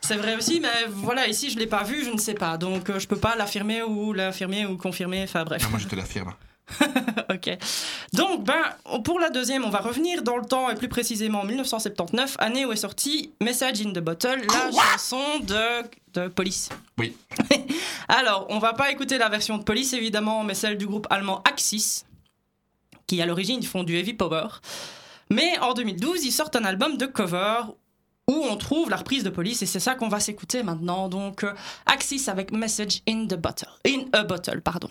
C'est 0.00 0.16
vrai 0.16 0.36
aussi, 0.36 0.60
mais 0.60 0.86
voilà, 0.88 1.26
ici 1.26 1.50
je 1.50 1.58
l'ai 1.58 1.66
pas 1.66 1.82
vu, 1.82 2.04
je 2.04 2.10
ne 2.10 2.18
sais 2.18 2.34
pas. 2.34 2.56
Donc 2.58 2.90
euh, 2.90 3.00
je 3.00 3.08
peux 3.08 3.16
pas 3.18 3.34
l'affirmer 3.34 3.82
ou 3.82 4.12
l'infirmer 4.12 4.66
ou 4.66 4.76
confirmer, 4.76 5.24
enfin 5.24 5.44
bref. 5.44 5.62
Non, 5.64 5.70
moi, 5.70 5.78
je 5.80 5.88
te 5.88 5.96
l'affirme. 5.96 6.32
ok. 7.30 7.56
Donc, 8.12 8.44
ben, 8.44 9.00
pour 9.04 9.20
la 9.20 9.30
deuxième, 9.30 9.64
on 9.64 9.70
va 9.70 9.78
revenir 9.78 10.22
dans 10.22 10.36
le 10.36 10.44
temps 10.44 10.68
et 10.68 10.74
plus 10.74 10.88
précisément 10.88 11.40
en 11.40 11.44
1979, 11.44 12.36
année 12.38 12.64
où 12.64 12.72
est 12.72 12.76
sortie 12.76 13.32
Message 13.40 13.80
in 13.80 13.92
the 13.92 14.00
Bottle, 14.00 14.42
la 14.48 14.70
chanson 14.72 15.38
de, 15.40 15.88
de 16.14 16.28
Police. 16.28 16.68
Oui. 16.98 17.16
Alors, 18.08 18.46
on 18.48 18.58
va 18.58 18.72
pas 18.72 18.90
écouter 18.90 19.18
la 19.18 19.28
version 19.28 19.58
de 19.58 19.64
Police 19.64 19.92
évidemment, 19.92 20.42
mais 20.42 20.54
celle 20.54 20.76
du 20.76 20.86
groupe 20.86 21.06
allemand 21.10 21.42
Axis, 21.44 22.04
qui 23.06 23.22
à 23.22 23.26
l'origine 23.26 23.62
font 23.62 23.84
du 23.84 23.96
heavy 23.96 24.14
power. 24.14 24.48
Mais 25.30 25.58
en 25.60 25.72
2012, 25.72 26.24
ils 26.24 26.32
sortent 26.32 26.56
un 26.56 26.64
album 26.64 26.96
de 26.96 27.06
cover 27.06 27.62
où 28.28 28.34
on 28.34 28.56
trouve 28.56 28.90
la 28.90 28.96
reprise 28.96 29.22
de 29.22 29.30
Police 29.30 29.62
et 29.62 29.66
c'est 29.66 29.80
ça 29.80 29.94
qu'on 29.94 30.08
va 30.08 30.18
s'écouter 30.18 30.62
maintenant. 30.64 31.08
Donc, 31.08 31.44
euh, 31.44 31.52
Axis 31.86 32.28
avec 32.28 32.50
Message 32.52 33.02
in 33.08 33.26
the 33.26 33.34
Bottle. 33.34 33.68
In 33.86 34.06
a 34.12 34.24
Bottle, 34.24 34.60
pardon. 34.60 34.88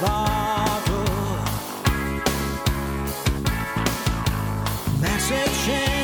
Bottle. 0.00 1.38
Message 5.00 5.68
in 5.68 5.95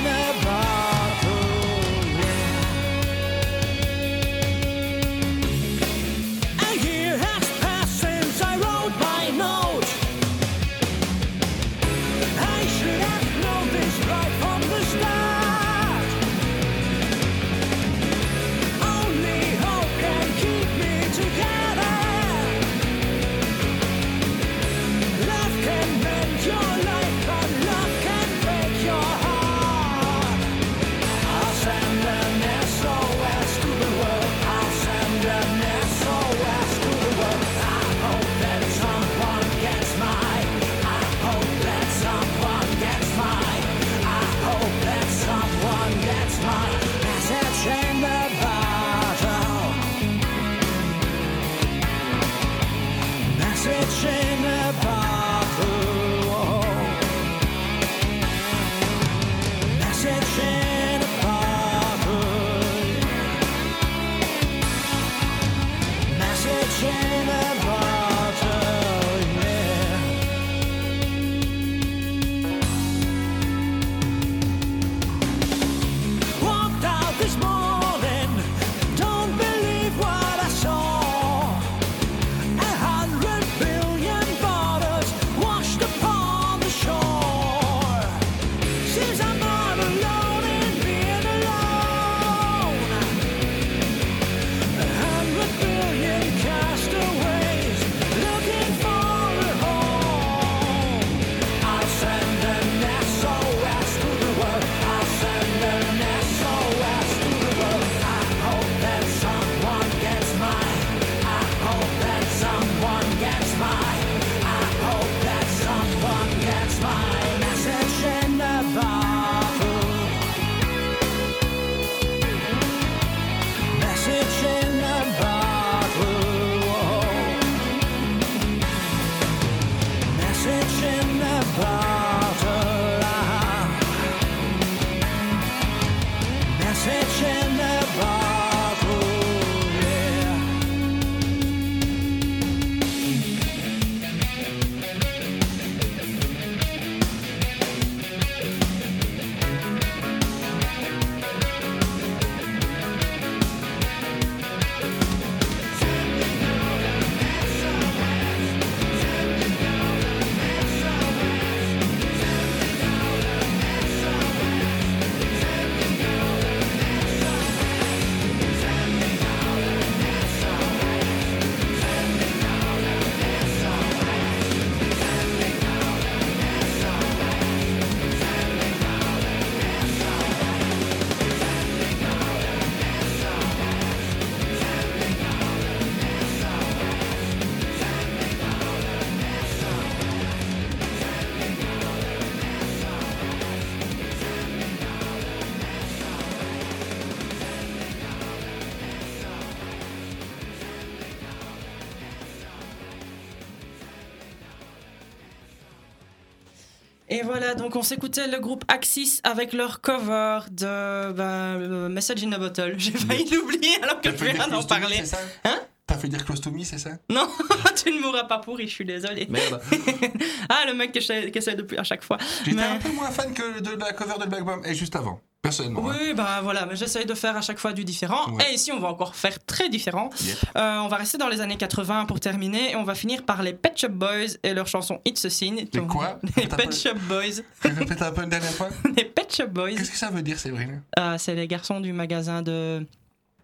Et 207.23 207.25
voilà, 207.25 207.55
donc 207.55 207.77
on 207.77 207.83
s'écoutait 207.83 208.27
le 208.27 208.41
groupe 208.41 208.65
Axis 208.67 209.21
avec 209.23 209.53
leur 209.53 209.81
cover 209.81 210.41
de 210.51 211.13
ben, 211.13 211.23
euh, 211.23 211.89
Message 211.89 212.25
in 212.25 212.33
a 212.33 212.39
Bottle. 212.39 212.75
J'ai 212.79 212.91
failli 212.91 213.31
l'oublier 213.31 213.77
alors 213.81 214.01
que 214.01 214.11
je 214.11 214.17
close 214.17 214.67
to 214.67 214.75
me, 214.75 214.81
parler. 214.81 214.97
c'est 214.97 215.07
ça 215.07 215.19
Hein 215.45 215.61
T'as 215.87 215.99
fait 215.99 216.09
dire 216.09 216.25
close 216.25 216.41
to 216.41 216.51
me, 216.51 216.65
c'est 216.65 216.79
ça 216.79 216.91
Non, 217.11 217.29
tu 217.81 217.93
ne 217.93 218.01
mourras 218.01 218.25
pas 218.25 218.39
pourri, 218.39 218.67
je 218.67 218.73
suis 218.75 218.85
désolée. 218.85 219.29
Merde. 219.31 219.61
ah, 220.49 220.65
le 220.67 220.75
mec 220.75 220.91
qui 220.91 220.99
essaie, 220.99 221.55
depuis 221.55 221.79
à 221.79 221.85
chaque 221.85 222.03
fois. 222.03 222.19
J'étais 222.45 222.57
Mais- 222.57 222.63
un 222.65 222.79
peu 222.79 222.91
moins 222.91 223.11
fan 223.13 223.33
que 223.33 223.61
de 223.61 223.71
la 223.79 223.93
cover 223.93 224.15
de 224.21 224.27
Black 224.27 224.45
Bomb, 224.45 224.65
et 224.67 224.75
juste 224.75 224.97
avant, 224.97 225.21
personnellement. 225.43 225.91
hein. 225.91 225.97
Oui, 226.01 226.15
bah 226.15 226.41
voilà, 226.43 226.67
mais 226.67 226.75
j'essaye 226.77 227.05
de 227.07 227.15
faire 227.15 227.37
à 227.37 227.41
chaque 227.41 227.59
fois 227.59 227.73
du 227.73 227.85
différent. 227.85 228.33
Ouais. 228.33 228.51
Et 228.51 228.55
ici, 228.55 228.73
on 228.73 228.81
va 228.81 228.89
encore 228.89 229.15
faire 229.15 229.39
très 229.63 229.69
différent. 229.69 230.11
Yep. 230.21 230.37
Euh, 230.57 230.79
on 230.79 230.89
va 230.89 230.97
rester 230.97 231.19
dans 231.19 231.29
les 231.29 231.41
années 231.41 231.57
80 231.57 232.07
pour 232.07 232.21
terminer. 232.21 232.73
Et 232.73 232.77
on 232.77 232.85
va 232.85 232.95
finir 232.95 233.25
par 233.25 233.43
les 233.43 233.53
Pet 233.53 233.77
Shop 233.77 233.91
Boys 233.91 234.37
et 234.43 234.55
leur 234.55 234.67
chanson 234.67 235.01
It's 235.05 235.25
a 235.25 235.31
Sin. 235.31 235.57
Les 235.73 235.81
quoi? 235.87 236.19
Les 236.37 236.47
Pet 236.47 236.75
Shop 236.75 236.99
Boys. 237.09 237.43
Répète 237.63 238.03
un 238.03 238.13
peu 238.13 238.23
une 238.23 238.29
dernière 238.29 238.53
fois? 238.53 238.69
Les 238.97 239.05
Pet 239.05 239.35
Shop 239.35 239.49
Boys, 239.49 239.71
Qu'est-ce 239.71 239.91
que 239.91 239.97
ça 239.97 240.11
veut 240.11 240.23
dire, 240.23 240.39
Séverine? 240.39 240.83
Euh, 240.99 241.17
c'est 241.19 241.35
les 241.35 241.47
garçons 241.47 241.81
du 241.81 241.93
magasin 241.93 242.43
de 242.43 242.87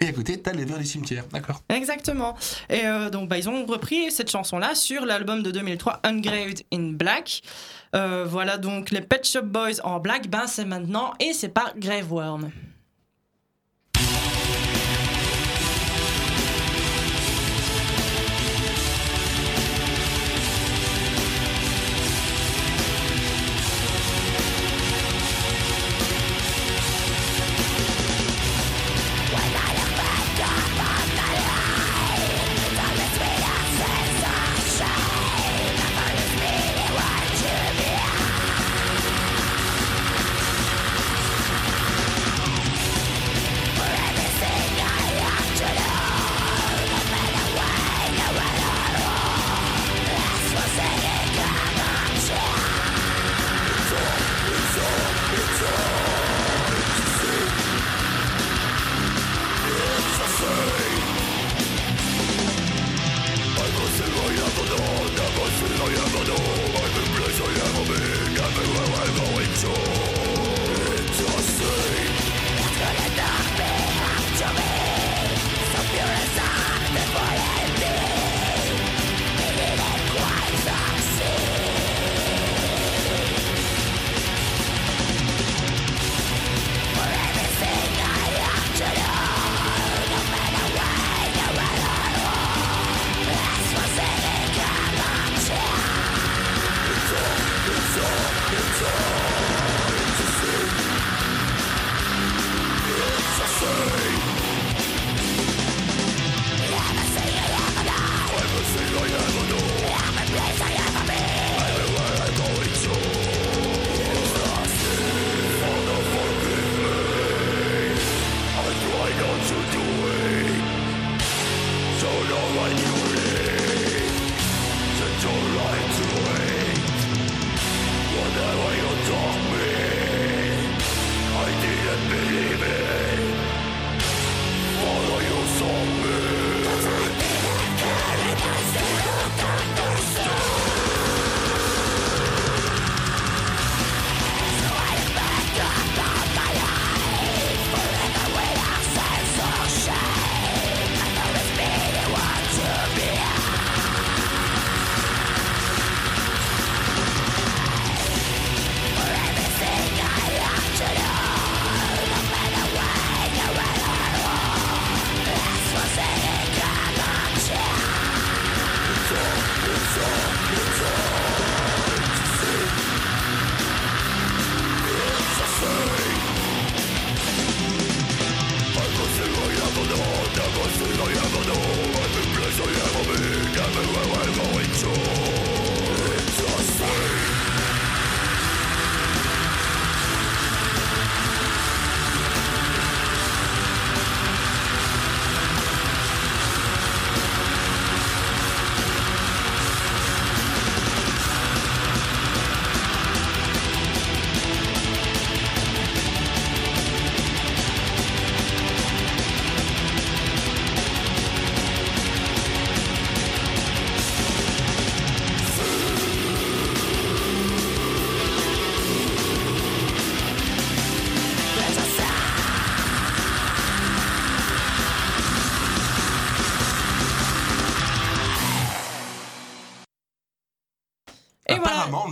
Et 0.00 0.06
à 0.06 0.12
côté 0.12 0.40
t'as 0.40 0.52
les 0.52 0.64
vers 0.64 0.78
du 0.78 0.84
cimetière. 0.84 1.24
D'accord. 1.32 1.62
Exactement. 1.68 2.36
Et 2.70 2.86
euh, 2.86 3.10
donc, 3.10 3.28
bah, 3.28 3.38
ils 3.38 3.48
ont 3.48 3.66
repris 3.66 4.12
cette 4.12 4.30
chanson-là 4.30 4.74
sur 4.74 5.04
l'album 5.04 5.42
de 5.42 5.50
2003, 5.50 6.00
Ungraved 6.04 6.62
in 6.72 6.92
Black. 6.92 7.42
Euh, 7.94 8.24
voilà 8.28 8.58
donc 8.58 8.90
les 8.90 9.00
Pet 9.00 9.26
Shop 9.26 9.42
Boys 9.42 9.80
en 9.82 9.98
black, 9.98 10.28
ben 10.28 10.46
c'est 10.46 10.66
maintenant 10.66 11.14
et 11.20 11.32
c'est 11.32 11.48
par 11.48 11.72
Grave 11.78 12.12
Worm. 12.12 12.50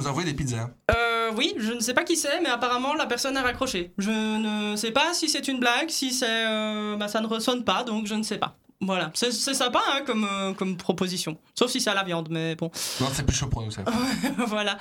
A 0.07 0.11
envoyé 0.11 0.31
des 0.31 0.37
pizzas. 0.37 0.71
Euh, 0.93 1.33
oui, 1.37 1.53
je 1.59 1.73
ne 1.73 1.81
sais 1.81 1.93
pas 1.93 2.05
qui 2.05 2.17
c'est, 2.17 2.41
mais 2.41 2.49
apparemment 2.49 2.95
la 2.95 3.07
personne 3.07 3.37
a 3.37 3.43
raccroché. 3.43 3.93
Je 3.99 4.11
ne 4.11 4.77
sais 4.77 4.93
pas 4.93 5.13
si 5.15 5.29
c'est 5.29 5.49
une 5.49 5.59
blague, 5.59 5.89
si 5.89 6.13
c'est, 6.13 6.47
euh, 6.47 6.97
bah, 6.97 7.09
ça 7.09 7.21
ne 7.21 7.27
ressonne 7.27 7.65
pas, 7.65 7.83
donc 7.83 8.07
je 8.07 8.15
ne 8.15 8.23
sais 8.23 8.39
pas. 8.39 8.57
Voilà, 8.83 9.11
c'est 9.15 9.33
sympa 9.33 9.81
hein, 9.91 10.03
comme, 10.07 10.29
euh, 10.31 10.53
comme 10.53 10.77
proposition. 10.77 11.39
Sauf 11.59 11.71
si 11.71 11.81
c'est 11.81 11.89
à 11.89 11.95
la 11.95 12.03
viande, 12.03 12.29
mais 12.31 12.57
bon. 12.57 12.71
Non, 13.01 13.07
c'est 13.11 13.25
plus 13.25 13.35
chaud 13.35 13.47
pour 13.47 13.63
nous, 13.63 13.71
ça. 13.71 13.83
voilà. 14.47 14.77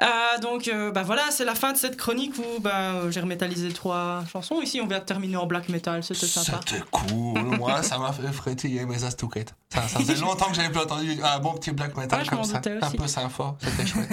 Euh, 0.00 0.06
donc, 0.40 0.68
euh, 0.68 0.92
bah 0.92 1.02
voilà, 1.02 1.24
c'est 1.30 1.44
la 1.44 1.56
fin 1.56 1.72
de 1.72 1.76
cette 1.76 1.96
chronique 1.96 2.34
où 2.38 2.60
bah, 2.60 3.10
j'ai 3.10 3.20
remétallisé 3.20 3.72
trois 3.72 4.22
chansons. 4.32 4.60
Ici, 4.60 4.80
on 4.80 4.86
vient 4.86 5.00
de 5.00 5.04
terminer 5.04 5.36
en 5.36 5.46
black 5.46 5.68
metal, 5.70 6.04
c'était 6.04 6.26
sympa. 6.26 6.60
C'était 6.64 6.84
cool. 6.92 7.40
Moi, 7.58 7.82
ça 7.82 7.98
m'a 7.98 8.12
fait 8.12 8.30
frétiller 8.32 8.86
mes 8.86 9.02
astouquettes. 9.02 9.56
Ça, 9.70 9.88
ça 9.88 9.98
faisait 9.98 10.14
longtemps 10.20 10.46
que 10.46 10.54
j'avais 10.54 10.70
plus 10.70 10.80
entendu 10.80 11.18
un 11.20 11.40
bon 11.40 11.54
petit 11.54 11.72
black 11.72 11.96
metal 11.96 12.20
Ouais, 12.20 12.24
je 12.24 12.30
comme 12.30 12.44
ça. 12.44 12.60
Un 12.80 12.90
peu 12.92 13.08
sympa. 13.08 13.56
C'était 13.60 13.86
chouette. 13.86 14.08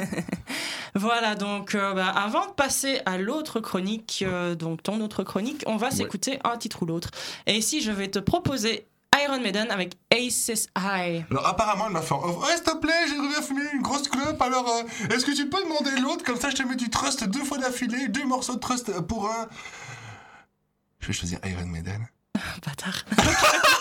Voilà, 0.96 1.36
donc 1.36 1.76
euh, 1.76 1.94
bah, 1.94 2.08
avant 2.10 2.48
de 2.48 2.52
passer 2.52 3.02
à 3.06 3.18
l'autre 3.18 3.60
chronique, 3.60 4.24
euh, 4.28 4.56
donc 4.56 4.84
ton 4.84 5.02
autre 5.02 5.24
chronique, 5.24 5.64
on 5.68 5.78
va 5.78 5.92
s'écouter 5.92 6.40
un 6.44 6.58
titre 6.58 6.84
ou 6.84 6.86
l'autre. 6.86 7.10
Et 7.46 7.56
ici, 7.56 7.82
je 7.82 7.92
vais 7.92 8.10
te 8.10 8.20
proposer 8.20 8.88
Iron 9.24 9.40
Maiden 9.40 9.70
avec 9.72 9.98
Aces 10.12 10.68
High. 10.78 11.26
Alors, 11.32 11.48
apparemment, 11.48 11.88
elle 11.88 11.94
m'a 11.94 12.02
fait 12.02 12.16
oh, 12.16 12.40
Ouais, 12.42 12.56
s'il 12.56 12.64
te 12.64 12.78
plaît, 12.78 13.08
j'ai 13.08 13.42
fumé 13.42 13.62
une 13.74 13.82
grosse 13.82 14.08
clope. 14.08 14.42
Alors, 14.42 14.68
euh, 14.70 15.14
est-ce 15.14 15.26
que 15.26 15.36
tu 15.36 15.50
peux 15.50 15.62
demander 15.64 15.92
l'autre? 16.02 16.24
Comme 16.24 16.40
ça, 16.40 16.50
je 16.50 16.56
te 16.56 16.64
mets 16.64 16.76
du 16.76 16.90
trust 16.90 17.24
deux 17.24 17.44
fois 17.44 17.58
d'affilée, 17.58 18.08
deux 18.08 18.26
morceaux 18.26 18.56
de 18.56 18.60
trust 18.60 19.00
pour 19.02 19.30
un. 19.30 19.48
Je 21.00 21.08
vais 21.08 21.14
choisir 21.14 21.40
Iron 21.46 21.66
Maiden. 21.66 22.08
Bâtard. 22.66 23.06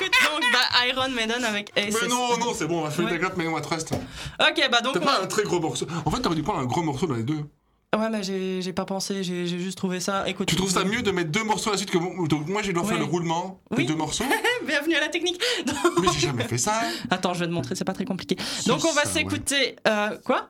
on 0.00 0.04
s'écoute 0.04 0.14
donc 0.32 0.42
bah, 0.52 0.86
Iron 0.88 1.08
Maiden 1.10 1.44
avec 1.44 1.70
Aces. 1.76 1.96
Mais 2.02 2.08
non, 2.08 2.36
non, 2.38 2.52
c'est 2.54 2.66
bon, 2.66 2.80
on 2.80 2.82
va 2.84 2.90
fumer 2.90 3.12
Ouais. 3.12 3.18
ta 3.18 3.32
mais 3.36 3.44
moi 3.44 3.60
trust. 3.60 3.92
Ok, 3.92 4.68
bah 4.70 4.80
donc. 4.80 4.94
T'as 4.94 5.00
on 5.00 5.04
pas 5.04 5.18
va- 5.18 5.22
un 5.24 5.26
très 5.26 5.42
gros 5.44 5.60
morceau. 5.60 5.86
En 6.04 6.10
fait, 6.10 6.20
t'aurais 6.20 6.36
dû 6.36 6.42
prendre 6.42 6.60
un 6.60 6.64
gros 6.66 6.82
morceau 6.82 7.06
dans 7.06 7.14
les 7.14 7.22
deux. 7.22 7.44
Ouais, 7.96 8.10
mais 8.10 8.24
j'ai 8.24 8.60
j'ai 8.60 8.72
pas 8.72 8.84
pensé, 8.84 9.22
j'ai 9.22 9.46
j'ai 9.46 9.58
juste 9.60 9.78
trouvé 9.78 10.00
ça. 10.00 10.28
Écoute. 10.28 10.48
Tu 10.48 10.56
trouves 10.56 10.70
ça 10.70 10.82
mieux 10.84 11.02
de 11.02 11.10
mettre 11.12 11.30
deux 11.30 11.44
morceaux 11.44 11.70
à 11.70 11.72
la 11.74 11.78
suite 11.78 11.90
que 11.92 11.98
donc 12.26 12.48
moi, 12.48 12.60
je 12.62 12.72
dois 12.72 12.82
faire 12.82 12.94
Ouais. 12.94 12.98
le 12.98 13.04
roulement 13.04 13.60
de 13.70 13.76
Oui. 13.76 13.86
deux 13.86 13.94
morceaux 13.94 14.24
Bienvenue 14.66 14.96
à 14.96 15.00
la 15.00 15.08
technique. 15.08 15.40
Mais 16.00 16.08
j'ai 16.12 16.26
jamais 16.26 16.42
fait 16.44 16.58
ça. 16.58 16.80
Attends, 17.10 17.34
je 17.34 17.40
vais 17.40 17.46
te 17.46 17.52
montrer, 17.52 17.76
c'est 17.76 17.84
pas 17.84 17.92
très 17.92 18.04
compliqué. 18.04 18.36
Donc 18.66 18.84
on 18.84 18.92
va 18.92 19.02
ça, 19.02 19.08
ouais. 19.08 19.12
s'écouter. 19.14 19.76
euh, 19.86 20.18
quoi? 20.24 20.48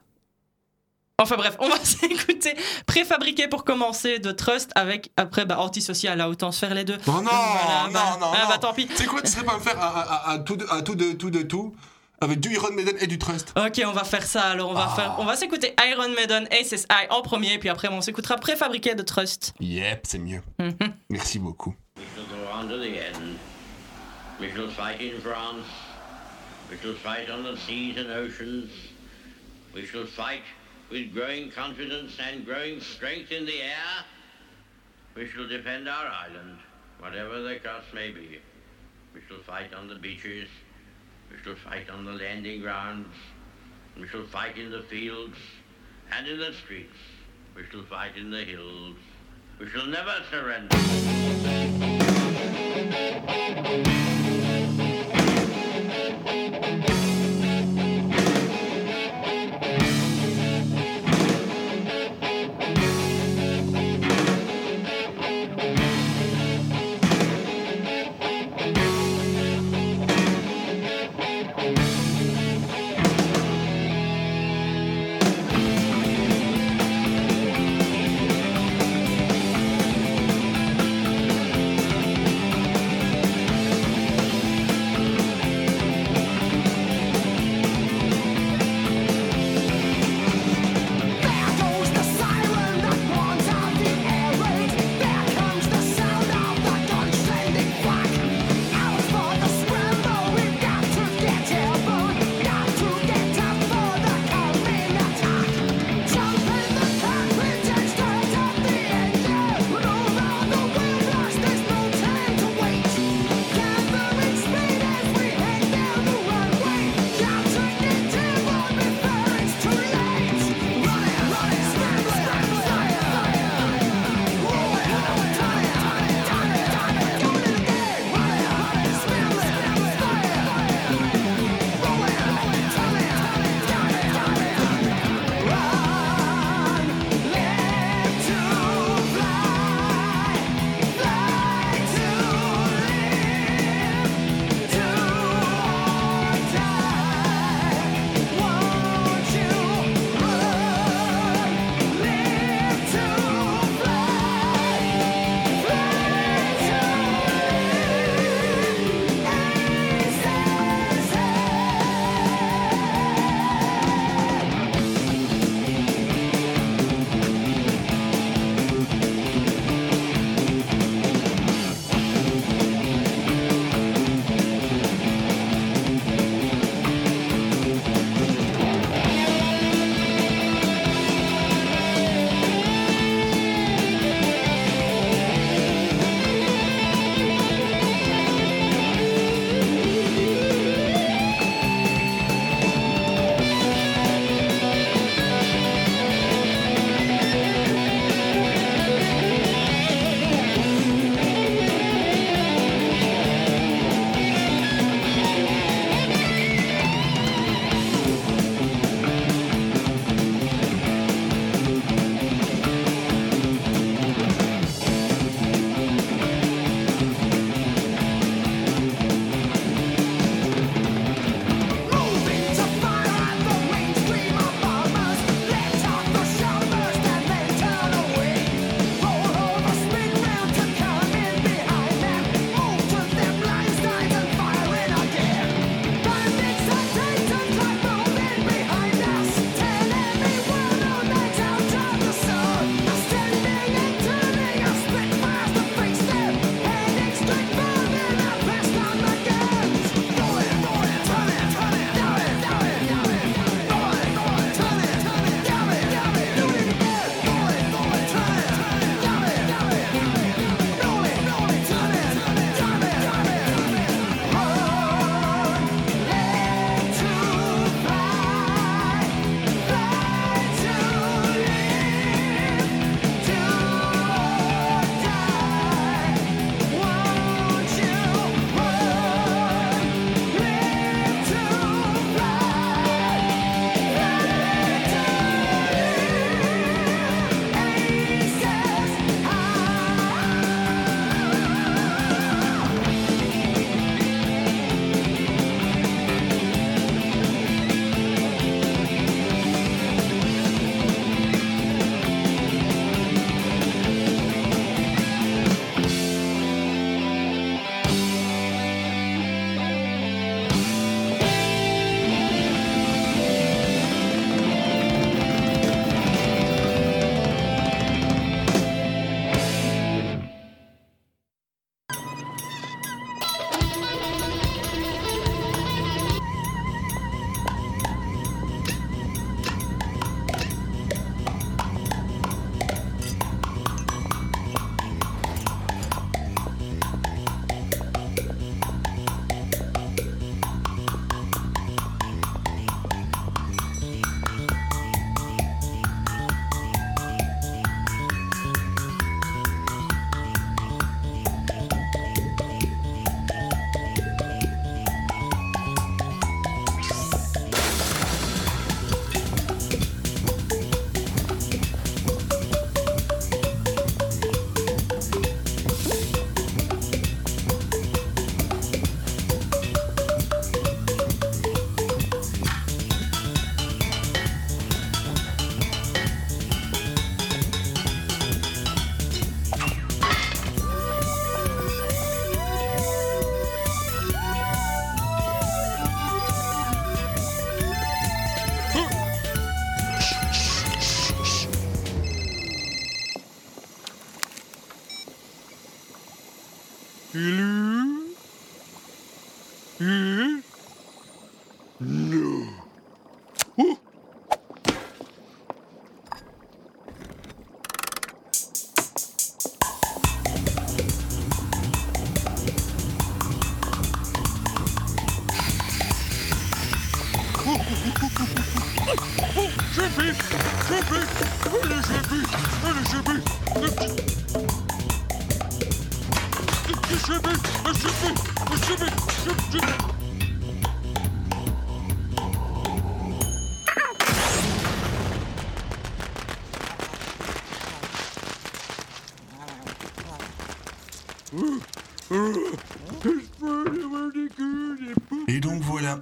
Enfin 1.23 1.37
bref, 1.37 1.57
on 1.61 1.69
va 1.69 1.77
s'écouter 1.85 2.57
préfabriqué 2.87 3.47
pour 3.47 3.65
commencer 3.65 4.19
de 4.19 4.33
Trust 4.33 4.73
avec 4.75 5.12
après 5.17 5.47
bah, 5.47 5.61
antisocial, 5.61 6.19
là 6.19 6.29
autant 6.29 6.51
se 6.51 6.59
faire 6.59 6.75
les 6.75 6.85
deux. 6.85 6.97
Non, 7.07 7.15
non, 7.15 7.23
Donc, 7.23 7.31
voilà, 7.31 7.85
non, 7.87 7.93
bah, 7.93 8.17
non, 8.21 8.27
ah, 8.35 8.43
non. 8.43 8.49
bah 8.49 8.59
tant 8.59 8.73
pis. 8.75 8.89
C'est 8.97 9.07
quoi, 9.07 9.23
tu 9.23 9.31
serais 9.31 9.45
pas 9.45 9.55
me 9.55 9.61
faire 9.61 9.81
un, 9.81 9.87
un- 9.87 10.33
un- 10.33 10.35
un 10.35 10.39
tout, 10.41 10.57
de, 10.57 10.67
un 10.71 10.83
tout 10.83 10.97
de 10.97 11.12
tout 11.12 11.31
de 11.31 11.43
tout 11.43 11.73
avec 12.21 12.41
du 12.41 12.53
Iron 12.55 12.73
Maiden 12.73 12.97
et 13.01 13.07
du 13.07 13.19
Trust? 13.21 13.53
Ok, 13.57 13.81
on 13.87 13.93
va 13.93 14.03
faire 14.03 14.25
ça 14.25 14.43
alors. 14.43 14.71
On 14.71 14.75
va 14.75 14.89
Ah. 14.91 14.97
faire, 14.97 15.15
on 15.19 15.25
va 15.25 15.37
s'écouter 15.37 15.73
Iron 15.89 16.09
Maiden, 16.17 16.49
Aces 16.51 16.85
High 16.91 17.07
en 17.11 17.23
premier, 17.23 17.59
puis 17.59 17.69
après 17.69 17.87
on 17.89 18.01
s'écoutera 18.01 18.35
préfabriqué 18.37 18.97
de 18.97 19.03
Trust. 19.03 19.55
Yep, 19.61 20.01
c'est 20.09 20.19
mieux. 20.19 20.43
Mhm. 20.59 20.75
Merci 21.11 21.39
beaucoup. 21.39 21.77
We 21.97 22.05
shall 22.17 22.25
go 22.25 22.45
on 22.53 22.67
to 22.69 22.77
the 22.83 22.97
end. 22.97 23.37
We 24.41 24.53
shall 24.53 24.69
fight 24.69 25.01
in 25.01 25.21
France. 25.21 25.65
We 26.73 26.79
shall 26.83 26.95
fight 26.97 27.31
on 27.31 27.45
the 27.45 27.57
seas 27.57 27.95
and 28.01 28.11
oceans. 28.11 28.69
We 29.77 29.87
shall 29.87 30.07
fight 30.07 30.43
with 30.91 31.12
growing 31.14 31.51
confidence 31.51 32.16
and 32.20 32.45
growing 32.45 32.80
strength 32.80 33.32
in 33.32 33.47
the 33.47 33.62
air. 33.62 34.05
We 35.14 35.28
shall 35.28 35.49
defend 35.49 35.89
our 35.89 36.07
island, 36.07 36.59
whatever 36.99 37.41
the 37.43 37.57
cost 37.57 37.93
may 37.95 38.11
be. 38.11 38.39
We 39.14 39.20
shall 39.28 39.43
fight 39.47 39.72
on 39.74 39.89
the 39.89 39.95
beaches. 39.95 40.49
We 41.30 41.37
shall 41.43 41.55
fight 41.57 41.89
on 41.89 42.05
the 42.05 42.12
landing 42.12 42.61
grounds. 42.61 43.14
We 43.99 44.09
shall 44.09 44.26
fight 44.26 44.59
in 44.59 44.70
the 44.70 44.82
fields 44.82 45.37
and 46.12 46.26
in 46.26 46.39
the 46.39 46.53
streets. 46.53 46.97
We 47.55 47.62
shall 47.70 47.85
fight 47.85 48.16
in 48.16 48.30
the 48.30 48.45
hills. 48.45 48.97
We 49.61 49.68
shall 49.68 49.87
never 49.87 50.16
surrender. 50.30 50.76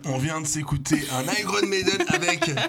On 0.04 0.18
vient 0.18 0.40
de 0.40 0.46
s'écouter 0.46 1.02
un 1.12 1.22
Iron 1.40 1.66
Maiden 1.66 2.04
avec. 2.08 2.50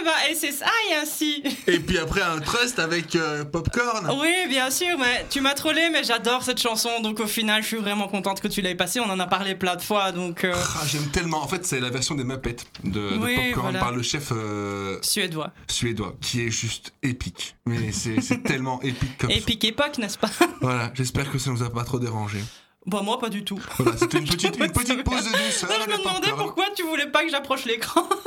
Eh 0.00 0.04
ben, 0.04 0.12
et 0.30 0.34
c'est 0.36 0.52
ça, 0.52 0.66
et 0.90 0.94
ainsi. 0.94 1.42
Et 1.66 1.80
puis 1.80 1.98
après 1.98 2.22
un 2.22 2.38
Trust 2.38 2.78
avec 2.78 3.16
euh, 3.16 3.44
Popcorn. 3.44 4.08
Oui, 4.20 4.32
bien 4.48 4.70
sûr, 4.70 4.96
mais 4.96 5.26
tu 5.28 5.40
m'as 5.40 5.54
trollé, 5.54 5.88
mais 5.92 6.04
j'adore 6.04 6.44
cette 6.44 6.60
chanson, 6.60 7.00
donc 7.02 7.18
au 7.18 7.26
final, 7.26 7.62
je 7.62 7.68
suis 7.68 7.76
vraiment 7.78 8.06
contente 8.06 8.40
que 8.40 8.46
tu 8.46 8.60
l'aies 8.60 8.76
passée. 8.76 9.00
On 9.00 9.10
en 9.10 9.18
a 9.18 9.26
parlé 9.26 9.56
plein 9.56 9.74
de 9.74 9.82
fois, 9.82 10.12
donc 10.12 10.44
euh, 10.44 10.52
Ah, 10.54 10.84
J'aime 10.86 11.08
tellement. 11.10 11.42
En 11.42 11.48
fait, 11.48 11.66
c'est 11.66 11.80
la 11.80 11.90
version 11.90 12.14
des 12.14 12.22
Muppets 12.22 12.56
de, 12.84 12.90
de 12.90 13.16
Oui, 13.18 13.34
Popcorn 13.36 13.62
voilà. 13.72 13.78
par 13.80 13.92
le 13.92 14.02
chef 14.02 14.28
euh, 14.30 14.98
suédois. 15.02 15.50
suédois, 15.68 16.14
qui 16.20 16.42
est 16.46 16.50
juste 16.50 16.92
épique. 17.02 17.56
Mais 17.66 17.90
c'est 17.90 18.42
tellement 18.44 18.80
épique 18.82 19.18
comme. 19.18 19.30
Épique 19.32 19.64
époque, 19.64 19.98
n'est-ce 19.98 20.18
pas? 20.18 20.30
Voilà, 20.60 20.92
j'espère 20.94 21.28
que 21.30 21.38
ça 21.38 21.50
nous 21.50 21.62
a 21.64 21.70
pas 21.70 21.82
trop 21.82 21.98
dérangé. 21.98 22.38
Bon, 22.86 23.02
moi, 23.02 23.18
pas 23.18 23.28
du 23.28 23.44
tout. 23.44 23.60
Voilà, 23.78 23.96
c'était 23.98 24.18
une 24.18 24.24
petite, 24.28 24.56
une 24.56 24.70
petite 24.72 25.04
pause 25.04 25.24
de 25.24 25.30
douceur. 25.46 25.70
Je 25.86 25.90
me 25.90 25.98
demandais 25.98 26.30
pourquoi 26.36 26.66
tu 26.74 26.82
voulais 26.84 27.10
pas 27.10 27.22
que 27.24 27.30
j'approche 27.30 27.64
l'écran. 27.64 28.08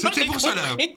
C'était 0.00 0.26
pour 0.26 0.38
cela. 0.40 0.62
compris. 0.70 0.94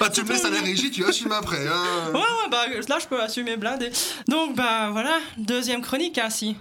Ah, 0.00 0.10
tu 0.10 0.22
me 0.22 0.28
laisses 0.28 0.44
à 0.44 0.50
la 0.50 0.60
régie, 0.60 0.90
tu 0.90 1.02
assumes 1.04 1.32
après. 1.32 1.66
hein. 1.66 1.82
Ouais, 2.12 2.18
ouais, 2.20 2.50
bah 2.50 2.64
là, 2.88 2.98
je 3.00 3.06
peux 3.06 3.20
assumer 3.22 3.56
blindé. 3.56 3.90
Donc, 4.28 4.54
bah 4.54 4.90
voilà, 4.90 5.18
deuxième 5.38 5.80
chronique, 5.80 6.18
ainsi. 6.18 6.56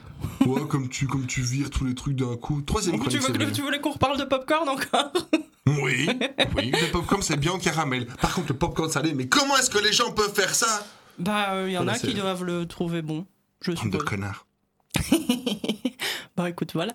Ouais, 0.45 0.61
comme 0.67 0.87
tu, 0.89 1.05
comme 1.07 1.25
tu 1.27 1.41
vires 1.41 1.69
tous 1.69 1.83
les 1.85 1.93
trucs 1.93 2.15
d'un 2.15 2.37
coup. 2.37 2.61
Troisième 2.61 2.95
Tu, 2.95 3.01
chronique, 3.01 3.21
veux, 3.21 3.33
bien. 3.37 3.51
tu 3.51 3.61
voulais 3.61 3.81
qu'on 3.81 3.91
reparle 3.91 4.17
de 4.17 4.23
popcorn 4.23 4.67
encore? 4.69 5.11
Oui, 5.67 6.07
oui, 6.55 6.71
le 6.71 6.91
popcorn 6.91 7.21
c'est 7.21 7.37
bien 7.37 7.51
en 7.51 7.59
caramel. 7.59 8.05
Par 8.21 8.33
contre, 8.33 8.47
le 8.49 8.57
popcorn 8.57 8.89
salé, 8.89 9.13
mais 9.13 9.27
comment 9.27 9.57
est-ce 9.57 9.69
que 9.69 9.79
les 9.79 9.91
gens 9.93 10.11
peuvent 10.11 10.33
faire 10.33 10.55
ça? 10.55 10.85
Bah, 11.19 11.63
il 11.65 11.71
y 11.73 11.77
en 11.77 11.83
Voilà, 11.83 11.97
a 11.97 11.99
qui 11.99 12.13
doivent 12.13 12.43
le 12.45 12.65
trouver 12.65 13.01
bon. 13.01 13.25
Je 13.61 13.71
Bande 13.73 13.89
de 13.91 13.97
connards. 13.97 14.45
Bah 16.35 16.49
écoute, 16.49 16.71
voilà. 16.73 16.93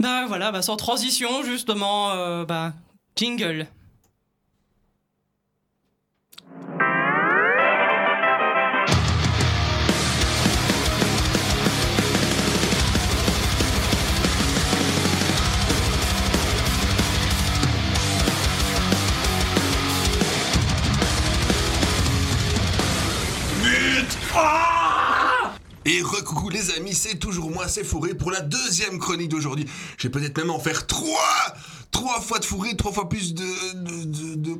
Bah 0.00 0.24
voilà, 0.26 0.50
bah 0.50 0.62
sans 0.62 0.76
transition, 0.76 1.44
justement, 1.44 2.10
euh, 2.10 2.44
bah, 2.44 2.72
jingle. 3.14 3.68
Et 25.84 26.02
recoucou 26.02 26.50
les 26.50 26.70
amis, 26.74 26.94
c'est 26.94 27.18
toujours 27.18 27.50
moi, 27.50 27.66
c'est 27.68 27.84
Fourré 27.84 28.14
pour 28.14 28.30
la 28.30 28.40
deuxième 28.40 28.98
chronique 28.98 29.28
d'aujourd'hui. 29.30 29.66
Je 29.96 30.08
vais 30.08 30.10
peut-être 30.10 30.36
même 30.38 30.50
en 30.50 30.58
faire 30.58 30.86
trois 30.86 31.54
Trois 31.90 32.20
fois 32.20 32.38
de 32.38 32.44
Fourré, 32.44 32.76
trois 32.76 32.92
fois 32.92 33.08
plus 33.08 33.34
de... 33.34 33.72
de, 33.74 34.04
de, 34.04 34.34
de- 34.54 34.58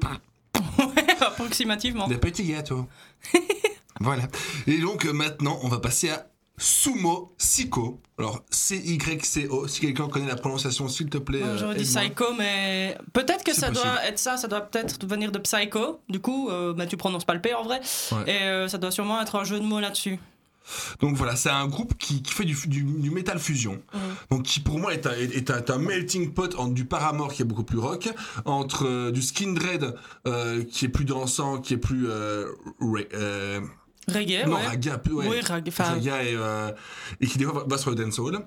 Approximativement. 1.21 2.09
des 2.09 2.19
petits 2.19 2.45
gâteaux. 2.45 2.87
voilà. 4.01 4.25
Et 4.67 4.79
donc 4.79 5.05
euh, 5.07 5.13
maintenant, 5.13 5.59
on 5.63 5.69
va 5.69 5.79
passer 5.79 6.11
à 6.11 6.27
Sumo 6.59 7.35
Psycho. 7.39 8.01
Alors, 8.19 8.43
C-Y-C-O. 8.51 9.67
Si 9.69 9.81
quelqu'un 9.81 10.09
connaît 10.09 10.27
la 10.27 10.37
prononciation, 10.37 10.89
s'il 10.89 11.09
te 11.09 11.17
plaît. 11.19 11.43
Euh, 11.43 11.57
J'aurais 11.57 11.75
dit 11.77 11.85
psycho, 11.85 12.25
mais 12.37 12.99
peut-être 13.15 13.45
que 13.45 13.55
ça 13.55 13.69
possible. 13.69 13.87
doit 13.89 14.05
être 14.07 14.19
ça, 14.19 14.37
ça 14.37 14.47
doit 14.49 14.61
peut-être 14.63 15.07
venir 15.07 15.33
de 15.33 15.39
psycho. 15.39 16.01
Du 16.09 16.21
coup, 16.21 16.51
euh, 16.51 16.75
bah, 16.75 16.87
tu 16.87 16.97
prononces 16.99 17.25
pas 17.25 17.35
le 17.35 17.41
P 17.41 17.55
en 17.55 17.63
vrai. 17.63 17.81
Ouais. 18.13 18.25
Et 18.31 18.43
euh, 18.43 18.69
ça 18.69 18.77
doit 18.79 18.91
sûrement 18.91 19.21
être 19.23 19.37
un 19.37 19.45
jeu 19.45 19.59
de 19.61 19.65
mots 19.65 19.81
là-dessus. 19.81 20.19
Donc 21.01 21.17
voilà, 21.17 21.37
c'est 21.37 21.51
un 21.51 21.67
groupe 21.67 21.95
qui, 21.99 22.23
qui 22.23 22.33
fait 22.33 22.45
du, 22.45 22.55
du, 22.67 22.83
du 22.83 23.11
metal 23.11 23.39
fusion. 23.39 23.81
Donc 24.31 24.43
qui 24.45 24.61
pour 24.61 24.79
moi 24.79 24.93
est 24.95 25.07
un, 25.07 25.13
est 25.13 25.51
un, 25.51 25.59
est 25.59 25.71
un 25.71 25.79
melting 25.79 26.33
pot 26.33 26.55
entre 26.57 26.75
du 26.75 26.85
Paramore 26.85 27.33
qui 27.33 27.43
est 27.43 27.45
beaucoup 27.45 27.65
plus 27.65 27.79
rock, 27.79 28.09
entre 28.45 28.87
euh, 28.87 29.11
du 29.11 29.23
Skindred 29.23 29.95
euh, 30.27 30.65
qui 30.65 30.85
est 30.87 30.89
plus 30.89 31.05
dansant, 31.05 31.59
qui 31.59 31.75
est 31.75 31.79
plus 31.79 32.09
euh, 32.09 32.47
euh, 33.15 33.61
Reggae, 34.09 34.45
non 34.47 34.57
ouais. 34.57 34.67
raga, 34.67 34.99
plus 34.99 35.13
ouais. 35.15 35.29
Oui, 35.29 35.37
raga, 35.41 36.25
et, 36.25 36.35
euh, 36.35 36.73
et 37.21 37.27
qui 37.29 37.39
des 37.39 37.45
fois 37.45 37.65
va- 37.69 37.79
sur 37.79 37.91
le 37.91 37.97
dancehall. 37.97 38.41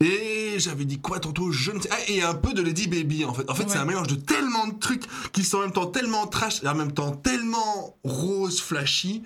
Et 0.00 0.54
j'avais 0.58 0.84
dit 0.86 0.98
quoi 1.00 1.20
tantôt? 1.20 1.50
Je 1.52 1.72
ne 1.72 1.80
sais. 1.80 1.90
Ah, 1.92 1.96
et 2.08 2.22
un 2.22 2.32
peu 2.34 2.54
de 2.54 2.62
Lady 2.62 2.86
Baby 2.86 3.24
en 3.24 3.34
fait. 3.34 3.48
En 3.50 3.54
fait, 3.54 3.68
c'est 3.68 3.76
un 3.76 3.84
mélange 3.84 4.06
de 4.06 4.14
tellement 4.14 4.66
de 4.66 4.78
trucs 4.78 5.02
qui 5.32 5.44
sont 5.44 5.58
en 5.58 5.62
même 5.62 5.72
temps 5.72 5.86
tellement 5.86 6.26
trash 6.26 6.62
et 6.62 6.68
en 6.68 6.74
même 6.74 6.92
temps 6.92 7.10
tellement 7.10 7.96
rose, 8.04 8.60
flashy 8.62 9.22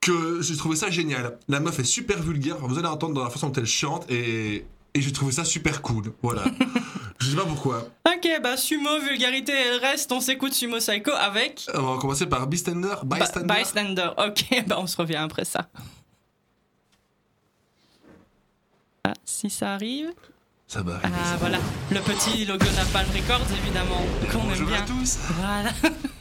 que 0.00 0.40
j'ai 0.42 0.56
trouvé 0.56 0.76
ça 0.76 0.90
génial. 0.90 1.38
La 1.48 1.60
meuf 1.60 1.78
est 1.78 1.84
super 1.84 2.22
vulgaire. 2.22 2.58
Vous 2.58 2.78
allez 2.78 2.88
entendre 2.88 3.14
dans 3.14 3.24
la 3.24 3.30
façon 3.30 3.48
dont 3.48 3.60
elle 3.60 3.66
chante 3.66 4.10
et 4.10 4.66
et 4.96 5.02
j'ai 5.02 5.12
trouvé 5.12 5.30
ça 5.30 5.44
super 5.44 5.82
cool. 5.82 6.14
Voilà. 6.22 6.44
Je 7.18 7.28
sais 7.30 7.36
pas 7.36 7.44
pourquoi. 7.44 7.86
Ok, 8.08 8.26
bah 8.42 8.56
sumo, 8.56 8.98
vulgarité 9.00 9.52
et 9.52 9.70
le 9.72 9.80
reste, 9.80 10.10
on 10.10 10.20
s'écoute 10.20 10.54
Sumo 10.54 10.78
Psycho 10.78 11.10
avec 11.12 11.66
On 11.74 11.94
va 11.94 12.00
commencer 12.00 12.24
par 12.26 12.46
Bystander. 12.46 12.94
Bystander. 13.04 13.46
Bystander. 13.46 14.08
Ok, 14.16 14.64
bah 14.66 14.76
on 14.78 14.86
se 14.86 14.96
revient 14.96 15.16
après 15.16 15.44
ça. 15.44 15.68
Ah, 19.04 19.12
si 19.24 19.50
ça 19.50 19.74
arrive. 19.74 20.12
Ça 20.66 20.82
va. 20.82 20.98
Ah 21.04 21.36
voilà, 21.40 21.58
le 21.90 22.00
petit 22.00 22.44
logo 22.46 22.64
Napalm 22.74 23.08
Records 23.14 23.46
évidemment, 23.62 24.02
qu'on 24.32 24.40
aime 24.40 24.48
Bonjour 24.48 24.66
bien. 24.66 24.82
à 24.82 24.86
tous. 24.86 25.18
Voilà. 25.38 25.70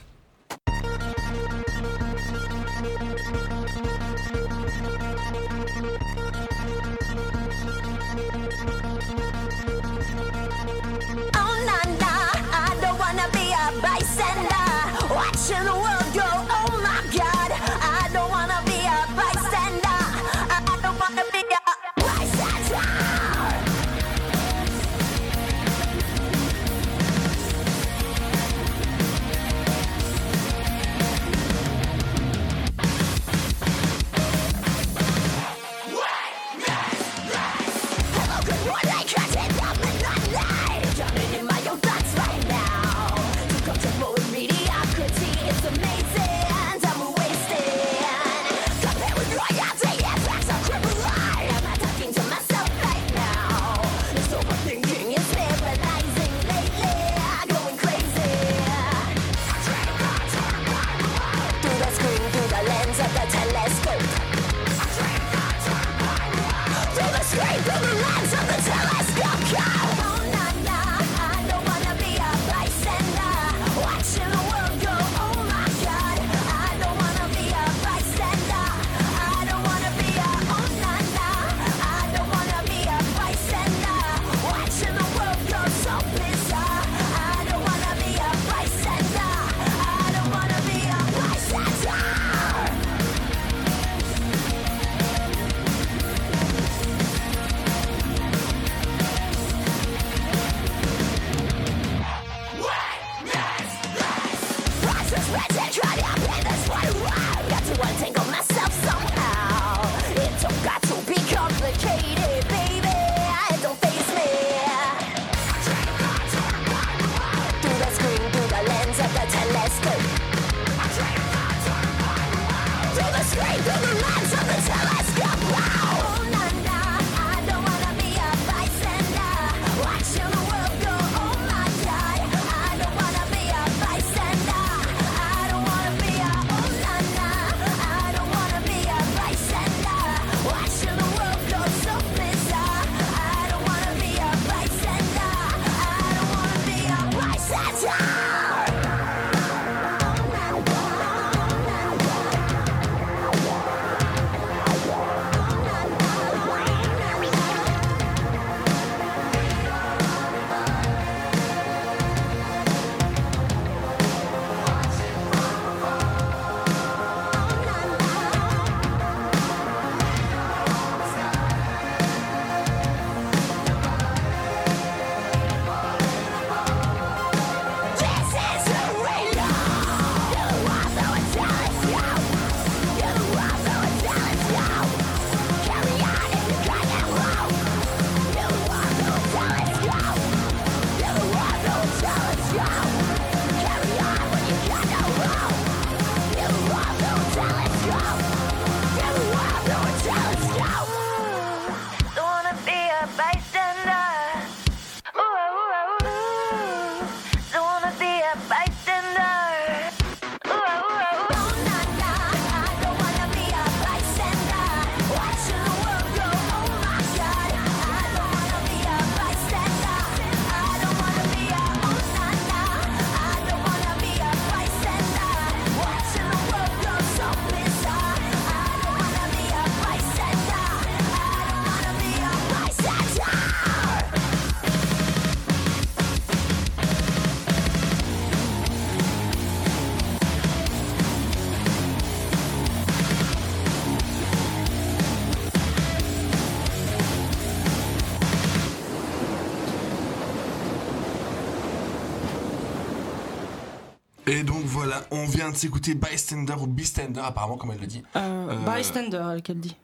voilà, 254.66 255.02
on 255.12 255.26
vient 255.26 255.50
de 255.52 255.56
s'écouter 255.56 255.96
Bystander 255.96 256.54
ou 256.60 256.68
Beastender, 256.68 257.22
apparemment, 257.24 257.58
comme 257.58 257.72
elle 257.72 257.80
le 257.80 257.88
dit. 257.88 258.04
Euh, 258.16 258.48
Euh, 258.50 258.76
Bystander, 258.78 259.42
qu'elle 259.44 259.60
dit. 259.60 259.76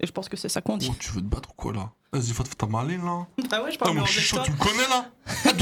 Et 0.00 0.06
je 0.06 0.12
pense 0.12 0.28
que 0.28 0.36
c'est 0.36 0.48
ça 0.48 0.60
qu'on 0.60 0.76
dit. 0.76 0.88
Oh, 0.90 0.96
tu 0.98 1.10
veux 1.12 1.20
te 1.20 1.26
battre 1.26 1.50
ou 1.50 1.54
quoi 1.54 1.72
là? 1.72 1.90
Vas-y, 2.12 2.30
faut 2.32 2.42
te 2.42 2.48
faire 2.48 2.56
ta 2.56 2.66
maline 2.66 3.04
là. 3.04 3.26
Ah 3.50 3.62
ouais, 3.62 3.70
je 3.70 3.76
Ah, 3.80 3.84
parle 3.84 3.96
moi 3.96 4.06
je 4.06 4.34
anglais 4.36 4.44
tu 4.46 4.52
me 4.52 4.56
connais 4.58 4.88
là 4.88 5.10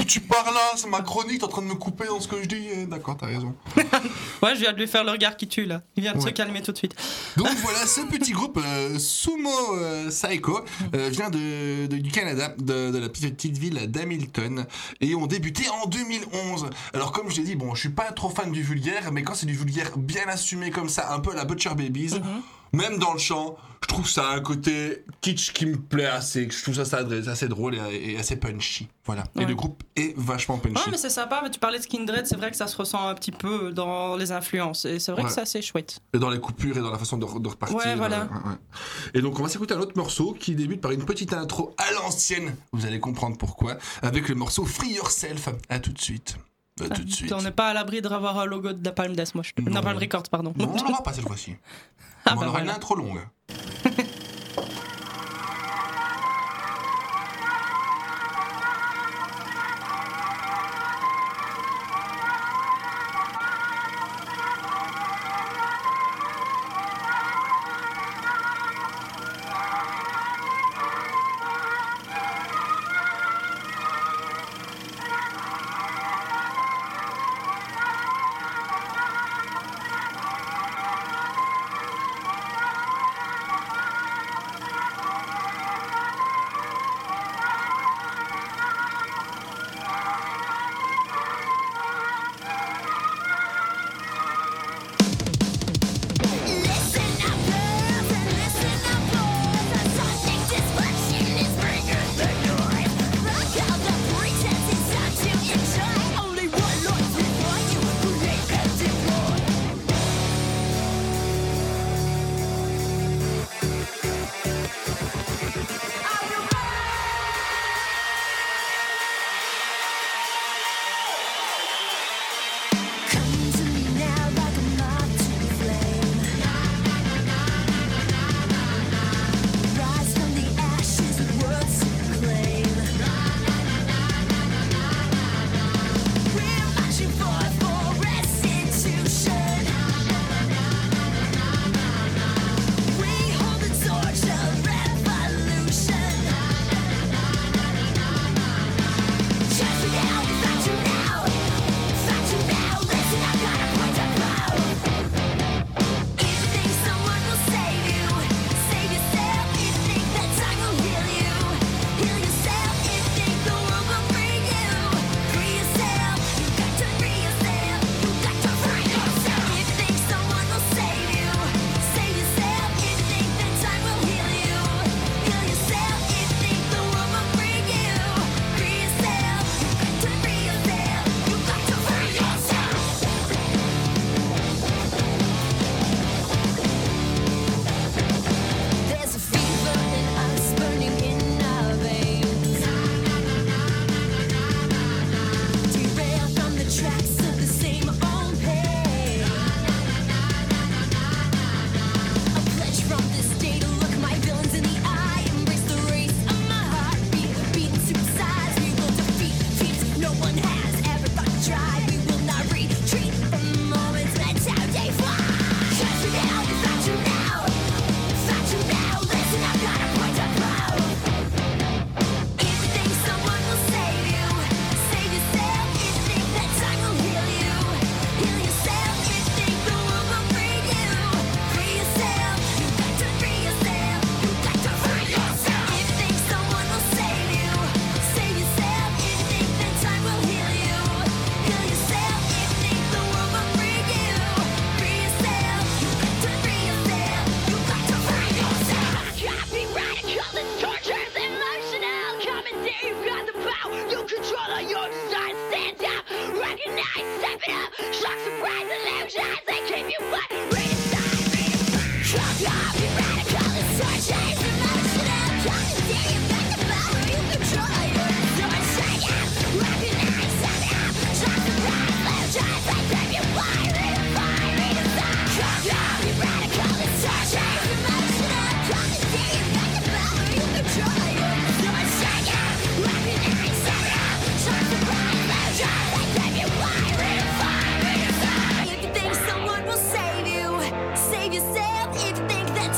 Tu 0.07 0.21
parles 0.21 0.55
là 0.55 0.73
C'est 0.77 0.89
ma 0.89 1.01
chronique, 1.03 1.39
t'es 1.39 1.45
en 1.45 1.49
train 1.49 1.63
de 1.63 1.67
me 1.67 1.75
couper 1.75 2.07
dans 2.07 2.21
ce 2.21 2.29
que 2.29 2.43
je 2.43 2.49
dis. 2.49 2.67
Eh, 2.73 2.87
D'accord, 2.87 3.17
t'as 3.19 3.27
raison. 3.27 3.55
Ouais, 4.43 4.55
je 4.55 4.61
viens 4.61 4.73
de 4.73 4.79
lui 4.79 4.87
faire 4.87 5.05
le 5.05 5.11
regard 5.13 5.37
qui 5.37 5.49
tue 5.49 5.65
là. 5.65 5.83
Il 5.97 6.03
vient 6.03 6.13
de 6.15 6.21
se 6.21 6.29
calmer 6.29 6.61
tout 6.63 6.73
de 6.73 6.77
suite. 6.77 6.95
Donc 7.37 7.49
voilà, 7.63 7.87
ce 7.87 8.03
petit 8.03 8.33
groupe 8.33 8.61
euh, 8.63 8.99
Sumo 8.99 9.49
euh, 9.77 10.11
Psycho 10.11 10.61
euh, 10.95 11.09
vient 11.09 11.31
de, 11.31 11.87
de- 11.87 11.97
du 11.97 12.11
Canada, 12.11 12.55
de, 12.59 12.91
de 12.91 12.99
la 12.99 13.09
petite 13.09 13.57
ville 13.59 13.91
d'Hamilton, 13.91 14.67
et 15.01 15.15
ont 15.15 15.27
débuté 15.27 15.65
en 15.83 15.87
2011. 15.87 16.69
Alors 16.93 17.13
comme 17.13 17.31
je 17.31 17.37
l'ai 17.37 17.45
dit, 17.45 17.57
bon, 17.57 17.75
je 17.75 17.81
suis 17.81 17.89
pas 17.89 18.13
trop 18.13 18.29
fan 18.29 18.53
du 18.53 18.63
vulgaire, 18.63 19.13
mais 19.13 19.23
quand 19.23 19.35
c'est 19.35 19.47
du 19.47 19.55
vulgaire 19.55 19.97
bien 19.97 20.27
assumé 20.29 20.71
comme 20.71 20.89
ça, 20.91 21.13
un 21.15 21.21
peu 21.21 21.31
à 21.33 21.35
la 21.35 21.45
Butcher 21.47 21.71
Babies, 21.75 22.15
même 22.75 22.99
dans 22.99 23.12
le 23.12 23.18
chant, 23.18 23.57
je 23.83 23.89
trouve 23.89 24.09
ça 24.09 24.31
un 24.31 24.41
côté 24.41 25.05
kitsch 25.20 25.53
qui 25.53 25.66
me 25.66 25.77
plaît 25.77 26.07
assez. 26.07 26.49
Je 26.51 26.62
trouve 26.62 26.75
ça, 26.75 26.85
ça 26.87 26.99
assez 27.31 27.49
drôle 27.49 27.75
et, 27.75 28.12
et 28.12 28.18
assez 28.18 28.37
punchy. 28.37 28.89
Voilà. 29.05 29.25
Et 29.39 29.45
le 29.45 29.55
groupe 29.55 29.83
est 29.95 30.14
vachement 30.16 30.57
punchy. 30.59 30.77
Ouais, 30.77 30.91
mais 30.91 30.97
c'est 30.97 31.11
sympa. 31.11 31.41
Mais 31.43 31.51
tu 31.51 31.59
parlais 31.61 31.79
de 31.79 31.83
Skindred, 31.85 32.27
c'est 32.27 32.37
vrai 32.37 32.51
que 32.51 32.57
ça 32.57 32.66
se 32.66 32.77
ressent 32.77 33.07
un 33.07 33.14
petit 33.14 33.31
peu 33.33 33.72
dans 33.72 34.16
les 34.16 34.33
influences. 34.33 34.87
Et 34.87 34.99
c'est 34.99 35.12
vrai 35.12 35.22
Ouais. 35.22 35.29
que 35.29 35.35
c'est 35.35 35.43
assez 35.43 35.61
chouette. 35.61 35.99
Et 36.14 36.18
dans 36.18 36.31
les 36.31 36.41
coupures 36.41 36.77
et 36.79 36.81
dans 36.81 36.91
la 36.91 36.99
façon 36.99 37.18
de, 37.18 37.27
de 37.39 37.49
repartir. 37.49 37.77
Ouais, 37.77 37.95
voilà. 37.95 38.22
euh. 38.22 39.09
Et 39.12 39.20
donc, 39.20 39.39
on 39.39 39.43
va 39.43 39.49
s'écouter 39.51 39.75
un 39.75 39.81
autre 39.81 39.97
morceau 39.97 40.33
qui 40.33 40.55
débute 40.55 40.81
par 40.81 40.91
une 40.93 41.05
petite 41.05 41.35
intro 41.35 41.75
à 41.77 41.93
l'ancienne. 41.93 42.57
Vous 42.72 42.87
allez 42.87 43.01
comprendre 43.01 43.37
pourquoi. 43.37 43.77
Avec 44.01 44.29
le 44.31 44.35
morceau 44.35 44.64
Free 44.64 44.95
Yourself. 44.95 45.51
À 45.68 45.79
tout 45.79 45.93
de 45.93 46.01
suite. 46.01 46.37
À 46.81 46.89
tout 46.89 47.05
de 47.05 47.11
suite. 47.11 47.33
On 47.33 47.43
n'est 47.43 47.53
pas 47.53 47.68
à 47.68 47.75
l'abri 47.75 48.03
de 48.03 48.09
revoir 48.09 48.39
un 48.39 48.47
logo 48.47 48.72
de 48.72 48.83
Napalm 48.83 49.14
Death, 49.14 49.35
moi. 49.35 49.45
Je... 49.45 49.62
Non. 49.62 49.70
Napalm 49.72 49.97
Records, 49.99 50.25
pardon. 50.31 50.53
Non, 50.57 50.72
on 50.72 50.83
l'aura 50.83 51.03
pas 51.03 51.12
cette 51.12 51.27
fois-ci. 51.27 51.57
Ah, 52.25 52.33
on 52.37 52.41
bah 52.41 52.49
aura 52.49 52.59
une 52.59 52.64
voilà. 52.64 52.77
intro 52.77 52.97
longue. 52.97 53.20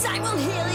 I 0.05 0.21
will 0.21 0.37
heal. 0.37 0.66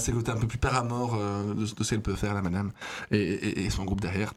C'est 0.00 0.10
le 0.12 0.18
côté 0.18 0.32
un 0.32 0.36
peu 0.36 0.46
plus 0.48 0.58
paramore 0.58 1.14
euh, 1.20 1.54
de, 1.54 1.66
de 1.74 1.84
ce 1.84 1.90
qu'elle 1.90 2.02
peut 2.02 2.16
faire, 2.16 2.34
la 2.34 2.42
madame, 2.42 2.72
et, 3.12 3.18
et- 3.20 3.60
et 3.66 3.70
son 3.70 3.84
groupe 3.84 4.00
derrière. 4.00 4.32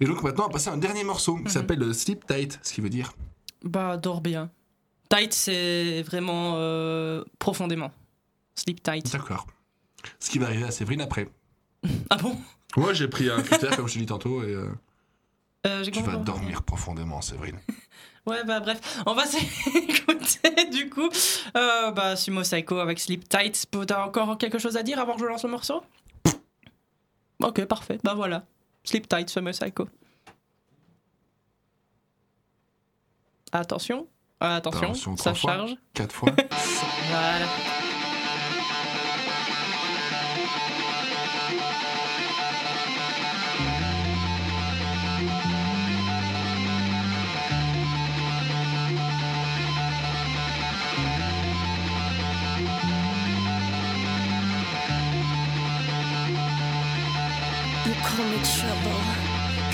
Et 0.00 0.04
donc 0.06 0.22
maintenant, 0.22 0.44
on 0.44 0.46
va 0.48 0.52
passer 0.52 0.70
à 0.70 0.72
un 0.74 0.78
dernier 0.78 1.04
morceau 1.04 1.36
qui 1.38 1.50
s'appelle 1.50 1.82
euh, 1.82 1.92
Sleep 1.92 2.26
Tight, 2.26 2.58
ce 2.62 2.72
qui 2.72 2.80
veut 2.80 2.88
dire. 2.90 3.12
Bah, 3.64 3.96
dors 3.96 4.20
bien. 4.20 4.50
Tight, 5.10 5.32
c'est 5.34 6.02
vraiment 6.02 6.54
euh, 6.56 7.24
profondément. 7.38 7.90
Sleep 8.54 8.82
tight. 8.82 9.10
D'accord. 9.12 9.46
Ce 10.20 10.30
qui 10.30 10.38
va 10.38 10.46
arriver 10.46 10.64
à 10.64 10.70
Séverine 10.70 11.00
après. 11.00 11.28
Ah 12.10 12.16
bon? 12.16 12.36
Moi, 12.76 12.92
j'ai 12.92 13.08
pris 13.08 13.30
un 13.30 13.40
cutter, 13.42 13.68
comme 13.76 13.88
je 13.88 13.94
te 13.94 13.98
dis 13.98 14.06
tantôt, 14.06 14.42
et 14.42 14.52
euh, 14.54 14.68
Euh, 15.66 15.82
tu 15.84 16.02
vas 16.02 16.16
dormir 16.16 16.62
profondément, 16.62 17.20
Séverine. 17.20 17.58
Ouais, 18.28 18.44
bah 18.44 18.60
bref, 18.60 19.02
on 19.06 19.14
va 19.14 19.24
s'écouter 19.26 20.66
du 20.70 20.90
coup. 20.90 21.08
Euh, 21.56 21.90
bah, 21.92 22.14
Sumo 22.16 22.42
Psycho 22.42 22.78
avec 22.78 22.98
Sleep 23.00 23.28
Tight. 23.28 23.66
T'as 23.86 24.04
encore 24.04 24.36
quelque 24.38 24.58
chose 24.58 24.76
à 24.76 24.82
dire 24.82 24.98
avant 24.98 25.14
que 25.14 25.20
je 25.20 25.26
lance 25.26 25.44
le 25.44 25.50
morceau? 25.50 25.82
Ok, 27.42 27.64
parfait. 27.64 27.98
Bah 28.04 28.14
voilà. 28.14 28.44
Sleep 28.84 29.08
Tight, 29.08 29.30
Sumo 29.30 29.50
Psycho. 29.50 29.88
Attention. 33.52 34.06
Attention, 34.40 34.82
Attention, 34.82 35.16
ça 35.16 35.34
fois. 35.34 35.52
charge. 35.52 35.74
Quatre 35.94 36.12
fois. 36.14 36.30
Voilà. 37.10 37.46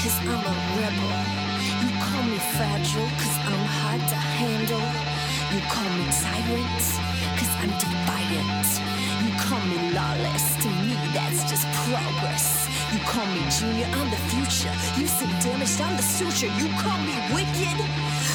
Cause 0.05 0.21
I'm 0.21 0.45
a 0.45 0.55
rebel. 0.77 1.17
You 1.81 1.89
call 2.05 2.25
me 2.29 2.37
fragile, 2.53 3.09
cause 3.17 3.37
I'm 3.49 3.65
hard 3.81 4.03
to 4.13 4.19
handle. 4.37 4.89
You 5.49 5.61
call 5.73 5.89
me 5.97 6.05
tyrant, 6.21 6.85
cause 7.41 7.53
I'm 7.65 7.73
defiant. 7.81 8.69
You 9.25 9.33
call 9.41 9.65
me 9.65 9.97
lawless, 9.97 10.61
to 10.61 10.69
me 10.85 10.93
that's 11.17 11.49
just 11.49 11.65
progress. 11.89 12.69
You 12.93 13.01
call 13.09 13.25
me 13.33 13.41
junior, 13.49 13.89
I'm 13.97 14.11
the 14.13 14.21
future. 14.29 14.75
You 15.01 15.07
say 15.09 15.31
damaged, 15.41 15.81
I'm 15.81 15.97
the 15.97 16.05
suture. 16.05 16.53
You 16.61 16.69
call 16.85 17.01
me 17.09 17.17
wicked, 17.33 17.79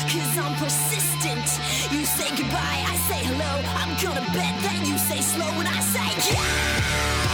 cause 0.09 0.33
I'm 0.41 0.55
persistent. 0.57 1.47
You 1.93 2.01
say 2.01 2.33
goodbye, 2.33 2.81
I 2.81 2.95
say 3.05 3.21
hello. 3.29 3.51
I'm 3.77 3.93
gonna 4.01 4.25
bet 4.33 4.55
that 4.65 4.81
you 4.89 4.97
say 4.97 5.21
slow 5.21 5.49
when 5.53 5.67
I 5.67 5.79
say 5.93 6.09
go. 6.33 7.28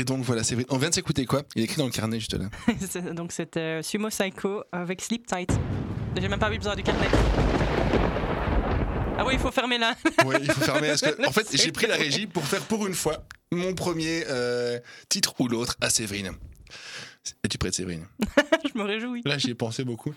Et 0.00 0.04
donc 0.04 0.24
voilà, 0.24 0.42
Séverine. 0.42 0.66
On 0.70 0.78
vient 0.78 0.88
de 0.88 0.94
s'écouter 0.94 1.26
quoi? 1.26 1.42
Il 1.54 1.60
est 1.60 1.64
écrit 1.66 1.76
dans 1.76 1.84
le 1.84 1.90
carnet 1.90 2.18
juste 2.18 2.32
là. 2.32 2.46
C'est- 2.90 3.12
Donc 3.12 3.32
c'était 3.32 3.82
Sumo 3.82 4.08
Psycho 4.08 4.62
avec 4.72 5.02
Sleep 5.02 5.26
Tight. 5.26 5.50
J'ai 6.18 6.26
même 6.26 6.38
pas 6.38 6.50
eu 6.50 6.56
besoin 6.56 6.74
du 6.74 6.82
carnet. 6.82 7.06
Ah 9.18 9.24
oui, 9.26 9.34
il 9.34 9.38
faut 9.38 9.50
fermer 9.50 9.76
là. 9.76 9.94
Ouais, 10.24 10.38
il 10.40 10.50
faut 10.50 10.62
fermer. 10.62 10.94
Que, 10.98 11.26
en 11.28 11.32
fait, 11.32 11.46
j'ai 11.54 11.70
pris 11.70 11.86
la 11.86 11.96
régie 11.96 12.26
pour 12.26 12.42
faire 12.46 12.62
pour 12.62 12.86
une 12.86 12.94
fois 12.94 13.18
mon 13.52 13.74
premier 13.74 14.24
euh, 14.30 14.78
titre 15.10 15.34
ou 15.38 15.48
l'autre 15.48 15.76
à 15.82 15.90
Séverine. 15.90 16.32
Es-tu 17.44 17.58
prête, 17.58 17.74
Séverine? 17.74 18.06
Je 18.64 18.78
me 18.78 18.84
réjouis. 18.84 19.20
Là, 19.26 19.36
j'y 19.36 19.50
ai 19.50 19.54
pensé 19.54 19.84
beaucoup. 19.84 20.14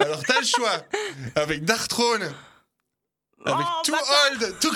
Alors, 0.00 0.24
t'as 0.24 0.40
le 0.40 0.46
choix 0.46 0.82
avec 1.36 1.64
Darkthrone, 1.64 2.22
avec 3.44 3.66
Oh, 3.68 3.82
Too 3.84 3.92
bâtard. 3.92 4.08
Old, 4.32 4.58
Too 4.58 4.70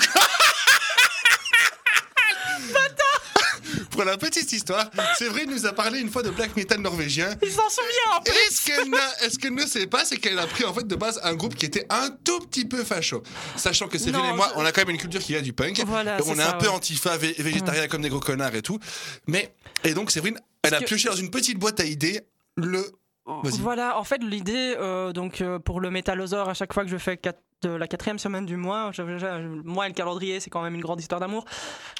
Pour 3.95 4.03
la 4.03 4.17
petite 4.17 4.51
histoire, 4.51 4.89
Séverine 5.17 5.49
nous 5.49 5.65
a 5.65 5.71
parlé 5.71 5.99
une 5.99 6.09
fois 6.09 6.21
de 6.21 6.29
black 6.29 6.55
metal 6.57 6.81
norvégien. 6.81 7.29
Il 7.41 7.49
s'en 7.49 7.69
souvient 7.69 8.17
en 8.17 8.19
Et 8.21 8.29
plus. 8.29 9.29
ce 9.31 9.37
qu'elle 9.39 9.53
ne 9.55 9.65
sait 9.65 9.87
pas, 9.87 10.03
c'est 10.03 10.17
qu'elle 10.17 10.37
a 10.37 10.45
pris 10.47 10.65
en 10.65 10.73
fait 10.73 10.85
de 10.85 10.95
base 10.95 11.19
un 11.23 11.33
groupe 11.33 11.55
qui 11.55 11.65
était 11.65 11.85
un 11.89 12.09
tout 12.23 12.39
petit 12.41 12.65
peu 12.65 12.83
facho. 12.83 13.23
Sachant 13.55 13.87
que 13.87 13.97
Séverine 13.97 14.27
Non, 14.27 14.33
et 14.33 14.35
moi, 14.35 14.49
je- 14.53 14.59
on 14.59 14.65
a 14.65 14.71
quand 14.73 14.81
même 14.81 14.89
une 14.95 15.01
culture 15.01 15.21
qui 15.21 15.31
vient 15.31 15.41
du 15.41 15.53
punk. 15.53 15.81
Voilà, 15.85 16.17
Et 16.19 16.21
on 16.25 16.33
est 16.33 16.37
ça, 16.37 16.49
un 16.49 16.53
peu 16.57 16.69
antifa, 16.69 17.17
vé- 17.17 17.41
végétarien 17.41 17.87
comme 17.87 18.01
des 18.01 18.09
gros 18.09 18.19
connards 18.19 18.53
et 18.55 18.61
tout. 18.61 18.79
Mais, 19.27 19.55
et 19.85 19.93
donc 19.93 20.11
Séverine, 20.11 20.39
elle 20.63 20.73
a 20.73 20.79
que- 20.79 20.85
pioché 20.85 21.07
dans 21.07 21.15
une 21.15 21.31
petite 21.31 21.57
boîte 21.57 21.79
à 21.79 21.85
idées 21.85 22.21
le. 22.57 22.85
Vas-y. 23.43 23.57
Voilà, 23.59 23.97
en 23.97 24.03
fait, 24.03 24.21
l'idée, 24.21 24.75
euh, 24.77 25.11
donc 25.11 25.41
euh, 25.41 25.57
pour 25.57 25.79
le 25.81 25.89
Métallosaure, 25.89 26.47
à 26.49 26.53
chaque 26.53 26.73
fois 26.73 26.83
que 26.83 26.91
je 26.91 26.97
fais 26.97 27.17
quatre- 27.17 27.39
de 27.61 27.69
la 27.69 27.87
quatrième 27.87 28.19
semaine 28.19 28.45
du 28.45 28.57
mois, 28.57 28.91
je- 28.93 29.17
je- 29.17 29.61
moi 29.63 29.85
et 29.85 29.89
le 29.89 29.95
calendrier, 29.95 30.39
c'est 30.39 30.49
quand 30.49 30.61
même 30.61 30.75
une 30.75 30.81
grande 30.81 30.99
histoire 30.99 31.19
d'amour, 31.19 31.45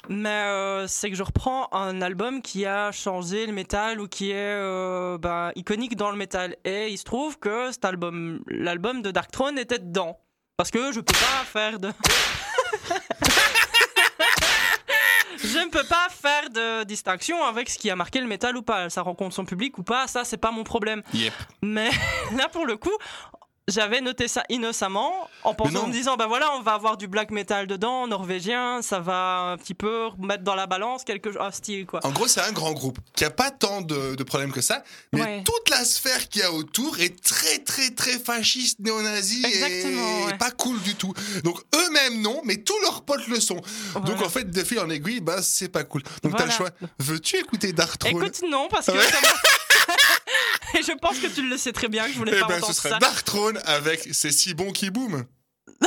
mais 0.08 0.28
euh, 0.28 0.86
c'est 0.86 1.10
que 1.10 1.16
je 1.16 1.22
reprends 1.22 1.68
un 1.72 2.00
album 2.02 2.40
qui 2.42 2.66
a 2.66 2.92
changé 2.92 3.46
le 3.46 3.52
métal 3.52 4.00
ou 4.00 4.06
qui 4.06 4.30
est 4.30 4.34
euh, 4.36 5.18
ben, 5.18 5.50
iconique 5.56 5.96
dans 5.96 6.10
le 6.10 6.16
métal. 6.16 6.56
Et 6.64 6.88
il 6.90 6.98
se 6.98 7.04
trouve 7.04 7.38
que 7.38 7.72
cet 7.72 7.84
album, 7.84 8.40
l'album 8.48 9.02
de 9.02 9.10
Dark 9.10 9.30
Throne 9.32 9.58
était 9.58 9.78
dedans. 9.80 10.20
Parce 10.56 10.70
que 10.70 10.92
je 10.92 11.00
peux 11.00 11.12
pas 11.12 11.44
faire 11.44 11.78
de. 11.80 11.90
Je 15.38 15.58
ne 15.58 15.68
peux 15.68 15.84
pas 15.84 16.08
faire 16.10 16.48
de 16.50 16.84
distinction 16.84 17.44
avec 17.44 17.68
ce 17.68 17.78
qui 17.78 17.90
a 17.90 17.96
marqué 17.96 18.20
le 18.20 18.26
métal 18.26 18.56
ou 18.56 18.62
pas. 18.62 18.88
Ça 18.90 19.02
rencontre 19.02 19.34
son 19.34 19.44
public 19.44 19.76
ou 19.78 19.82
pas, 19.82 20.06
ça 20.06 20.24
c'est 20.24 20.38
pas 20.38 20.50
mon 20.50 20.64
problème. 20.64 21.02
Yep. 21.12 21.32
Mais 21.62 21.90
là, 22.36 22.48
pour 22.48 22.66
le 22.66 22.76
coup, 22.76 22.96
j'avais 23.68 24.00
noté 24.00 24.28
ça 24.28 24.44
innocemment 24.48 25.28
en 25.42 25.52
pensant, 25.54 25.84
en 25.84 25.86
me 25.88 25.92
disant, 25.92 26.16
bah 26.16 26.26
voilà, 26.26 26.52
on 26.56 26.62
va 26.62 26.74
avoir 26.74 26.96
du 26.96 27.08
black 27.08 27.30
metal 27.30 27.66
dedans, 27.66 28.06
norvégien, 28.06 28.80
ça 28.82 29.00
va 29.00 29.52
un 29.52 29.56
petit 29.56 29.74
peu 29.74 30.08
mettre 30.18 30.44
dans 30.44 30.54
la 30.54 30.66
balance 30.66 31.02
quelque 31.04 31.32
chose, 31.32 31.40
un 31.42 31.50
style 31.50 31.84
quoi. 31.86 32.00
En 32.04 32.10
gros, 32.12 32.28
c'est 32.28 32.40
un 32.40 32.52
grand 32.52 32.72
groupe 32.72 32.98
qui 33.14 33.24
a 33.24 33.30
pas 33.30 33.50
tant 33.50 33.80
de, 33.80 34.14
de 34.14 34.22
problèmes 34.22 34.52
que 34.52 34.60
ça, 34.60 34.82
mais 35.12 35.20
Ouais. 35.22 35.42
toute 35.44 35.68
la 35.70 35.84
sphère 35.84 36.28
qu'il 36.28 36.42
y 36.42 36.44
a 36.44 36.52
autour 36.52 37.00
est 37.00 37.20
très, 37.22 37.58
très, 37.58 37.90
très 37.90 38.18
fasciste, 38.18 38.78
néo-nazi 38.80 39.42
et 39.44 39.84
ouais. 39.96 40.36
pas 40.38 40.50
cool 40.52 40.80
du 40.82 40.94
tout. 40.94 41.12
Donc 41.42 41.58
eux-mêmes 41.74 42.20
non, 42.22 42.40
mais 42.44 42.56
tous 42.58 42.78
leurs 42.82 43.02
potes 43.02 43.26
le 43.26 43.40
sont. 43.40 43.60
Donc 44.04 44.22
en 44.22 44.28
fait, 44.28 44.48
de 44.50 44.62
fil 44.64 44.78
en 44.78 44.90
aiguille, 44.90 45.20
bah 45.20 45.42
c'est 45.42 45.68
pas 45.68 45.82
cool. 45.84 46.02
Donc 46.22 46.36
t'as 46.36 46.44
le 46.44 46.50
choix. 46.52 46.70
Veux-tu 47.00 47.36
écouter 47.38 47.72
Dark 47.72 47.98
Throne? 47.98 48.22
Écoute, 48.22 48.42
non, 48.48 48.68
parce 48.70 48.86
que 48.86 48.92
Ouais. 48.92 49.02
ça 49.04 49.18
Et 50.78 50.82
je 50.86 50.92
pense 50.98 51.18
que 51.18 51.26
tu 51.26 51.42
le 51.48 51.56
sais 51.56 51.72
très 51.72 51.88
bien 51.88 52.06
que 52.06 52.12
je 52.12 52.18
voulais 52.18 52.32
Eh 52.36 52.40
pas 52.40 52.46
ben, 52.46 52.54
entendre 52.56 52.72
ce 52.74 52.80
serait 52.80 52.90
ça. 52.90 52.98
Dark 52.98 53.24
Throne 53.24 53.58
avec 53.64 54.08
C'est 54.12 54.30
si 54.32 54.54
bon 54.54 54.72
qui 54.72 54.90
boum. 54.90 55.24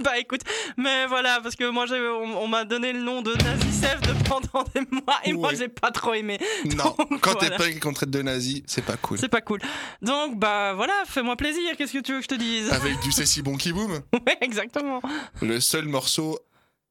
Bah 0.00 0.16
écoute, 0.16 0.42
mais 0.76 1.06
voilà, 1.08 1.40
parce 1.42 1.56
que 1.56 1.68
moi 1.68 1.84
j'ai- 1.86 1.98
on, 1.98 2.42
on 2.42 2.46
m'a 2.46 2.64
donné 2.64 2.92
le 2.92 3.00
nom 3.00 3.20
de 3.20 3.34
Nazisev 3.34 4.00
de 4.02 4.12
pendant 4.28 4.62
des 4.72 4.82
mois 4.92 5.18
et 5.24 5.32
moi 5.32 5.48
Ouais. 5.50 5.56
j'ai 5.56 5.66
pas 5.68 5.90
trop 5.90 6.14
aimé. 6.14 6.38
Non, 6.76 6.94
Donc, 7.10 7.20
quand 7.20 7.34
t'es 7.34 7.46
voilà. 7.48 7.56
punk 7.58 7.74
et 7.76 7.80
qu'on 7.80 7.90
te 7.90 7.96
traite 7.96 8.10
de 8.10 8.22
nazi, 8.22 8.62
c'est 8.68 8.84
pas 8.84 8.96
cool. 8.96 9.18
C'est 9.18 9.28
pas 9.28 9.40
cool. 9.40 9.58
Donc 10.00 10.38
bah 10.38 10.72
voilà, 10.74 10.94
fais-moi 11.08 11.34
plaisir, 11.34 11.76
qu'est-ce 11.76 11.92
que 11.94 11.98
tu 11.98 12.12
veux 12.12 12.18
que 12.18 12.22
je 12.24 12.28
te 12.28 12.36
dise? 12.36 12.70
Avec 12.72 13.00
du 13.00 13.10
C'est 13.10 13.26
si 13.26 13.42
bon 13.42 13.56
qui 13.56 13.72
boum, 13.72 14.00
Ouais, 14.24 14.38
exactement. 14.40 15.02
le 15.42 15.58
seul 15.60 15.86
morceau. 15.86 16.38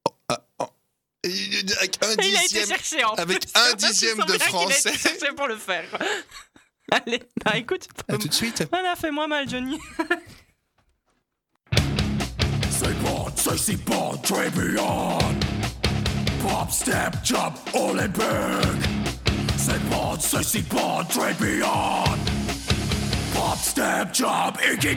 oh, 0.05 0.11
ah, 0.27 0.41
oh, 0.59 0.65
avec 1.23 1.97
un 2.03 2.13
Il 2.23 2.35
a 2.35 2.43
été 2.43 2.65
cherché 2.65 3.03
en 3.05 3.13
avec 3.13 3.39
plus. 3.39 3.51
un 3.55 3.73
dixième 3.75 4.17
de 4.19 4.23
bien 4.25 4.37
qu'il 4.37 4.55
a 4.57 4.63
été 4.63 4.73
français. 4.73 4.97
cherché 4.97 5.33
pour 5.35 5.47
le 5.47 5.55
faire. 5.55 5.85
Allez, 6.91 7.23
bah 7.43 7.57
écoute. 7.57 7.87
À 8.07 8.17
tout 8.17 8.27
de 8.27 8.33
suite. 8.33 8.67
Voilà, 8.71 8.95
fais-moi 8.95 9.27
mal, 9.27 9.49
Johnny. 9.49 9.77
Say 12.69 12.93
bon, 13.01 13.25
si 13.35 13.75
bon, 13.77 14.17
très 14.23 14.49
bien. 14.51 15.17
Pop, 16.41 16.71
step, 16.71 17.15
jump, 17.23 17.57
Olympic. 17.73 18.23
Say 19.57 19.79
bon, 19.89 20.17
si 20.19 20.61
bon, 20.61 21.03
très 21.09 21.33
bien. 21.33 21.65
Pop, 23.33 23.57
step, 23.57 24.13
jump, 24.13 24.57
Iggy 24.61 24.95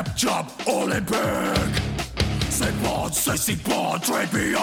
step, 0.00 0.16
jump, 0.16 0.50
Olympic. 0.66 1.82
Say 2.48 2.70
bon, 2.82 3.12
say 3.12 3.36
si 3.36 3.56
bon, 3.56 3.98
très 3.98 4.26
bien. 4.26 4.56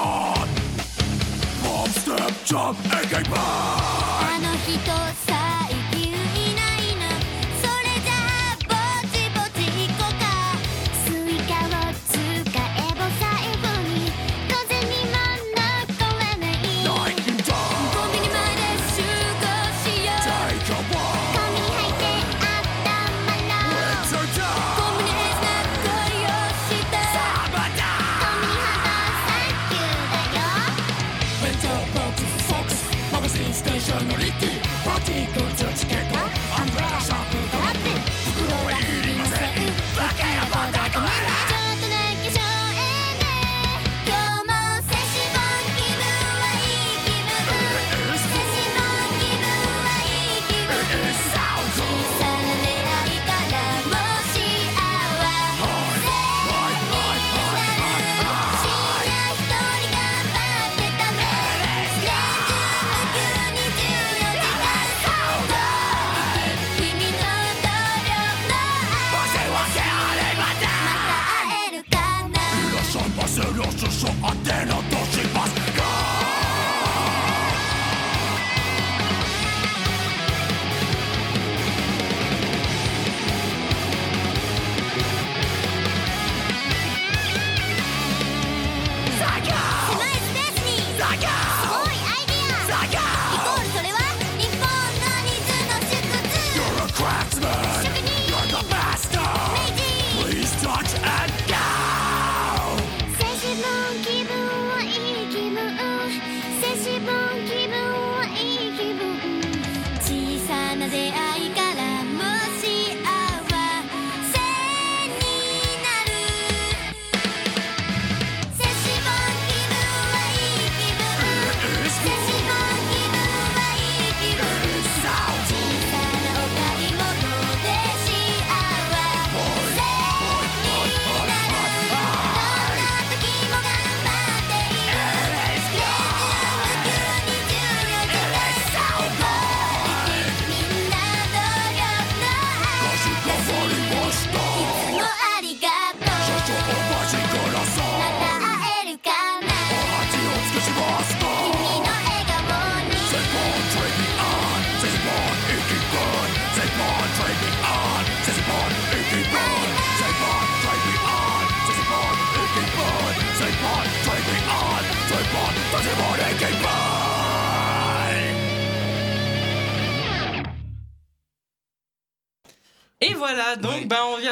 Pop, 1.64 1.90
step, 1.90 2.34
jump, 2.46 2.78
Iggy 2.92 3.24
Pop. 3.30 4.08
あ 4.20 5.27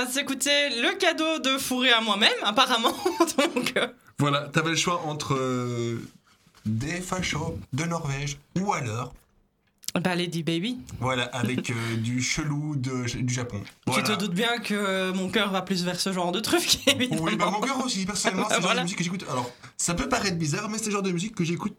S'écouter 0.09 0.81
le 0.81 0.97
cadeau 0.97 1.39
de 1.39 1.57
fourrer 1.57 1.91
à 1.91 2.01
moi-même, 2.01 2.31
apparemment. 2.43 2.93
donc, 3.37 3.73
euh, 3.77 3.87
Voilà, 4.19 4.47
t'avais 4.49 4.69
le 4.71 4.75
choix 4.75 5.01
entre 5.05 5.33
euh, 5.35 5.99
des 6.65 7.01
fachos 7.01 7.57
de 7.73 7.83
Norvège 7.83 8.37
ou 8.59 8.71
alors, 8.73 9.13
bah, 9.99 10.15
Lady 10.15 10.43
Baby. 10.43 10.77
voilà, 10.99 11.23
avec 11.25 11.69
euh, 11.69 11.95
du 11.97 12.21
chelou 12.21 12.75
de, 12.75 13.03
du 13.21 13.33
Japon. 13.33 13.61
Voilà. 13.87 14.03
Tu 14.03 14.11
te 14.13 14.19
doutes 14.19 14.33
bien 14.33 14.57
que 14.59 15.11
mon 15.11 15.29
cœur 15.29 15.51
va 15.51 15.61
plus 15.61 15.83
vers 15.83 15.99
ce 15.99 16.11
genre 16.13 16.31
de 16.31 16.39
truc, 16.39 16.79
évidemment. 16.87 17.23
Oui, 17.23 17.35
bah 17.35 17.49
mon 17.51 17.59
cœur 17.61 17.83
aussi, 17.83 18.05
personnellement, 18.05 18.45
c'est 18.49 18.55
le 18.55 18.61
genre 18.61 18.67
Voilà. 18.67 18.79
de 18.81 18.83
musique 18.85 18.97
que 18.97 19.03
j'écoute. 19.03 19.25
Alors, 19.29 19.49
ça 19.77 19.93
peut 19.93 20.07
paraître 20.09 20.37
bizarre, 20.37 20.69
mais 20.69 20.77
c'est 20.77 20.85
le 20.87 20.91
genre 20.91 21.01
de 21.03 21.11
musique 21.11 21.35
que 21.35 21.43
j'écoute 21.43 21.75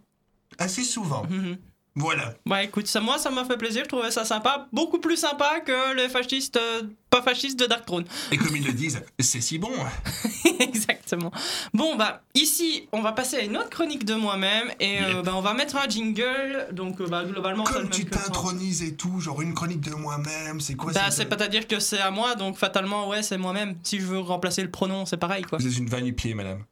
assez 0.58 0.82
souvent. 0.84 1.24
Mhm. 1.28 1.56
Voilà. 1.98 2.34
Bah 2.44 2.62
écoute, 2.62 2.86
ça, 2.86 3.00
moi 3.00 3.16
ça 3.16 3.30
m'a 3.30 3.44
fait 3.46 3.56
plaisir, 3.56 3.82
je 3.84 3.88
trouvais 3.88 4.10
ça 4.10 4.26
sympa, 4.26 4.68
beaucoup 4.70 4.98
plus 4.98 5.16
sympa 5.16 5.60
que 5.60 5.94
les 5.96 6.10
fascistes, 6.10 6.58
euh, 6.58 6.82
pas 7.08 7.22
fascistes 7.22 7.58
de 7.58 7.64
Dark 7.64 7.86
Throne. 7.86 8.04
Et 8.30 8.36
comme 8.36 8.54
ils 8.54 8.64
le 8.66 8.72
disent, 8.74 9.02
c'est 9.18 9.40
si 9.40 9.56
bon. 9.58 9.72
Exactement. 10.60 11.32
Bon 11.72 11.96
bah 11.96 12.20
ici 12.34 12.86
on 12.92 13.00
va 13.00 13.12
passer 13.12 13.36
à 13.38 13.40
une 13.40 13.56
autre 13.56 13.70
chronique 13.70 14.04
de 14.04 14.12
moi-même 14.14 14.70
et 14.78 14.98
euh, 15.02 15.14
Yep. 15.16 15.24
bah, 15.24 15.32
on 15.36 15.40
va 15.40 15.54
mettre 15.54 15.76
un 15.76 15.88
jingle, 15.88 16.68
donc 16.72 17.00
euh, 17.00 17.06
bah, 17.06 17.24
globalement 17.24 17.64
le 17.64 17.72
Comme 17.72 17.88
tu 17.88 18.02
le 18.02 18.10
temps. 18.10 18.18
t'intronises 18.20 18.82
et 18.82 18.94
tout, 18.94 19.18
genre 19.20 19.40
une 19.40 19.54
chronique 19.54 19.80
de 19.80 19.94
moi-même, 19.94 20.60
c'est 20.60 20.74
quoi 20.74 20.92
Bah 20.92 21.10
c'est 21.10 21.24
pas 21.26 21.42
à 21.42 21.48
dire 21.48 21.66
que 21.66 21.80
c'est 21.80 22.00
à 22.00 22.10
moi, 22.10 22.34
donc 22.34 22.58
fatalement 22.58 23.08
ouais 23.08 23.22
c'est 23.22 23.38
moi-même. 23.38 23.74
Si 23.82 24.00
je 24.00 24.04
veux 24.04 24.18
remplacer 24.18 24.62
le 24.62 24.70
pronom 24.70 25.06
c'est 25.06 25.16
pareil 25.16 25.44
quoi. 25.44 25.56
Vous 25.58 25.66
êtes 25.66 25.78
une 25.78 25.88
vanne 25.88 26.12
pied, 26.12 26.34
madame. 26.34 26.62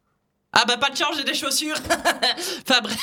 Ah 0.52 0.64
bah 0.68 0.76
pas 0.76 0.90
de 0.90 0.96
chance 0.96 1.16
j'ai 1.16 1.24
des 1.24 1.32
chaussures. 1.34 1.76
enfin 2.68 2.80
bref. 2.82 2.98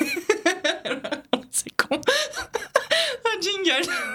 c'est 1.50 1.74
con. 1.76 2.00
Un 3.70 3.82
jingle. 3.82 4.08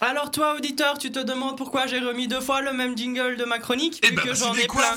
Alors 0.00 0.30
toi 0.30 0.54
auditeur, 0.54 0.96
tu 0.98 1.10
te 1.10 1.18
demandes 1.18 1.56
pourquoi 1.56 1.86
j'ai 1.86 1.98
remis 1.98 2.28
deux 2.28 2.40
fois 2.40 2.60
le 2.60 2.72
même 2.72 2.96
jingle 2.96 3.36
de 3.36 3.44
ma 3.44 3.58
chronique 3.58 3.98
Eh 4.04 4.10
vu 4.10 4.16
ben, 4.16 4.22
que 4.22 4.34
j'en 4.34 4.54
ai 4.54 4.66
plein. 4.66 4.96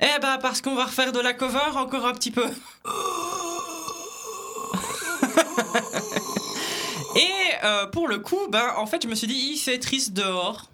Eh 0.00 0.06
bah 0.22 0.38
parce 0.40 0.62
qu'on 0.62 0.74
va 0.74 0.86
refaire 0.86 1.12
de 1.12 1.20
la 1.20 1.34
cover 1.34 1.76
encore 1.76 2.06
un 2.06 2.12
petit 2.14 2.30
peu. 2.30 2.44
Et 7.16 7.64
euh, 7.64 7.86
pour 7.86 8.08
le 8.08 8.18
coup, 8.18 8.38
ben 8.50 8.72
en 8.76 8.86
fait 8.86 9.02
je 9.02 9.08
me 9.08 9.14
suis 9.14 9.26
dit 9.26 9.34
il 9.54 9.58
fait 9.58 9.78
triste 9.78 10.12
dehors. 10.12 10.70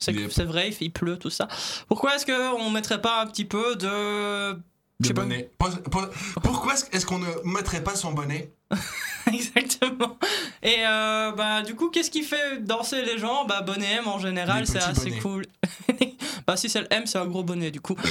C'est 0.00 0.12
Yep. 0.12 0.30
vrai, 0.46 0.68
il, 0.68 0.72
fait- 0.74 0.84
il 0.86 0.92
pleut 0.92 1.18
tout 1.18 1.30
ça. 1.30 1.48
Pourquoi 1.88 2.14
est-ce 2.14 2.24
qu'on 2.26 2.70
mettrait 2.70 3.00
pas 3.00 3.20
un 3.22 3.26
petit 3.26 3.44
peu 3.44 3.74
de 3.76 4.56
De 5.00 5.12
pas. 5.12 5.22
bonnet. 5.22 5.50
Pour- 5.58 5.70
pour- 5.82 6.08
Pourquoi 6.42 6.74
est-ce- 6.92 7.06
qu'on 7.06 7.18
ne 7.18 7.26
mettrait 7.44 7.82
pas 7.84 7.94
son 7.94 8.12
bonnet? 8.12 8.50
Exactement. 9.32 10.18
Et 10.62 10.76
euh, 10.86 11.32
bah 11.32 11.62
du 11.62 11.74
coup, 11.76 11.88
qu'est-ce 11.90 12.10
qui 12.10 12.22
fait 12.22 12.58
danser 12.64 13.02
les 13.04 13.16
gens? 13.18 13.44
Bah 13.44 13.60
bonnet 13.62 13.92
M 13.98 14.08
en 14.08 14.18
général, 14.18 14.66
c'est 14.66 14.78
assez 14.78 15.10
bonnets. 15.10 15.18
cool. 15.20 15.46
bah 16.46 16.56
si 16.56 16.68
c'est 16.68 16.80
le 16.80 16.92
M, 16.92 17.06
c'est 17.06 17.18
un 17.18 17.26
gros 17.26 17.42
bonnet 17.44 17.70
du 17.70 17.80
coup. 17.80 17.96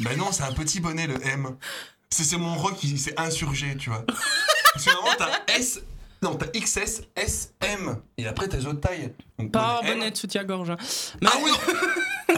Ben 0.00 0.16
non, 0.18 0.32
c'est 0.32 0.42
un 0.42 0.52
petit 0.52 0.80
bonnet, 0.80 1.06
le 1.06 1.14
M. 1.24 1.56
C'est 2.10 2.36
mon 2.36 2.54
rock 2.56 2.76
qui 2.76 2.98
s'est 2.98 3.14
insurgé, 3.20 3.76
tu 3.76 3.88
vois. 3.88 4.04
Parce 4.72 4.84
que 4.84 4.90
normalement, 4.92 5.16
t'as 5.46 5.54
S. 5.54 5.80
Non, 6.22 6.34
t'as 6.34 6.46
XS, 6.48 7.02
S, 7.14 7.52
M. 7.60 7.96
Et 8.18 8.26
après, 8.26 8.48
t'as 8.48 8.56
les 8.56 8.66
autres 8.66 8.80
tailles. 8.80 9.12
Donc, 9.38 9.52
Pas 9.52 9.78
un 9.78 9.86
M. 9.86 9.94
bonnet 9.98 10.10
de 10.10 10.16
soutien-gorge. 10.16 10.70
hein. 10.70 10.76
Mais 11.20 11.28
Ah 11.32 11.36
oui 11.44 11.50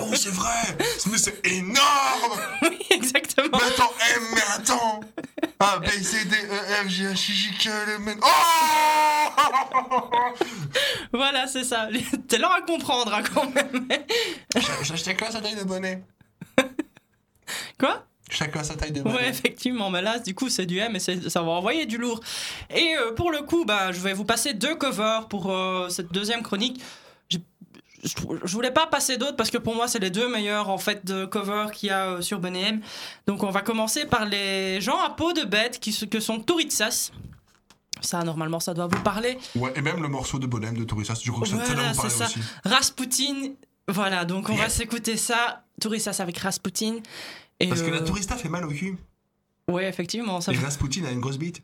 oui, 0.11 0.17
c'est 0.17 0.31
vrai 0.33 0.77
Mais 1.11 1.19
c'est 1.19 1.47
énorme 1.47 2.41
oui, 2.63 2.79
exactement. 2.91 3.59
Mais 3.59 3.65
attends, 3.69 3.93
M, 4.17 4.23
mais 4.35 4.43
attends 4.55 5.01
A, 5.61 5.79
B, 5.79 5.87
C, 5.89 6.25
D, 6.25 6.37
E, 6.37 6.85
F, 6.85 6.89
G, 6.89 7.05
H, 7.05 7.31
I, 7.31 7.35
J, 7.35 7.51
K, 7.59 7.67
L, 7.67 7.73
M, 7.97 8.09
N... 8.09 8.19
Oh 8.23 8.29
Voilà, 11.13 11.47
c'est 11.47 11.65
ça. 11.65 11.89
T'es 12.29 12.39
lent 12.39 12.51
à 12.53 12.63
comprendre 12.63 13.15
hein, 13.15 13.23
quand 13.35 13.49
même. 13.55 13.87
Ch- 14.55 14.65
ch- 14.83 15.05
Chacun 15.05 15.31
sa 15.31 15.41
taille 15.41 15.55
de 15.57 15.65
bonnet? 15.65 16.03
Quoi? 17.79 18.05
Chacun 18.31 18.63
sa 18.65 18.75
taille 18.75 18.93
de 18.93 19.03
bonnet? 19.03 19.17
Ouais, 19.17 19.29
effectivement, 19.29 19.91
mais 19.91 20.03
là, 20.03 20.19
du 20.19 20.35
coup, 20.35 20.49
c'est 20.49 20.67
du 20.67 20.79
M 20.79 20.97
et 20.97 20.99
ça 21.01 21.13
va 21.43 21.51
envoyer 21.51 21.87
du 21.87 21.99
lourd. 21.99 22.21
Et 22.75 22.97
euh, 22.97 23.13
pour 23.13 23.31
le 23.31 23.43
coup, 23.43 23.65
bah, 23.65 23.93
je 23.93 24.01
vais 24.01 24.13
vous 24.13 24.25
passer 24.25 24.55
deux 24.55 24.75
covers 24.75 25.29
pour 25.29 25.53
euh, 25.53 25.89
cette 25.89 26.11
deuxième 26.13 26.43
chronique. 26.43 26.83
Je, 28.05 28.53
voulais 28.53 28.71
pas 28.71 28.87
passer 28.87 29.17
d'autres 29.17 29.37
parce 29.37 29.51
que 29.51 29.59
pour 29.59 29.75
moi, 29.75 29.89
c'est 29.89 29.99
les 29.99 30.11
deux 30.11 30.29
meilleurs 30.29 30.69
en 30.69 30.79
fait 30.79 31.05
de 31.05 31.25
covers 31.25 31.71
qu'il 31.71 31.89
y 31.89 31.93
a 31.93 32.07
euh, 32.07 32.21
sur 32.21 32.39
Bonnet. 32.39 32.79
Donc, 33.27 33.43
on 33.43 33.51
va 33.51 33.63
commencer 33.63 34.05
par 34.05 34.27
les 34.27 34.81
gens 34.81 35.01
à 35.01 35.11
peau 35.11 35.33
de 35.33 35.43
bête 35.45 35.81
qui 35.81 35.95
que 36.09 36.21
sont 36.21 36.39
Touritsas. 36.41 37.11
Ça, 38.01 38.23
normalement, 38.23 38.61
ça 38.61 38.75
doit 38.75 38.87
vous 38.87 39.01
parler. 39.03 39.39
Ouais, 39.55 39.73
et 39.77 39.81
même 39.81 40.03
le 40.03 40.09
morceau 40.09 40.39
de 40.39 40.47
bonhomme 40.47 40.77
de 40.77 40.85
Tourissas, 40.85 41.21
je 41.23 41.31
crois 41.31 41.45
que 41.45 41.49
ça, 41.49 41.65
ça 41.65 41.75
doit 41.75 41.93
vous 41.93 41.97
parler 41.97 42.11
ça. 42.11 42.27
aussi. 42.27 42.41
Rasputin. 42.65 43.53
Voilà, 43.89 44.25
donc 44.25 44.49
on 44.51 44.55
va 44.55 44.69
s'écouter 44.69 45.17
ça. 45.17 45.65
Touritsas 45.81 46.17
avec 46.21 46.39
Rasputin. 46.39 46.99
Et 47.61 47.69
Parce 47.69 47.83
que 47.83 47.91
la 47.91 47.99
euh, 47.99 48.05
tourista 48.05 48.37
fait 48.37 48.49
mal 48.49 48.65
au 48.65 48.69
cul. 48.69 48.97
Ouais, 49.69 49.89
effectivement, 49.89 50.41
ça 50.41 50.53
Et 50.53 50.57
Rasputin 50.57 51.05
a 51.05 51.11
une 51.11 51.21
grosse 51.21 51.39
bite. 51.39 51.63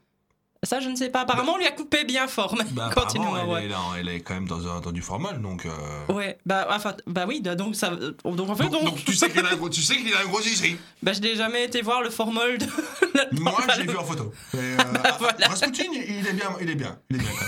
Ça, 0.63 0.79
je 0.79 0.91
ne 0.91 0.95
sais 0.95 1.09
pas. 1.09 1.21
Apparemment, 1.23 1.55
on 1.55 1.57
lui 1.57 1.67
a 1.67 1.71
coupé 1.73 2.05
bien 2.05 2.29
fort. 2.29 2.55
Mais 2.59 2.65
Bah, 2.73 2.91
continuons. 2.95 3.29
apparemment, 3.35 3.53
ouais. 3.55 3.65
elle, 3.65 3.71
est 3.73 4.01
elle 4.01 4.09
est 4.17 4.21
quand 4.21 4.35
même 4.35 4.47
dans, 4.47 4.67
un- 4.69 4.81
dans 4.81 4.93
du 4.93 5.01
formol, 5.01 5.41
donc. 5.41 5.65
euh, 5.65 6.13
Ouais, 6.13 6.37
bah, 6.45 6.67
enfin, 6.71 6.95
bah 7.07 7.25
oui, 7.27 7.41
donc 7.41 7.75
ça. 7.75 7.89
Donc 7.91 8.21
en 8.51 8.55
fait, 8.55 8.65
Donc, 8.65 8.73
donc, 8.73 8.85
donc 8.85 9.03
tu 9.05 9.15
sais 9.15 9.31
qu'il 9.31 9.41
a 9.41 9.57
tu 9.71 9.81
sais 9.81 9.97
qu'il 9.97 10.13
a 10.13 10.21
un 10.21 10.25
gros 10.27 10.41
bah, 11.03 11.15
je 11.15 11.21
n'ai 11.21 11.35
jamais 11.35 11.65
été 11.65 11.81
voir 11.81 12.03
le 12.03 12.11
formol 12.11 12.59
de. 12.59 12.67
Moi, 13.41 13.55
je 13.75 13.81
l'ai 13.81 13.87
vu 13.87 13.97
en 13.97 14.05
photo. 14.05 14.35
Et, 14.53 14.59
euh, 14.59 14.77
Voilà. 15.19 15.49
Rasputin, 15.49 15.85
il 15.95 16.27
est 16.29 16.33
bien, 16.35 16.51
il 16.61 16.69
est 16.69 16.75
bien, 16.75 16.99
il 17.09 17.17
est 17.17 17.21
bien 17.21 17.31
quand 17.31 17.47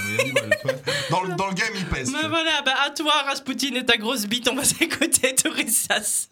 même. 0.68 0.78
Dans, 1.10 1.20
le- 1.22 1.34
dans 1.34 1.48
le 1.48 1.54
game, 1.54 1.72
il 1.76 1.84
pèse. 1.86 2.10
Mais 2.12 2.26
voilà, 2.28 2.62
bah 2.64 2.72
à 2.86 2.90
toi, 2.90 3.12
Rasputin 3.26 3.74
et 3.74 3.84
ta 3.84 3.98
grosse 3.98 4.24
bite, 4.26 4.48
on 4.50 4.54
va 4.54 4.64
s'écouter 4.72 5.34
Tourissas. 5.34 6.28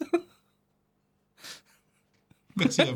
Merci 2.55 2.81
à 2.81 2.85
vous. 2.85 2.95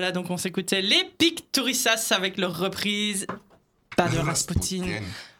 Voilà, 0.00 0.12
donc 0.12 0.30
on 0.30 0.38
s'écoutait 0.38 0.80
l'épique 0.80 1.52
Tourissas 1.52 2.06
avec 2.12 2.38
leur 2.38 2.56
reprise. 2.58 3.26
Pas 3.98 4.08
de 4.08 4.16
Rasputin. 4.16 4.82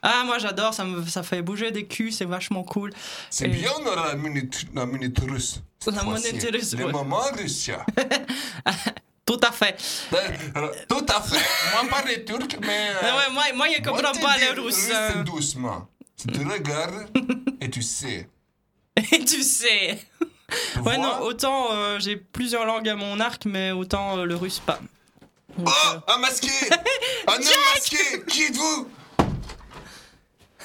Ah, 0.02 0.22
moi 0.26 0.36
j'adore, 0.38 0.74
ça, 0.74 0.84
me, 0.84 1.02
ça 1.06 1.22
fait 1.22 1.40
bouger 1.40 1.70
des 1.70 1.86
culs, 1.86 2.12
c'est 2.12 2.26
vachement 2.26 2.62
cool. 2.62 2.92
C'est 3.30 3.46
Et- 3.46 3.48
bien 3.48 3.72
dans 3.82 3.94
la 3.94 4.14
minute, 4.16 4.66
la 4.74 4.84
minute 4.84 5.18
russe. 5.20 5.62
La 5.86 6.04
minute 6.04 6.46
russe, 6.52 6.74
Le 6.76 6.84
ouais. 6.84 7.40
russe. 7.40 7.70
Tout 9.24 9.40
à 9.42 9.50
fait. 9.52 9.80
Ben, 10.12 10.18
tout 10.88 11.06
à 11.08 11.22
fait. 11.22 11.38
Moi, 11.72 11.88
pas 11.88 12.04
les 12.06 12.22
Turcs, 12.24 12.58
mais. 12.60 12.90
euh, 13.02 13.16
ouais, 13.16 13.32
moi, 13.32 13.44
moi, 13.54 13.66
je 13.74 13.80
comprends 13.82 14.12
te 14.12 14.20
pas 14.20 14.36
les 14.36 14.50
Russes. 14.50 14.74
russe 14.74 14.90
euh. 14.92 15.22
doucement. 15.22 15.88
Tu 16.18 16.44
regardes 16.46 17.08
et 17.62 17.70
tu 17.70 17.80
sais. 17.80 18.28
Et 18.96 19.24
tu 19.24 19.42
sais. 19.42 19.98
Ouais, 20.84 20.98
non, 20.98 21.20
autant 21.20 21.68
euh, 21.72 21.98
j'ai 22.00 22.16
plusieurs 22.16 22.64
langues 22.64 22.88
à 22.88 22.96
mon 22.96 23.20
arc, 23.20 23.44
mais 23.44 23.70
autant 23.72 24.18
euh, 24.18 24.24
le 24.24 24.34
russe 24.36 24.60
pas. 24.64 24.78
Donc, 25.58 25.68
Oh, 25.68 25.88
euh, 26.08 26.14
un 26.14 26.18
masqué 26.18 26.48
Un 27.26 27.34
homme 27.34 27.42
masqué 27.74 27.96
Qui 28.28 28.44
êtes-vous 28.44 28.88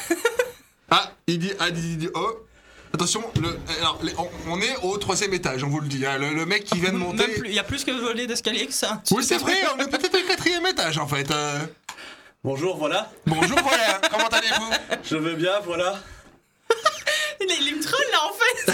Ah, 0.92 1.12
il 1.28 1.40
dit, 1.40 1.52
ah, 1.60 1.70
il 1.70 1.98
dit, 1.98 2.10
oh, 2.14 2.40
Attention, 2.94 3.22
le, 3.42 3.60
alors, 3.80 4.00
les- 4.04 4.14
on, 4.18 4.30
on 4.48 4.62
est 4.62 4.76
au 4.84 4.96
troisième 4.98 5.34
étage, 5.34 5.64
on 5.66 5.68
vous 5.70 5.82
le 5.82 5.88
dit. 5.88 6.06
hein. 6.06 6.18
Le, 6.18 6.30
le 6.34 6.46
mec 6.46 6.64
qui 6.64 6.80
vient 6.80 6.94
de 6.94 6.98
monter. 6.98 7.28
Même 7.28 7.36
plus- 7.40 7.50
Il 7.50 7.54
y 7.56 7.60
a 7.60 7.64
plus 7.64 7.84
que 7.84 7.92
voler 7.92 8.26
d'escalier 8.28 8.68
que 8.68 8.74
ça. 8.74 9.02
Oui, 9.12 9.24
c'est 9.24 9.38
vrai, 9.38 9.54
on 9.76 9.80
est 9.80 9.90
peut-être 9.90 10.16
au 10.18 10.28
quatrième 10.28 10.66
étage 10.68 10.98
en 10.98 11.08
fait. 11.08 11.30
euh. 11.32 11.60
Bonjour, 12.44 12.78
voilà. 12.78 13.12
Bonjour, 13.26 13.58
voilà, 13.60 14.00
comment 14.12 14.28
allez-vous? 14.28 14.72
Je 15.04 15.18
vais 15.18 15.34
bien, 15.36 15.60
voilà. 15.66 16.00
Il, 17.42 17.52
est- 17.52 17.58
il 17.70 17.76
me 17.76 17.82
troll 17.84 18.06
là 18.12 18.20
en 18.24 18.34
fait. 18.34 18.72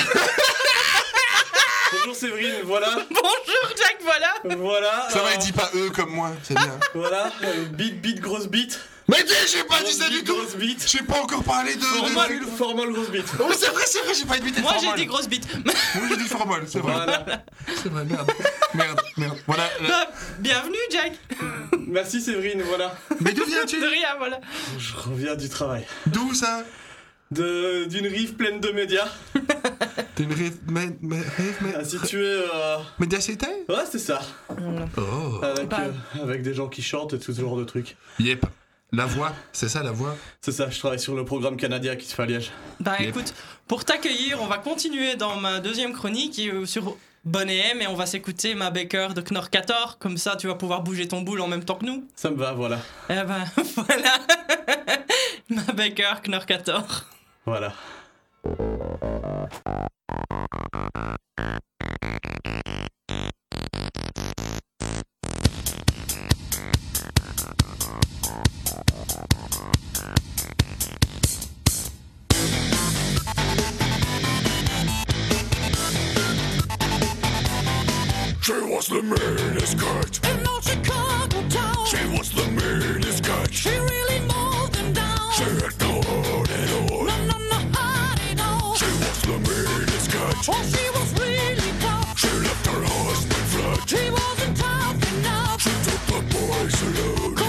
Bonjour 1.91 2.15
Séverine, 2.15 2.53
voilà. 2.63 2.87
Bonjour 3.09 3.75
Jack, 3.77 3.97
voilà. 4.01 4.55
Voilà. 4.57 5.07
Ça 5.09 5.19
va, 5.21 5.33
il 5.33 5.39
dit 5.39 5.51
pas 5.51 5.69
eux 5.75 5.89
comme 5.89 6.11
moi, 6.11 6.31
c'est 6.43 6.53
bien. 6.55 6.79
Voilà. 6.93 7.31
euh, 7.43 7.65
beat, 7.65 8.19
grosse 8.21 8.47
bite. 8.47 8.79
Mais 9.07 9.23
dis, 9.23 9.33
j'ai 9.51 9.63
pas 9.65 9.81
dit 9.83 9.91
ça 9.91 10.07
du 10.07 10.23
tout 10.23 10.33
Grosse 10.33 10.55
bite. 10.55 10.85
J'ai 10.87 11.03
pas 11.03 11.19
encore 11.21 11.43
parlé 11.43 11.75
de. 11.75 11.79
de 11.81 11.83
Formol, 11.85 12.27
film. 12.27 12.47
formol, 12.57 12.93
grosse 12.93 13.09
bite. 13.09 13.25
Oh, 13.39 13.51
c'est 13.57 13.67
vrai, 13.69 13.83
c'est 13.85 13.99
vrai, 14.03 14.13
j'ai 14.13 14.25
pas 14.25 14.35
invité 14.35 14.61
Moi 14.61 14.73
j'ai 14.79 14.93
dit 14.93 15.05
grosse 15.05 15.27
bite. 15.27 15.47
Moi 15.65 15.73
j'ai 16.09 16.17
dit 16.17 16.29
formol, 16.29 16.63
c'est 16.67 16.79
vrai. 16.79 16.93
Voilà. 16.93 17.25
C'est 17.83 17.89
vrai, 17.89 18.05
merde. 18.05 18.31
Merde, 18.73 19.01
merde. 19.17 19.37
Voilà. 19.47 19.69
Bah, 19.85 20.07
Bienvenue 20.39 20.77
Jack. 20.91 21.13
Merci 21.87 22.21
Séverine, 22.21 22.61
voilà. 22.61 22.95
Mais 23.19 23.33
d'où 23.33 23.43
viens-tu? 23.43 23.81
De 23.81 23.85
rien, 23.87 24.15
voilà. 24.17 24.39
Je 24.79 24.93
reviens 24.95 25.35
du 25.35 25.49
travail. 25.49 25.85
D'où 26.05 26.33
ça? 26.33 26.59
De 26.59 26.65
d'une 27.31 28.07
rive 28.07 28.35
pleine 28.35 28.59
de 28.59 28.69
médias. 28.71 29.07
T'es 30.15 30.23
une 30.23 30.33
rêve. 30.33 30.57
Mais. 30.67 30.89
Mais. 31.01 31.21
mais. 31.61 31.73
Ah, 31.77 31.83
située. 31.85 32.19
Euh... 32.53 32.77
Médiacité 32.99 33.47
Ouais, 33.69 33.85
c'est 33.89 33.99
ça. 33.99 34.21
Oh. 34.49 35.43
Avec, 35.43 35.71
euh, 35.73 36.21
avec 36.21 36.41
des 36.43 36.53
gens 36.53 36.67
qui 36.67 36.81
chantent 36.81 37.13
et 37.13 37.19
tout 37.19 37.33
ce 37.33 37.39
genre 37.41 37.57
de 37.57 37.63
trucs. 37.63 37.95
Yep. 38.19 38.45
La 38.93 39.05
voix, 39.05 39.31
c'est 39.53 39.69
ça 39.69 39.83
la 39.83 39.91
voix? 39.93 40.17
C'est 40.41 40.51
ça, 40.51 40.69
je 40.69 40.77
travaille 40.77 40.99
sur 40.99 41.15
le 41.15 41.23
programme 41.23 41.55
canadien 41.55 41.95
qui 41.95 42.05
se 42.05 42.13
fait 42.13 42.23
à 42.23 42.25
Liège. 42.25 42.51
Bah 42.81 42.97
Yep. 42.99 43.07
écoute, 43.09 43.33
pour 43.65 43.85
t'accueillir, 43.85 44.41
on 44.41 44.47
va 44.47 44.57
continuer 44.57 45.15
dans 45.15 45.37
ma 45.37 45.61
deuxième 45.61 45.93
chronique 45.93 46.37
euh, 46.39 46.65
sur 46.65 46.97
Bonnet 47.23 47.57
M 47.71 47.81
et 47.81 47.87
on 47.87 47.95
va 47.95 48.05
s'écouter 48.05 48.53
ma 48.53 48.69
Baker 48.69 49.09
de 49.15 49.21
Knorkator. 49.21 49.97
Comme 49.97 50.17
ça, 50.17 50.35
tu 50.35 50.47
vas 50.47 50.55
pouvoir 50.55 50.81
bouger 50.81 51.07
ton 51.07 51.21
boule 51.21 51.39
en 51.39 51.47
même 51.47 51.63
temps 51.63 51.75
que 51.75 51.85
nous. 51.85 52.05
Ça 52.17 52.31
me 52.31 52.35
va, 52.35 52.51
voilà. 52.51 52.79
Eh 53.09 53.13
ben 53.13 53.45
voilà. 53.75 54.17
ma 55.49 55.63
Baker 55.71 56.15
Knorkator. 56.27 57.05
Voilà. 57.45 57.73
She 78.41 78.53
was 78.53 78.87
the 78.87 79.01
meanest 79.03 79.79
cat. 79.79 80.19
In 80.29 80.47
old 80.47 80.63
Chicago 80.63 81.47
town, 81.49 81.85
She 81.85 82.03
was 82.17 82.31
the 82.31 82.47
meanest 82.49 83.23
cat. 83.23 83.53
she 83.53 83.69
really 83.69 84.19
Oh, 90.47 90.63
she 90.63 90.89
was 90.89 91.13
really 91.19 91.71
tough. 91.79 92.17
She 92.17 92.27
left 92.27 92.65
her 92.65 92.81
husband 92.83 93.45
flat. 93.51 93.87
She 93.87 94.09
wasn't 94.09 94.57
tough 94.57 95.13
enough. 95.13 95.61
She 95.61 95.69
took 95.85 96.01
the 96.07 96.21
boys 96.33 96.81
alone. 96.81 97.40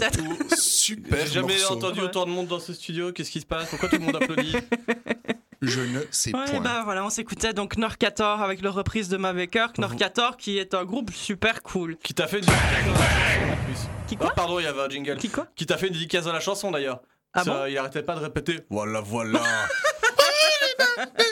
Peut-être. 0.00 0.56
Super. 0.58 1.26
J'ai 1.26 1.32
jamais 1.34 1.58
morceau. 1.58 1.74
entendu 1.74 2.00
autant 2.00 2.24
de 2.26 2.30
monde 2.30 2.46
dans 2.48 2.58
ce 2.60 2.72
studio. 2.72 3.12
Qu'est-ce 3.12 3.30
qui 3.30 3.40
se 3.40 3.46
passe? 3.46 3.68
Pourquoi 3.70 3.88
tout 3.88 3.96
le 3.98 4.04
monde 4.04 4.16
applaudit? 4.16 4.56
Je 5.62 5.80
ne 5.80 6.00
sais 6.10 6.34
Ouais, 6.34 6.44
point. 6.50 6.60
bah 6.60 6.80
voilà, 6.84 7.04
on 7.04 7.10
s'écoutait 7.10 7.52
donc 7.52 7.76
Norcator 7.76 8.40
avec 8.40 8.62
leur 8.62 8.72
reprise 8.74 9.10
de 9.10 9.18
Maveker. 9.18 9.68
Mhm. 9.68 9.74
Norcator 9.82 10.36
qui 10.38 10.56
est 10.58 10.72
un 10.74 10.84
groupe 10.84 11.12
super 11.12 11.62
cool. 11.62 11.96
Qui 12.02 12.14
t'a 12.14 12.26
fait 12.26 12.38
une 12.38 12.46
dédicace 12.46 12.86
dans 12.86 12.92
la 12.92 12.98
chanson 12.98 13.52
en 13.52 13.64
plus 13.66 13.78
Qui 14.08 14.16
quoi? 14.16 14.28
Ah, 14.30 14.34
Pardon, 14.34 14.58
il 14.58 14.64
y 14.64 14.66
avait 14.66 14.80
un 14.80 14.88
jingle. 14.88 15.16
Qui 15.18 15.28
quoi? 15.28 15.46
Qui 15.54 15.66
t'a 15.66 15.76
fait 15.76 15.88
une 15.88 15.92
dédicace 15.92 16.24
dans 16.24 16.32
la 16.32 16.40
chanson 16.40 16.70
d'ailleurs. 16.70 17.00
Ah 17.34 17.44
Ça, 17.44 17.50
bon? 17.50 17.66
Il 17.68 17.76
arrêtait 17.76 18.02
pas 18.02 18.14
de 18.14 18.20
répéter. 18.20 18.60
Voilà, 18.70 19.00
voilà. 19.02 19.38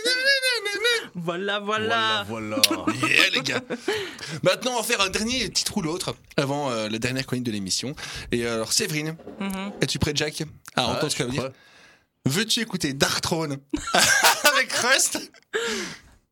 Voilà, 1.28 1.60
voilà. 1.60 2.24
voilà. 2.26 2.56
Yeah, 3.06 3.28
les 3.34 3.40
gars. 3.42 3.60
Maintenant, 4.42 4.72
on 4.72 4.76
va 4.78 4.82
faire 4.82 5.02
un 5.02 5.10
dernier 5.10 5.50
titre 5.50 5.76
ou 5.76 5.82
l'autre 5.82 6.14
avant 6.38 6.70
euh, 6.70 6.88
la 6.88 6.98
dernière 6.98 7.26
chronique 7.26 7.44
de 7.44 7.50
l'émission. 7.52 7.94
Et 8.32 8.46
euh, 8.46 8.54
alors, 8.54 8.72
Séverine, 8.72 9.14
Mhm. 9.38 9.72
es-tu 9.82 9.98
prêt, 9.98 10.12
Jack? 10.14 10.42
À 10.74 10.84
Ouais, 10.86 10.88
entendre 10.92 11.02
ce 11.04 11.10
je 11.12 11.16
qu'elle 11.18 11.26
veut 11.26 11.32
suis 11.32 11.40
dire. 11.42 11.50
Veux-tu 12.24 12.60
écouter 12.60 12.94
Dark 12.94 13.20
Throne 13.20 13.58
avec 14.44 14.72
Rust? 14.72 15.30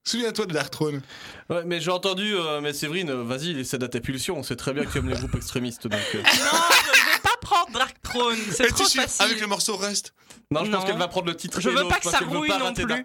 Souviens-toi 0.04 0.46
de 0.46 0.54
Dark 0.54 0.70
Throne. 0.70 1.02
Ouais, 1.50 1.62
mais 1.66 1.78
j'ai 1.80 1.90
entendu, 1.90 2.34
euh, 2.34 2.60
mais 2.62 2.72
Séverine, 2.72 3.12
vas-y, 3.12 3.64
ta 3.66 4.00
pulsion. 4.00 4.38
On 4.38 4.42
sait 4.42 4.56
très 4.56 4.72
bien 4.72 4.84
que 4.86 4.92
tu 4.92 4.98
aimes 4.98 5.10
les 5.10 5.16
groupes 5.16 5.34
extrémistes. 5.34 5.88
Donc, 5.88 6.00
euh. 6.14 6.18
Non, 6.38 6.58
prendre 7.46 7.70
Dark 7.72 7.96
Throne. 8.02 8.36
C'est 8.52 8.68
trop 8.68 8.84
facile. 8.84 9.24
Avec 9.24 9.40
le 9.40 9.46
morceau 9.46 9.76
Rust 9.76 10.12
Non, 10.50 10.64
je 10.64 10.70
pense 10.70 10.84
qu'elle 10.84 10.98
va 10.98 11.08
prendre 11.08 11.26
le 11.26 11.36
titre. 11.36 11.60
Je 11.60 11.70
veux 11.70 11.86
pas 11.88 11.98
que 11.98 12.10
ça 12.10 12.18
rouille 12.18 12.48
non 12.58 12.72
plus. 12.74 13.04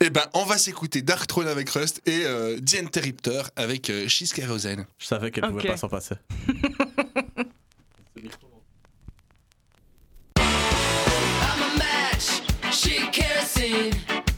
Eh 0.00 0.10
ben, 0.10 0.24
on 0.34 0.44
va 0.44 0.58
s'écouter 0.58 1.02
Dark 1.02 1.26
Throne 1.26 1.48
avec 1.48 1.70
Rust 1.70 2.00
et 2.06 2.22
euh, 2.24 2.58
The 2.60 2.74
Interrupter 2.82 3.42
avec 3.56 3.90
euh, 3.90 4.06
She's 4.08 4.32
Kerosene. 4.32 4.86
Je 4.98 5.06
savais 5.06 5.30
qu'elle 5.30 5.44
Ok. 5.46 5.50
pouvait 5.52 5.68
pas 5.68 5.76
s'en 5.76 5.88
passer. 5.88 6.14
I'm 10.36 11.62
a 11.62 11.78
match, 11.78 12.42
she 12.72 13.08
kerosene. 13.10 13.92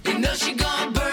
You 0.05 0.19
know 0.19 0.35
she 0.35 0.55
gon' 0.55 0.93
burn 0.93 1.10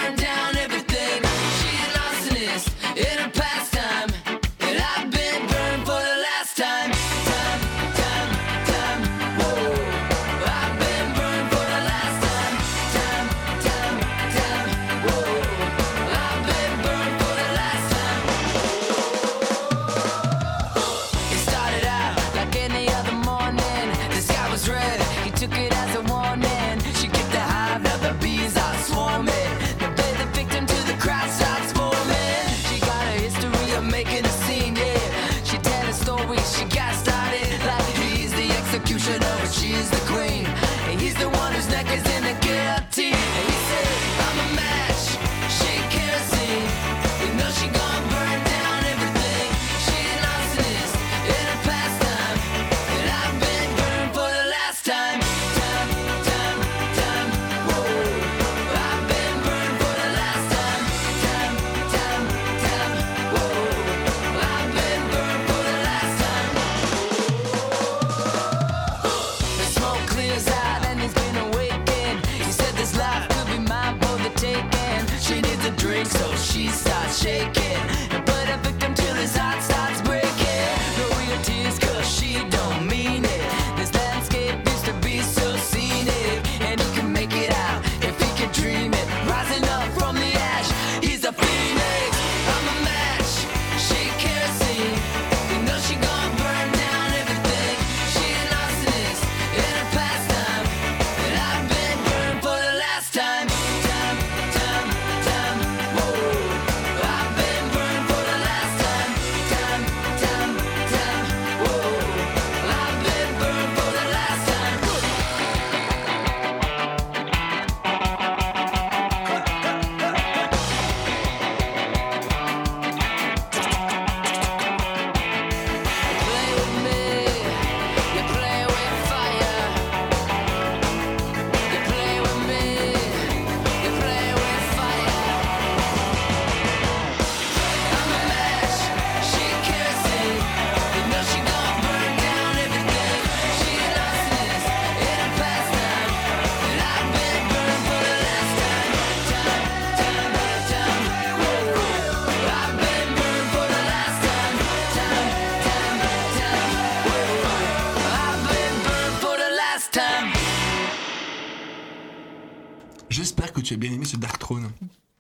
Tu 163.80 163.86
as 163.86 163.90
bien 163.90 163.96
aimé 163.96 164.06
ce 164.06 164.18
Dark 164.18 164.40
Throne. 164.40 164.70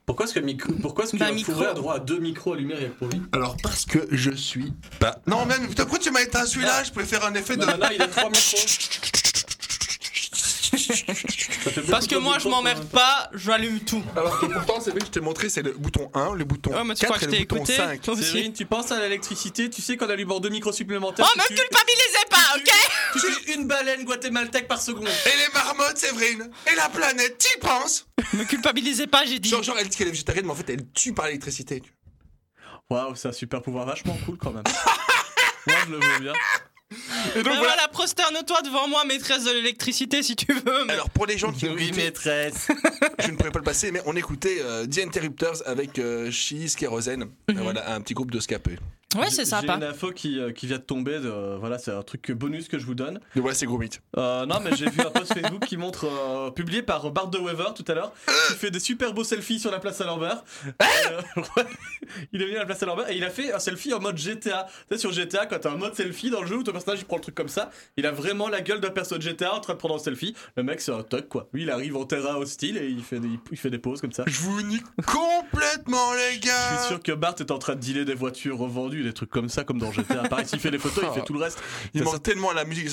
Pourquoi 0.05 0.25
est-ce 0.25 0.33
que, 0.33 0.39
micro... 0.39 0.71
Pourquoi 0.81 1.03
est-ce 1.03 1.11
que 1.13 1.17
Bah, 1.17 1.31
micro. 1.31 1.61
a 1.61 1.73
droit 1.73 1.95
à 1.95 1.99
deux 1.99 2.17
micros 2.19 2.53
allumés 2.53 2.75
rien 2.75 2.87
que 2.89 2.93
pour 2.93 3.07
lui 3.09 3.21
Alors, 3.33 3.55
parce 3.61 3.85
que 3.85 3.99
je 4.11 4.31
suis 4.31 4.73
pas. 4.99 5.17
Non, 5.27 5.45
même, 5.45 5.67
putain, 5.67 5.83
pourquoi 5.83 5.99
tu 5.99 6.09
m'as 6.11 6.21
éteint 6.21 6.45
celui-là 6.45 6.83
Je 6.85 6.91
pouvais 6.91 7.05
faire 7.05 7.23
un 7.25 7.33
effet 7.35 7.55
de. 7.57 7.65
Non, 7.65 7.77
non, 7.77 7.87
il 7.93 8.01
a 8.01 8.07
trois 8.07 8.29
micros. 8.29 8.57
Parce 11.89 12.07
que 12.07 12.15
moi, 12.15 12.39
je 12.39 12.47
m'emmerde 12.47 12.85
pas, 12.89 13.29
j'allume 13.33 13.79
tout. 13.81 14.01
Alors 14.15 14.39
que 14.39 14.45
pourtant, 14.45 14.79
c'est 14.79 14.91
vrai 14.91 14.99
que 15.01 15.05
je 15.07 15.11
t'ai 15.11 15.19
montré, 15.19 15.49
c'est 15.49 15.61
le 15.61 15.73
bouton 15.73 16.09
1, 16.13 16.33
le 16.35 16.45
bouton 16.45 16.71
Ouais, 16.71 16.83
mais 16.85 16.93
tu 16.95 17.01
4 17.01 17.13
crois 17.13 17.17
et 17.17 17.25
que 17.25 17.31
le 17.31 17.37
je 17.37 17.41
bouton 17.43 17.55
écouté 17.57 17.75
5. 17.75 18.01
Toi 18.01 18.13
aussi. 18.13 18.23
Séverine, 18.23 18.53
tu 18.53 18.65
penses 18.65 18.91
à 18.91 18.99
l'électricité, 18.99 19.69
tu 19.69 19.81
sais 19.81 19.97
qu'en 19.97 20.09
allumant 20.09 20.39
deux 20.39 20.49
micros 20.49 20.71
supplémentaires. 20.71 21.25
Oh, 21.27 21.31
tu 21.33 21.39
me 21.53 21.57
tues- 21.57 21.63
culpabilisez 21.63 22.16
pas, 23.21 23.27
ok 23.27 23.33
Tu 23.39 23.45
tues 23.45 23.53
une 23.59 23.67
baleine 23.67 24.03
guatémaltèque 24.03 24.67
par 24.67 24.81
seconde. 24.81 25.07
Et 25.07 25.37
les 25.37 25.53
marmottes, 25.53 25.97
Séverine 25.97 26.49
Et 26.71 26.75
la 26.75 26.89
planète, 26.89 27.37
t'y 27.37 27.57
penses 27.59 28.07
Me 28.33 28.43
culpabilisez 28.43 29.07
pas, 29.07 29.25
j'ai 29.25 29.39
dit. 29.39 29.49
genre, 29.49 29.63
genre, 29.63 29.77
elle 29.79 29.87
dit 29.89 29.97
qu'elle 29.97 30.07
est 30.07 30.11
végétarienne, 30.11 30.45
mais 30.45 30.51
en 30.51 30.55
fait, 30.55 30.69
elle 30.69 30.87
tue 30.93 31.13
par 31.13 31.25
l'électricité. 31.25 31.81
Waouh, 32.89 33.15
c'est 33.15 33.27
un 33.27 33.33
super 33.33 33.61
pouvoir 33.61 33.85
vachement 33.85 34.17
cool 34.25 34.37
quand 34.37 34.51
même. 34.51 34.63
Moi, 35.67 35.75
je 35.85 35.91
le 35.91 35.97
veux 35.99 36.19
bien. 36.19 36.33
Et 36.91 36.95
donc, 36.95 37.35
Mais 37.35 37.41
voilà. 37.43 37.59
voilà, 37.59 37.87
prosterne-toi 37.89 38.61
devant 38.61 38.87
moi, 38.87 39.03
maîtresse 39.03 39.43
de 39.43 39.51
l'électricité, 39.51 40.23
si 40.23 40.37
tu 40.37 40.53
veux. 40.53 40.85
mais- 40.85 40.93
Alors, 40.93 41.09
pour 41.09 41.25
les 41.25 41.37
gens 41.37 41.51
qui 41.51 41.67
Oui, 41.67 41.91
maîtresse. 41.91 42.69
je 43.19 43.29
ne 43.29 43.35
pourrais 43.35 43.51
pas 43.51 43.59
le 43.59 43.65
passer, 43.65 43.91
mais 43.91 44.01
on 44.05 44.15
écoutait 44.15 44.59
euh, 44.61 44.87
The 44.87 44.99
Interrupters 44.99 45.67
avec 45.67 45.99
euh, 45.99 46.31
She's 46.31 46.77
Kerosene. 46.77 47.25
Mhm. 47.49 47.59
Voilà, 47.61 47.93
un 47.93 47.99
petit 47.99 48.13
groupe 48.13 48.31
de 48.31 48.39
scapés. 48.39 48.77
Ouais, 49.15 49.29
c'est 49.29 49.37
J'ai 49.43 49.45
sympa. 49.45 49.75
une 49.77 49.83
info 49.83 50.11
qui, 50.11 50.37
euh, 50.37 50.51
qui 50.51 50.67
vient 50.67 50.77
de 50.79 50.81
tomber. 50.83 51.19
de- 51.19 51.55
voilà, 51.57 51.79
c'est 51.79 51.91
un 51.91 52.03
truc 52.03 52.29
bonus 52.33 52.67
que 52.67 52.77
je 52.77 52.85
vous 52.85 52.93
donne. 52.93 53.21
Et 53.37 53.39
voilà, 53.39 53.55
c'est 53.55 53.65
gros 53.65 53.77
mythe. 53.77 54.01
Euh, 54.17 54.45
non, 54.45 54.59
mais 54.61 54.75
j'ai 54.75 54.89
vu 54.89 54.99
un 54.99 55.09
post 55.11 55.33
Facebook 55.33 55.65
qui 55.65 55.77
montre, 55.77 56.05
euh, 56.05 56.51
publié 56.51 56.81
par 56.81 57.09
Bart 57.11 57.29
de 57.29 57.37
Weaver 57.37 57.73
tout 57.73 57.85
à 57.87 57.93
l'heure, 57.93 58.11
qui 58.49 58.55
fait 58.55 58.69
des 58.69 58.81
super 58.81 59.13
beaux 59.13 59.23
selfies 59.23 59.59
sur 59.59 59.71
la 59.71 59.79
place. 59.79 60.01
Euh, 60.01 60.05
ouais. 61.37 61.65
il 62.33 62.41
est 62.41 62.45
venu 62.45 62.57
à 62.57 62.59
la 62.59 62.65
place 62.65 62.79
Saint-Lambert 62.79 63.09
et 63.09 63.15
il 63.15 63.23
a 63.23 63.29
fait 63.29 63.53
un 63.53 63.59
selfie 63.59 63.93
en 63.93 64.01
mode 64.01 64.17
GTA. 64.17 64.67
Tu 64.67 64.95
sais, 64.95 64.97
sur 64.97 65.13
GTA, 65.13 65.45
quand 65.45 65.59
t'as 65.59 65.71
un 65.71 65.77
mode 65.77 65.95
selfie 65.95 66.29
dans 66.29 66.41
le 66.41 66.47
jeu 66.47 66.57
où 66.57 66.63
ton 66.63 66.73
personnage 66.73 66.99
il 66.99 67.05
prend 67.05 67.15
le 67.15 67.21
truc 67.21 67.35
comme 67.35 67.47
ça, 67.47 67.69
il 67.95 68.05
a 68.05 68.11
vraiment 68.11 68.49
la 68.49 68.59
gueule 68.59 68.81
d'un 68.81 68.89
perso 68.89 69.17
de 69.17 69.21
GTA 69.21 69.53
en 69.53 69.61
train 69.61 69.73
de 69.73 69.79
prendre 69.79 69.95
un 69.95 69.99
selfie. 69.99 70.35
Le 70.57 70.63
mec, 70.63 70.81
c'est 70.81 70.91
un 70.91 71.03
toc 71.03 71.29
quoi. 71.29 71.47
Lui, 71.53 71.63
il 71.63 71.71
arrive 71.71 71.95
en 71.95 72.03
terrain 72.05 72.35
hostile 72.35 72.77
et 72.77 72.89
il 72.89 73.03
fait 73.03 73.19
des, 73.21 73.29
il 73.51 73.57
fait 73.57 73.69
des 73.69 73.79
poses 73.79 74.01
comme 74.01 74.11
ça. 74.11 74.25
Je 74.27 74.39
vous 74.41 74.61
nique 74.63 74.83
complètement, 75.05 76.13
les 76.13 76.35
Je 76.35 76.39
gars 76.47 76.77
suis 76.79 76.87
sûr 76.89 77.01
que 77.01 77.13
Bart 77.13 77.35
est 77.39 77.51
en 77.51 77.57
train 77.57 77.75
de 77.75 77.79
dealer 77.79 78.03
des 78.05 78.13
voitures 78.15 78.57
revendues, 78.57 78.96
des 79.03 79.13
trucs 79.13 79.29
comme 79.29 79.49
ça, 79.49 79.63
comme 79.63 79.79
dans 79.79 79.91
GTA. 79.91 80.23
Pareil, 80.29 80.47
s'il 80.47 80.59
fait 80.59 80.71
les 80.71 80.79
photos, 80.79 81.03
il 81.07 81.13
fait 81.19 81.25
tout 81.25 81.33
le 81.33 81.39
reste. 81.39 81.59
Il 81.93 81.99
Ça, 81.99 82.05
manque 82.05 82.13
ça- 82.15 82.19
tellement 82.19 82.49
à 82.49 82.53
la 82.53 82.65
musique 82.65 82.89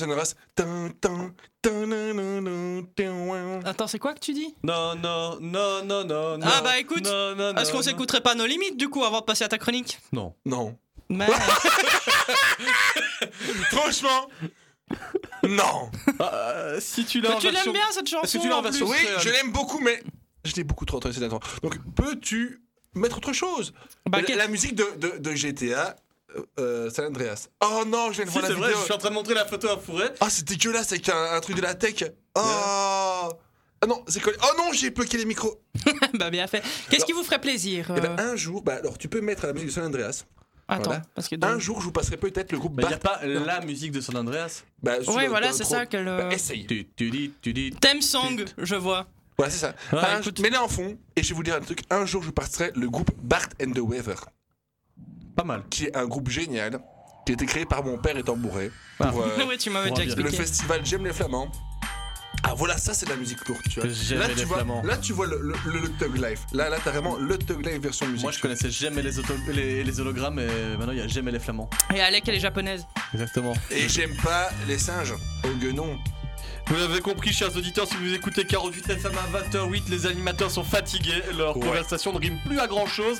tin, 2.95 3.11
ouin. 3.11 3.59
Attends, 3.65 3.87
c'est 3.87 3.99
quoi 3.99 4.13
que 4.13 4.19
tu 4.19 4.33
dis 4.33 4.53
Non, 4.63 4.95
non, 4.95 5.37
non, 5.41 5.83
non, 5.85 6.05
non. 6.05 6.39
Ah 6.43 6.61
bah 6.61 6.77
écoute, 6.79 7.05
Est-ce 7.07 7.71
qu'on 7.71 7.81
s'écouterait 7.81 8.21
pas 8.21 8.35
nos 8.35 8.45
limites 8.45 8.77
du 8.77 8.89
coup 8.89 9.03
avant 9.03 9.19
de 9.19 9.25
passer 9.25 9.43
à 9.43 9.47
ta 9.47 9.57
chronique 9.57 9.99
Non. 10.11 10.33
Non. 10.45 10.77
Mais 11.09 11.27
Franchement 13.71 14.27
Non 15.43 15.91
Ah, 16.19 16.31
euh, 16.55 16.79
si 16.79 17.05
tu 17.05 17.21
l'as 17.21 17.35
en 17.35 17.39
tu 17.39 17.45
l'aimes 17.47 17.53
version- 17.55 17.71
bien 17.73 17.83
cette 17.91 18.07
chanson 18.09 18.37
que 18.37 18.43
tu 18.43 18.49
l'as 18.49 18.57
en 18.57 18.61
version 18.61 18.87
Oui, 18.87 18.97
je 19.19 19.29
l'aime 19.29 19.51
beaucoup, 19.51 19.79
mais 19.79 20.01
je 20.43 20.53
l'ai 20.55 20.63
beaucoup 20.63 20.85
trop 20.85 20.97
entendu 20.97 21.13
ces 21.15 21.19
derniers 21.19 21.35
temps. 21.39 21.45
Donc, 21.63 21.77
peux-tu 21.95 22.61
mettre 22.95 23.17
autre 23.17 23.33
chose 23.33 23.73
Bah, 24.09 24.19
la, 24.27 24.47
musique 24.47 24.75
de, 24.75 24.85
de, 24.97 25.17
de 25.17 25.35
GTA 25.35 25.95
euh, 26.35 26.41
euh, 26.59 26.89
San 26.89 27.05
Andreas. 27.05 27.47
Oh 27.61 27.83
non, 27.87 28.11
je 28.11 28.17
viens 28.17 28.25
de 28.25 28.29
Si, 28.29 28.37
voir 28.39 28.41
la 28.43 28.47
c'est 28.49 28.53
vrai, 28.55 28.67
vidéo. 28.69 28.79
je 28.79 28.83
suis 28.85 28.93
en 28.93 28.97
train 28.97 29.09
de 29.09 29.13
montrer 29.13 29.33
la 29.33 29.45
photo 29.45 29.69
à 29.69 29.77
Fourret. 29.77 30.13
Ah, 30.19 30.29
c'est 30.29 30.45
dégueulasse 30.45 30.91
avec 30.91 31.07
un, 31.09 31.31
un 31.33 31.39
truc 31.41 31.55
de 31.55 31.61
la 31.61 31.75
tech. 31.75 32.03
Oh 32.35 32.39
Ah 33.81 33.87
non, 33.87 34.03
c'est 34.07 34.19
collé. 34.19 34.37
Oh 34.43 34.55
non, 34.57 34.71
j'ai 34.73 34.89
bloqué 34.89 35.17
les 35.17 35.25
micros. 35.25 35.61
bah 36.15 36.29
bien 36.29 36.47
fait. 36.47 36.63
Qu'est-ce 36.89 37.05
qui 37.05 37.13
vous 37.13 37.23
ferait 37.23 37.39
plaisir 37.41 37.91
Eh 37.95 38.01
ben, 38.01 38.15
euh, 38.19 38.33
un 38.33 38.35
jour, 38.35 38.61
bah 38.63 38.75
alors 38.75 38.97
tu 38.97 39.07
peux 39.07 39.21
mettre 39.21 39.45
la 39.45 39.53
musique 39.53 39.69
de 39.69 39.73
San 39.73 39.85
Andreas. 39.85 40.25
Attends, 40.67 40.83
voilà. 40.85 41.01
parce 41.13 41.27
que 41.27 41.35
Un 41.45 41.59
jour, 41.59 41.79
je 41.79 41.85
vous 41.85 41.91
passerai 41.91 42.17
peut-être 42.17 42.51
le 42.51 42.57
groupe 42.57 42.73
il 42.81 42.87
n'y 42.87 42.93
a 42.93 42.97
pas 42.97 43.19
la 43.23 43.61
musique 43.61 43.91
de 43.91 44.01
San 44.01 44.17
Andreas. 44.17 44.63
Bah, 44.81 44.97
le- 44.97 45.27
voilà, 45.29 45.53
c'est 45.53 45.63
ça 45.63 45.85
que 45.85 45.95
le 45.97 46.17
Bah, 46.17 46.29
essaye. 46.33 46.65
Tu, 46.65 46.87
tu 46.95 47.11
dis, 47.11 47.31
tu 47.41 47.53
dis. 47.53 47.69
theme 47.79 48.01
song, 48.01 48.43
je 48.57 48.75
vois. 48.75 49.05
Voilà, 49.37 49.51
c'est 49.51 49.57
ça. 49.59 49.73
Ouais, 49.91 49.99
Un- 49.99 50.21
écoute. 50.21 50.39
Mets-le 50.39 50.57
en 50.57 50.67
fond, 50.67 50.97
et 51.15 51.23
je 51.23 51.29
vais 51.29 51.35
vous 51.35 51.43
dire 51.43 51.55
un 51.55 51.59
truc. 51.61 51.81
Un 51.89 52.05
jour, 52.05 52.23
je 52.23 52.31
passerai 52.31 52.71
le 52.75 52.89
groupe 52.89 53.11
Bart 53.21 53.47
and 53.61 53.71
the 53.71 53.79
Weather, 53.79 54.25
Pas 55.35 55.43
mal. 55.43 55.63
qui 55.69 55.85
est 55.85 55.95
un 55.97 56.05
groupe 56.05 56.29
génial, 56.29 56.79
qui 57.25 57.31
a 57.31 57.33
été 57.33 57.45
créé 57.45 57.65
par 57.65 57.83
mon 57.83 57.97
père 57.97 58.17
étant 58.17 58.37
bourré. 58.37 58.71
Pour, 58.97 59.21
euh, 59.21 59.29
oui, 59.49 59.57
tu 59.57 59.69
m'avais 59.69 59.89
déjà 59.91 60.01
un 60.03 60.05
le 60.05 60.11
expliqué. 60.11 60.37
festival 60.37 60.85
J'aime 60.85 61.05
les 61.05 61.13
Flamands. 61.13 61.51
Ah 62.47 62.53
voilà, 62.53 62.77
ça 62.77 62.93
c'est 62.93 63.05
de 63.07 63.11
la 63.11 63.15
musique 63.17 63.45
lourde, 63.47 63.61
tu 63.71 63.79
vois. 63.79 63.89
J'aime 63.89 64.19
là, 64.19 64.27
les 64.27 64.35
tu 64.35 64.45
vois 64.45 64.57
Flamands. 64.57 64.83
là 64.83 64.97
tu 64.97 65.13
vois 65.13 65.25
le, 65.25 65.39
le, 65.41 65.55
le- 65.65 65.79
le 65.79 65.89
Thug 65.93 66.15
Life. 66.17 66.41
Là, 66.53 66.69
là 66.69 66.77
t'as 66.83 66.91
vraiment 66.91 67.15
le 67.17 67.37
Thug 67.37 67.65
Life 67.65 67.79
version 67.79 68.05
musique. 68.07 68.21
Moi, 68.23 68.31
je 68.31 68.39
connaissais 68.39 68.69
jamais 68.69 69.01
les, 69.01 69.17
auto- 69.17 69.33
les, 69.51 69.83
les 69.83 69.99
hologrammes 69.99 70.39
et 70.39 70.77
maintenant, 70.77 70.91
il 70.91 70.97
n'y 70.97 71.01
a 71.01 71.07
jamais 71.07 71.31
les 71.31 71.39
flamands. 71.39 71.69
Et 71.93 71.99
Alec, 72.01 72.23
elle 72.27 72.35
est 72.35 72.39
japonaise. 72.39 72.85
Exactement. 73.13 73.53
Et 73.71 73.89
j'aime 73.89 74.15
pas 74.17 74.49
les 74.67 74.77
singes. 74.77 75.15
Au 75.43 75.49
guenon. 75.57 75.97
Vous 76.67 76.75
l'avez 76.77 76.99
compris, 76.99 77.31
chers 77.31 77.55
auditeurs, 77.55 77.87
si 77.87 77.95
vous 77.95 78.11
écoutez 78.15 78.43
48 78.43 78.89
FM 78.89 79.11
à 79.15 79.37
20h08, 79.57 79.83
les 79.87 80.07
animateurs 80.07 80.49
sont 80.49 80.63
fatigués, 80.63 81.21
leur 81.37 81.55
Ouais. 81.57 81.63
conversation 81.63 82.11
ne 82.11 82.17
rime 82.17 82.39
plus 82.43 82.59
à 82.59 82.65
grand 82.65 82.87
chose. 82.87 83.19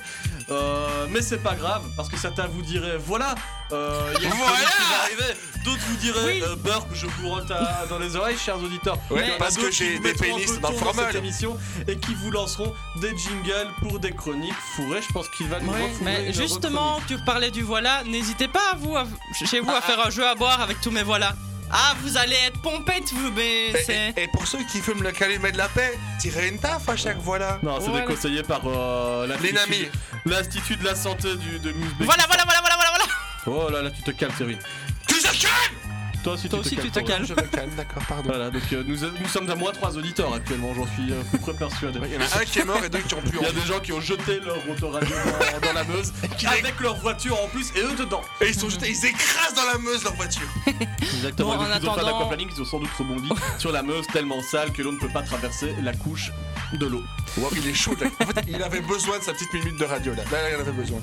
Euh, 0.50 1.06
mais 1.12 1.22
c'est 1.22 1.38
pas 1.44 1.54
grave, 1.54 1.84
parce 1.96 2.10
que 2.10 2.18
certains 2.18 2.48
vous 2.48 2.64
diraient 2.64 2.98
voilà, 2.98 3.36
euh, 3.72 4.14
il 4.16 4.24
y 4.24 4.26
a 4.26 4.30
une 4.30 4.36
Voilà 4.36 4.52
chronique 4.52 4.68
qui 4.68 4.92
va 4.92 5.02
arriver. 5.04 5.40
D'autres 5.64 5.82
vous 5.88 5.96
diraient 5.98 6.26
Oui. 6.26 6.42
euh, 6.44 6.56
burp, 6.56 6.88
je 6.94 7.06
vous 7.06 7.30
rentre 7.30 7.52
à- 7.52 7.86
dans 7.88 8.00
les 8.00 8.16
oreilles, 8.16 8.38
chers 8.38 8.58
auditeurs. 8.58 8.98
Ouais, 9.12 9.36
parce 9.38 9.58
que 9.58 9.72
j'ai 9.72 10.00
des 10.00 10.14
pénis 10.14 10.60
dans 10.60 10.72
le 10.72 10.78
ton 10.78 10.94
cette 10.94 11.16
émission 11.16 11.56
et 11.88 11.98
qui 11.98 12.16
vous 12.16 12.32
lanceront 12.32 12.74
des 13.00 13.16
jingles 13.16 13.70
pour 13.80 14.00
des 14.00 14.12
chroniques 14.12 14.54
fourrées. 14.76 15.02
Je 15.08 15.14
pense 15.14 15.30
qu'il 15.30 15.48
va 15.50 15.60
nous 15.60 15.72
refourrer 15.72 15.94
mais 16.02 16.34
justement, 16.34 17.00
tu 17.08 17.18
parlais 17.26 17.52
du 17.52 17.62
voilà. 17.62 18.04
N'hésitez 18.06 18.48
pas 18.48 18.72
à 18.74 18.76
vous, 18.76 18.96
à- 18.96 19.06
chez 19.46 19.60
vous, 19.60 19.70
à 19.72 19.82
faire 19.82 20.04
un 20.06 20.10
jeu 20.10 20.26
à 20.26 20.34
boire 20.34 20.62
avec 20.62 20.82
tous 20.82 20.92
mes 20.92 21.04
voilà. 21.04 21.36
Ah, 21.72 21.94
vous 22.02 22.16
allez 22.18 22.36
être 22.48 22.62
pompette, 22.62 23.12
vous, 23.12 23.32
mais 23.32 23.68
Et, 23.70 23.84
c'est. 23.86 24.14
et- 24.16 24.24
et 24.24 24.28
pour 24.28 24.48
ceux 24.48 24.60
qui 24.72 24.80
fument 24.80 25.04
le 25.04 25.12
calumet 25.12 25.52
de 25.52 25.58
la 25.58 25.68
paix, 25.68 25.98
tirez 26.20 26.48
une 26.48 26.60
taf 26.60 26.88
à 26.88 26.96
chaque 26.96 27.18
voilà. 27.18 27.60
Non, 27.64 27.80
c'est 27.82 27.90
Voilà. 27.90 28.06
déconseillé 28.06 28.44
par 28.44 28.62
euh, 28.66 29.28
l'Institut- 29.28 29.92
l'Institut 30.26 30.76
de 30.78 30.86
la 30.86 30.96
santé 30.96 31.36
du, 31.36 31.60
de. 31.60 31.74
Voilà, 32.00 32.24
voilà, 32.28 32.44
voilà, 32.46 32.60
voilà, 32.62 32.76
voilà, 32.76 32.90
voilà. 32.98 33.06
Oh 33.48 33.70
là 33.72 33.82
là, 33.82 33.92
tu 33.92 34.02
te 34.04 34.12
calmes, 34.12 34.32
Séverine. 34.38 34.60
Tu 35.08 35.16
te 35.16 35.24
calmes 35.42 35.85
Toi 36.26 36.34
aussi, 36.34 36.50
Toi 36.50 36.60
tu 36.62 36.66
aussi, 36.68 36.76
te 36.76 36.82
tu 36.82 36.90
calmes. 36.92 37.06
te 37.06 37.12
calmes. 37.12 37.26
Je 37.28 37.34
me 37.36 37.42
calme, 37.48 37.70
d'accord, 37.78 38.04
pardon. 38.10 38.24
Voilà, 38.30 38.50
donc 38.50 38.64
euh, 38.74 38.84
nous, 38.86 38.98
nous 38.98 39.28
sommes 39.28 39.48
à 39.50 39.54
moins 39.56 39.72
3 39.72 39.96
auditeurs 39.96 40.34
actuellement, 40.34 40.74
j'en 40.74 40.88
suis 40.88 41.12
euh, 41.12 41.22
plus 41.30 41.38
près 41.38 41.54
persuadé. 41.54 42.00
Il 42.04 42.14
y 42.14 42.18
en 42.18 42.22
a 42.22 42.42
un 42.42 42.46
qui 42.46 42.60
est 42.60 42.66
mort 42.66 42.84
et 42.84 42.90
deux 42.90 42.98
qui 43.00 43.14
ont 43.14 43.22
plus 43.22 43.38
Il 43.40 43.46
y 43.46 43.50
a 43.50 43.52
des 43.52 43.62
gens 43.62 43.80
qui 43.80 43.94
ont 43.94 44.02
jeté 44.02 44.40
leur 44.40 44.58
autoradio 44.68 45.16
dans, 45.62 45.68
dans 45.68 45.74
la 45.74 45.84
Meuse, 45.84 46.12
avec 46.48 46.80
leur 46.80 46.96
voiture 46.98 47.40
en 47.44 47.48
plus, 47.48 47.70
et 47.76 47.82
eux 47.82 47.96
dedans. 47.96 48.22
Et 48.42 48.48
ils 48.50 48.56
sont 48.60 48.70
jetés, 48.70 48.90
ils 48.90 49.06
écrasent 49.06 49.54
dans 49.54 49.66
la 49.72 49.78
Meuse 49.78 50.04
leur 50.04 50.16
voiture. 50.16 50.48
Exactement, 51.02 51.56
Bon, 51.56 51.62
en 51.62 51.66
ils 51.68 51.68
ont 51.68 51.68
fait 51.80 51.88
un 51.88 51.92
attendant- 51.94 52.18
aquaplaning, 52.18 52.50
ils 52.56 52.62
ont 52.62 52.66
sans 52.66 52.80
doute 52.80 52.90
rebondi 52.98 53.30
sur 53.60 53.72
la 53.72 53.84
Meuse 53.84 54.08
tellement 54.12 54.42
sale 54.42 54.72
que 54.74 54.82
l'eau 54.82 54.92
ne 54.94 54.98
peut 54.98 55.10
pas 55.10 55.22
traverser 55.22 55.76
la 55.84 55.94
couche 55.94 56.32
de 56.74 56.88
l'eau. 56.88 57.04
Wow, 57.38 57.50
il 57.56 57.68
est 57.68 57.74
chaud. 57.74 57.96
là. 58.02 58.08
En 58.20 58.26
fait, 58.26 58.46
il 58.48 58.64
avait 58.64 58.82
besoin 58.82 59.20
de 59.20 59.24
sa 59.24 59.34
petite 59.34 59.54
minute 59.54 59.78
de 59.78 59.86
radio 59.86 60.14
là. 60.16 60.24
Là, 60.32 60.50
il 60.50 60.56
en 60.56 60.60
avait 60.62 60.72
besoin. 60.72 61.00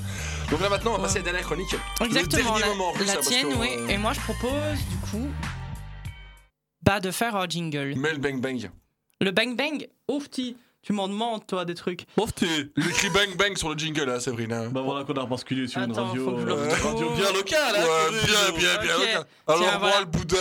Donc 0.50 0.60
là 0.60 0.68
maintenant, 0.68 0.92
on 0.94 0.96
va 0.96 1.04
passer 1.04 1.16
à 1.16 1.18
la 1.18 1.24
dernière 1.24 1.44
chronique. 1.44 1.74
Exactement, 2.04 2.54
le 2.54 2.60
dernier 2.60 2.60
la, 2.60 2.66
moment 2.68 2.92
russe, 2.92 3.06
la 3.06 3.12
hein, 3.14 3.16
tienne, 3.22 3.46
oui. 3.58 3.68
euh, 3.78 3.88
Et 3.88 3.98
moi, 3.98 4.12
je 4.12 4.20
propose, 4.20 4.50
du 4.90 4.96
coup, 5.10 5.11
bah, 6.82 7.00
de 7.00 7.10
faire 7.10 7.36
un 7.36 7.46
jingle. 7.46 7.94
Mel 7.96 8.18
Bang 8.18 8.40
Bang. 8.40 8.70
Le 9.20 9.30
bang 9.30 9.56
bang, 9.56 9.86
petit, 10.08 10.56
tu 10.82 10.92
m'en 10.92 11.06
demandes, 11.06 11.46
toi, 11.46 11.64
des 11.64 11.74
trucs. 11.74 12.06
T'es 12.34 12.46
Il 12.76 12.86
écrit 12.88 13.08
Bang 13.10 13.36
Bang 13.36 13.56
sur 13.56 13.70
le 13.70 13.78
jingle 13.78 14.02
là, 14.04 14.18
Séverine. 14.18 14.68
Bah 14.72 14.80
voilà 14.82 15.04
qu'on 15.04 15.12
a 15.14 15.20
rebasculé 15.22 15.68
sur 15.68 15.80
une 15.80 15.92
radio, 15.92 16.38
le 16.44 16.52
euh, 16.52 16.68
radio 16.82 17.10
bien 17.10 17.32
locale, 17.32 17.76
hein, 17.76 17.84
Ouais, 17.84 18.26
bien, 18.26 18.58
bien, 18.58 18.98
bien. 18.98 19.24
Alors 19.46 19.60
moi, 19.62 19.78
voilà. 19.78 20.00
le 20.00 20.06
boudin. 20.06 20.36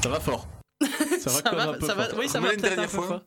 Ça 0.00 0.08
va 0.08 0.20
fort. 0.20 0.46
Ça 1.18 1.30
va 1.30 1.30
Ça 1.30 1.42
quand 1.42 1.56
même 1.56 1.66
va, 1.66 1.72
un 1.72 1.78
peu 1.78 1.86
ça 1.86 1.94
va, 1.96 2.04
fort. 2.08 2.18
oui, 2.20 2.28
ça 2.28 2.38
va 2.38 2.52
une 2.54 2.60
peut-être 2.60 2.72
un 2.72 2.76
dernière 2.76 2.90
fois. 2.90 3.06
fort. 3.08 3.22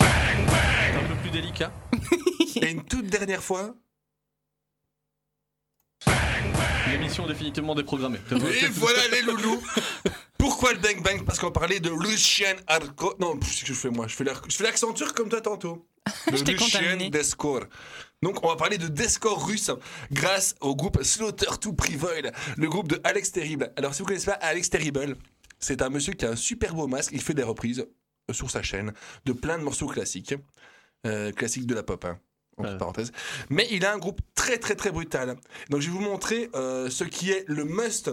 un 0.00 1.08
peu 1.08 1.14
plus 1.20 1.30
délicat. 1.30 1.70
Et 2.56 2.70
une 2.70 2.84
toute 2.84 3.06
dernière 3.08 3.42
fois. 3.42 3.74
L'émission 6.90 7.26
définitivement 7.26 7.74
déprogrammée. 7.74 8.18
Et 8.30 8.66
voilà 8.68 9.08
les 9.08 9.22
loulous. 9.22 9.62
Pourquoi 10.38 10.72
le 10.72 10.78
Bang 10.78 11.02
Bang? 11.02 11.24
Parce 11.24 11.38
qu'on 11.38 11.50
parlait 11.52 11.80
de 11.80 11.90
Lucien 11.90 12.54
Arco. 12.66 13.14
Non, 13.20 13.36
qu'est-ce 13.36 13.60
que 13.62 13.66
je 13.68 13.74
fais 13.74 13.90
moi 13.90 14.06
Je 14.08 14.14
fais 14.14 14.64
l'accent 14.64 14.92
turc 14.92 15.16
comme 15.16 15.28
toi 15.28 15.40
tantôt. 15.40 15.86
De 16.30 16.36
Je 16.36 16.42
t'ai 16.42 16.52
Lucien. 16.52 16.96
Descor. 17.10 17.60
Donc 18.22 18.44
on 18.44 18.48
va 18.48 18.56
parler 18.56 18.76
de 18.78 18.88
Descor 18.88 19.46
russe 19.46 19.70
grâce 20.10 20.54
au 20.60 20.74
groupe 20.76 21.02
Slaughter 21.02 21.46
to 21.60 21.72
Prevail, 21.72 22.30
le 22.56 22.68
groupe 22.68 22.88
de 22.88 23.00
Alex 23.04 23.32
Terrible. 23.32 23.72
Alors 23.76 23.94
si 23.94 24.02
vous 24.02 24.06
connaissez 24.06 24.26
pas 24.26 24.32
Alex 24.32 24.68
Terrible, 24.70 25.16
c'est 25.58 25.80
un 25.82 25.88
monsieur 25.90 26.12
qui 26.12 26.24
a 26.24 26.30
un 26.30 26.36
super 26.36 26.74
beau 26.74 26.86
masque, 26.88 27.10
il 27.12 27.20
fait 27.22 27.34
des 27.34 27.42
reprises 27.42 27.86
euh, 28.30 28.32
sur 28.32 28.50
sa 28.50 28.62
chaîne 28.62 28.92
de 29.24 29.32
plein 29.32 29.58
de 29.58 29.64
morceaux 29.64 29.86
classiques, 29.88 30.34
euh, 31.06 31.32
classiques 31.32 31.66
de 31.66 31.74
la 31.74 31.82
pop. 31.82 32.04
hein, 32.04 32.18
entre 32.58 32.70
Ouais. 32.72 32.78
parenthèses. 32.78 33.12
Mais 33.50 33.66
il 33.70 33.84
a 33.84 33.92
un 33.94 33.98
groupe 33.98 34.20
très 34.34 34.58
très 34.58 34.74
très 34.74 34.90
brutal. 34.90 35.36
Donc 35.70 35.80
je 35.80 35.86
vais 35.90 35.92
vous 35.96 36.00
montrer 36.02 36.50
euh, 36.54 36.90
ce 36.90 37.04
qui 37.04 37.30
est 37.30 37.44
le 37.48 37.64
must 37.64 38.10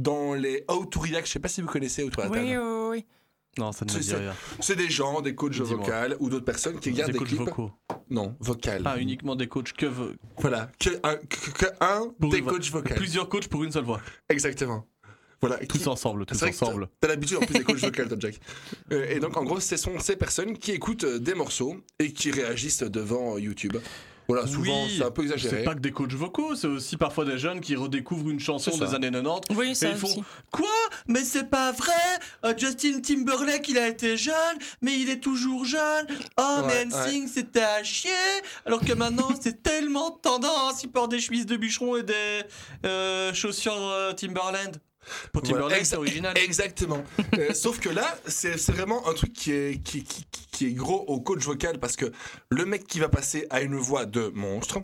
dans 0.00 0.34
les 0.34 0.64
How 0.68 0.84
to 0.86 1.00
React. 1.00 1.26
Je 1.26 1.32
sais 1.32 1.38
pas 1.40 1.48
si 1.48 1.60
vous 1.62 1.68
connaissez 1.68 2.02
How 2.02 2.10
to 2.10 2.20
React. 2.22 2.34
Oui, 2.34 2.56
oui, 2.56 2.88
oui. 2.90 3.06
Non, 3.58 3.70
ça 3.70 3.84
ne 3.84 3.90
me 3.90 3.94
C'est- 3.94 4.00
dit 4.02 4.08
c'est- 4.08 4.16
rien. 4.16 4.34
C'est 4.60 4.76
des 4.76 4.88
gens, 4.88 5.20
des 5.20 5.34
coachs 5.34 5.52
Dis-moi. 5.52 5.66
vocaux 5.76 6.16
ou 6.20 6.30
d'autres 6.30 6.44
personnes 6.46 6.80
qui 6.80 6.90
regardent 6.90 7.08
Des 7.08 7.12
des, 7.12 7.18
coachs 7.18 7.28
clips. 7.28 7.40
vocaux. 7.40 7.70
Non, 8.08 8.34
vocal. 8.40 8.80
Ah, 8.86 8.96
uniquement 8.98 9.36
des 9.36 9.46
coachs 9.46 9.74
que 9.74 9.84
veut. 9.84 10.16
Voilà, 10.38 10.70
que 10.78 10.88
un, 11.02 11.16
que, 11.16 11.50
que 11.50 11.66
un 11.82 12.06
des 12.20 12.40
coachs 12.40 12.70
vocaux. 12.70 12.94
Plusieurs 12.94 13.28
coachs 13.28 13.48
pour 13.48 13.62
une 13.62 13.70
seule 13.70 13.84
voix. 13.84 14.00
Exactement. 14.30 14.86
Voilà. 15.42 15.58
Tous 15.66 15.78
qui- 15.78 15.88
ensemble, 15.88 16.24
tous 16.24 16.42
ensemble. 16.42 16.88
T'as 17.00 17.08
l'habitude 17.08 17.36
en 17.38 17.40
plus 17.40 17.54
des 17.58 17.64
coachs 17.64 17.76
vocaux, 17.78 18.04
toi, 18.04 18.16
Jack. 18.20 18.38
Euh, 18.92 19.06
et 19.10 19.18
donc, 19.18 19.36
en 19.36 19.42
gros, 19.44 19.58
ce 19.60 19.76
sont 19.76 19.98
ces 19.98 20.16
personnes 20.16 20.56
qui 20.56 20.70
écoutent 20.70 21.04
euh, 21.04 21.18
des 21.18 21.34
morceaux 21.34 21.76
et 21.98 22.12
qui 22.12 22.30
réagissent 22.30 22.82
devant 22.84 23.36
YouTube. 23.38 23.76
Voilà, 24.28 24.46
souvent, 24.46 24.84
Oui, 24.84 24.94
c'est 24.98 25.04
un 25.04 25.10
peu 25.10 25.22
exagéré. 25.22 25.56
C'est 25.58 25.64
pas 25.64 25.74
que 25.74 25.80
des 25.80 25.90
coachs 25.90 26.12
vocaux, 26.12 26.54
c'est 26.54 26.68
aussi 26.68 26.96
parfois 26.96 27.24
des 27.24 27.38
jeunes 27.38 27.60
qui 27.60 27.74
redécouvrent 27.74 28.30
une 28.30 28.38
chanson 28.38 28.70
des 28.70 28.94
années 28.94 29.10
90. 29.10 29.56
Oui, 29.58 29.74
ça 29.74 29.88
et 29.88 29.90
ils 29.90 29.96
font 29.96 30.06
aussi. 30.06 30.22
Quoi 30.52 30.68
Mais 31.08 31.24
c'est 31.24 31.50
pas 31.50 31.72
vrai 31.72 31.90
Euh, 32.44 32.54
Justin 32.56 33.00
Timberlake, 33.00 33.68
il 33.68 33.78
a 33.78 33.88
été 33.88 34.16
jeune, 34.16 34.34
mais 34.80 34.96
il 34.96 35.10
est 35.10 35.18
toujours 35.20 35.64
jeune. 35.64 36.06
Oh, 36.38 36.60
Ouais, 36.62 36.66
mais 36.68 36.84
NSYNC, 36.86 37.28
c'était 37.28 37.62
à 37.62 37.82
chier. 37.82 38.10
Alors 38.64 38.80
que 38.80 38.92
maintenant, 38.92 39.28
c'est 39.40 39.60
tellement 39.60 40.12
tendance. 40.12 40.84
Ils 40.84 40.90
portent 40.90 41.10
des 41.10 41.20
chemises 41.20 41.44
de 41.44 41.56
bûcheron 41.56 41.96
et 41.96 42.04
des 42.04 42.42
euh, 42.86 43.34
chaussures 43.34 43.74
euh, 43.76 44.12
Timberland. 44.12 44.80
Pour 45.32 45.42
Timberlake, 45.42 45.68
Voilà, 45.70 45.84
c'est 45.84 45.96
original. 45.96 46.36
Exactement. 46.38 47.02
Euh, 47.38 47.54
sauf 47.54 47.80
que 47.80 47.88
là, 47.88 48.18
c'est 48.26 48.56
vraiment 48.72 49.08
un 49.08 49.14
truc 49.14 49.32
qui 49.32 49.52
est, 49.52 49.82
qui, 49.82 50.04
qui- 50.04 50.26
qui 50.52 50.66
est 50.66 50.72
gros 50.72 51.00
au 51.06 51.18
coach 51.20 51.42
vocal 51.44 51.78
parce 51.80 51.96
que 51.96 52.12
le 52.50 52.64
mec 52.66 52.86
qui 52.86 53.00
va 53.00 53.08
passer 53.08 53.46
a 53.48 53.62
une 53.62 53.74
voix 53.76 54.04
de 54.04 54.28
monstre. 54.34 54.80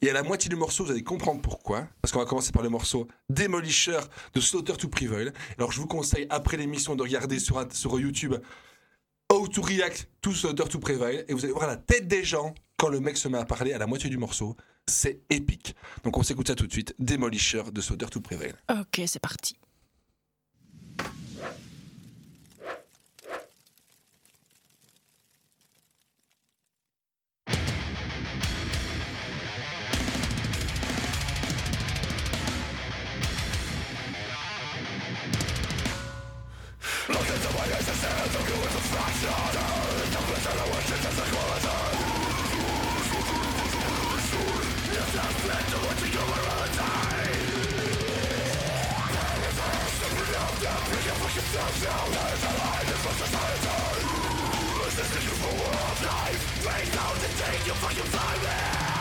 Et 0.00 0.10
à 0.10 0.12
la 0.12 0.22
moitié 0.24 0.48
du 0.48 0.56
morceau, 0.56 0.84
vous 0.84 0.90
allez 0.90 1.04
comprendre 1.04 1.40
pourquoi. 1.40 1.86
Parce 2.00 2.10
qu'on 2.12 2.18
va 2.18 2.24
commencer 2.24 2.50
par 2.52 2.62
le 2.62 2.68
morceau 2.68 3.06
Démolisher 3.30 4.00
de 4.34 4.40
Slaughter 4.40 4.74
to 4.76 4.88
Prevail. 4.88 5.32
Alors 5.58 5.70
je 5.72 5.80
vous 5.80 5.86
conseille 5.86 6.26
après 6.28 6.56
l'émission 6.56 6.96
de 6.96 7.02
regarder 7.02 7.38
sur, 7.38 7.58
un- 7.58 7.68
sur 7.70 7.98
YouTube 8.00 8.34
How 9.32 9.46
to 9.48 9.62
React 9.62 10.08
to 10.20 10.32
Slaughter 10.32 10.64
to 10.68 10.78
Prevail. 10.80 11.24
Et 11.28 11.34
vous 11.34 11.44
allez 11.44 11.52
voir 11.54 11.66
la 11.68 11.76
tête 11.76 12.08
des 12.08 12.24
gens 12.24 12.52
quand 12.76 12.88
le 12.88 13.00
mec 13.00 13.16
se 13.16 13.28
met 13.28 13.38
à 13.38 13.44
parler 13.44 13.72
à 13.72 13.78
la 13.78 13.86
moitié 13.86 14.10
du 14.10 14.18
morceau 14.18 14.56
c'est 14.86 15.20
épique. 15.30 15.74
Donc 16.04 16.16
on 16.16 16.22
s'écoute 16.22 16.48
ça 16.48 16.54
tout 16.54 16.66
de 16.66 16.72
suite, 16.72 16.94
Demolisher 16.98 17.64
de 17.72 17.80
Soder 17.80 18.06
to 18.06 18.20
Prevail. 18.20 18.54
Ok, 18.70 19.02
c'est 19.06 19.20
parti. 19.20 19.56
Resisting 54.84 55.22
you 55.22 55.36
for 55.36 55.52
a 55.52 56.06
life. 56.06 56.40
Break 56.62 56.88
down 56.94 57.12
and 57.12 57.34
take 57.36 57.66
your 57.66 57.76
fucking 57.76 58.10
private 58.10 58.91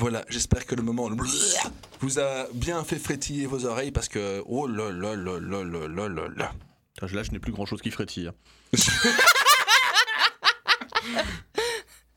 Voilà, 0.00 0.24
j'espère 0.30 0.64
que 0.64 0.74
le 0.74 0.80
moment 0.80 1.10
vous 2.00 2.18
a 2.18 2.46
bien 2.54 2.82
fait 2.84 2.98
frétiller 2.98 3.44
vos 3.44 3.66
oreilles 3.66 3.90
parce 3.90 4.08
que 4.08 4.42
oh 4.46 4.66
là 4.66 4.90
là 4.90 5.14
là 5.14 5.38
là 5.38 5.62
là 5.62 6.08
là 6.08 6.28
là. 6.34 6.52
Là, 7.02 7.22
je 7.22 7.30
n'ai 7.32 7.38
plus 7.38 7.52
grand 7.52 7.66
chose 7.66 7.82
qui 7.82 7.90
frétille. 7.90 8.28
Hein. 8.28 8.34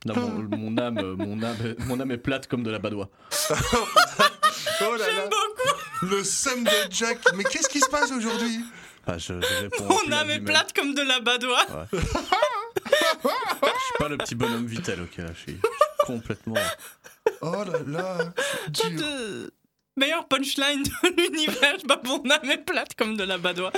non, 0.05 0.15
mon, 0.49 0.77
âme, 0.77 1.15
mon 1.18 1.43
âme, 1.43 1.76
mon 1.80 1.99
âme 1.99 2.11
est 2.11 2.18
plate 2.18 2.47
comme 2.47 2.64
de 2.64 2.72
la 2.72 2.80
badoie. 2.80 3.10
oh 3.51 4.95
là 4.95 5.11
là. 5.11 5.26
Beaucoup. 5.26 5.76
Le 6.03 6.23
somme 6.23 6.64
de 6.64 6.72
Jack. 6.89 7.19
Mais 7.35 7.43
qu'est-ce 7.43 7.68
qui 7.68 7.81
se 7.81 7.89
passe 7.89 8.14
aujourd'hui? 8.14 8.61
Ah, 9.05 9.18
je, 9.18 9.34
je 9.41 9.84
Mon 9.84 10.10
âme 10.14 10.30
est 10.30 10.39
plate 10.39 10.72
comme 10.72 10.93
de 10.93 11.01
la 11.01 11.19
badoie. 11.19 11.65
Ouais. 11.69 11.85
je 11.91 11.99
suis 11.99 13.97
pas 13.99 14.07
le 14.07 14.18
petit 14.19 14.35
bonhomme 14.35 14.68
Vitel, 14.68 15.01
ok, 15.01 15.18
là, 15.18 15.34
je 15.35 15.39
suis 15.51 15.60
complètement. 16.05 16.55
Oh 17.45 17.63
là 17.63 17.79
là. 17.87 18.17
Pas 18.25 18.89
de 18.89 19.53
meilleur 19.97 20.27
punchline 20.27 20.83
de 20.83 21.21
l'univers. 21.21 21.77
Bah, 21.85 22.01
mon 22.05 22.23
âme 22.29 22.49
est 22.49 22.57
plate 22.65 22.95
comme 22.95 23.15
de 23.17 23.23
la 23.23 23.37
badoie. 23.37 23.71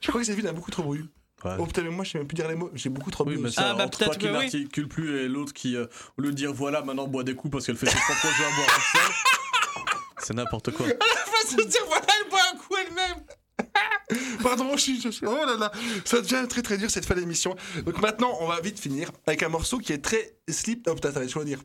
Je 0.00 0.08
crois 0.08 0.20
que 0.20 0.26
Xavier 0.26 0.48
a 0.48 0.52
beaucoup 0.52 0.70
trop 0.70 0.82
bu. 0.92 1.04
Ouais. 1.44 1.56
Oh 1.58 1.66
putain, 1.66 1.82
mais 1.82 1.90
moi 1.90 2.04
je 2.04 2.10
sais 2.12 2.18
même 2.18 2.26
plus 2.28 2.34
dire 2.36 2.48
les 2.48 2.54
mots. 2.54 2.70
J'ai 2.74 2.88
beaucoup 2.88 3.10
trop 3.10 3.24
Oui, 3.24 3.34
bu. 3.36 3.42
mais 3.42 3.48
aussi. 3.48 3.56
ça, 3.56 3.70
Ah, 3.70 3.74
bah, 3.74 3.84
entre 3.86 4.04
toi 4.04 4.14
qui 4.14 4.26
oui. 4.26 4.32
n'articule 4.32 4.88
plus 4.88 5.20
et 5.24 5.28
l'autre 5.28 5.52
qui, 5.52 5.76
euh, 5.76 5.86
au 6.18 6.22
lieu 6.22 6.30
de 6.30 6.36
dire 6.36 6.52
voilà, 6.52 6.82
maintenant 6.82 7.06
bois 7.08 7.24
des 7.24 7.34
coups 7.34 7.50
parce 7.52 7.66
qu'elle 7.66 7.76
fait 7.76 7.86
ses 7.86 7.96
propres 7.98 8.28
jeux 8.36 8.44
à 8.44 8.56
boire 8.56 8.80
seule. 8.92 9.14
C'est 10.18 10.34
n'importe 10.34 10.70
quoi. 10.72 10.86
Vas-y, 10.86 11.66
dire 11.66 11.80
voilà, 11.88 12.06
elle 12.22 12.30
boit 12.30 12.40
un 12.52 12.56
coup, 12.56 12.74
elle 12.78 12.92
pardon, 14.42 14.76
je 14.76 14.80
suis, 14.82 15.00
je 15.00 15.08
suis- 15.08 15.26
oh 15.26 15.34
là 15.46 15.56
là, 15.56 15.72
ça 16.04 16.20
devient 16.20 16.44
très 16.48 16.62
très 16.62 16.78
dur 16.78 16.90
cette 16.90 17.06
fin 17.06 17.14
d'émission. 17.14 17.54
Donc 17.84 18.00
maintenant, 18.00 18.36
on 18.40 18.46
va 18.46 18.60
vite 18.60 18.78
finir 18.78 19.10
avec 19.26 19.42
un 19.42 19.48
morceau 19.48 19.78
qui 19.78 19.92
est 19.92 20.02
très 20.04 20.36
slip. 20.48 20.86
Oh 20.88 20.94
putain, 20.94 21.12
ça 21.12 21.18
va 21.20 21.24
être 21.24 21.30
chaud 21.32 21.40
à 21.40 21.44
dire. 21.44 21.60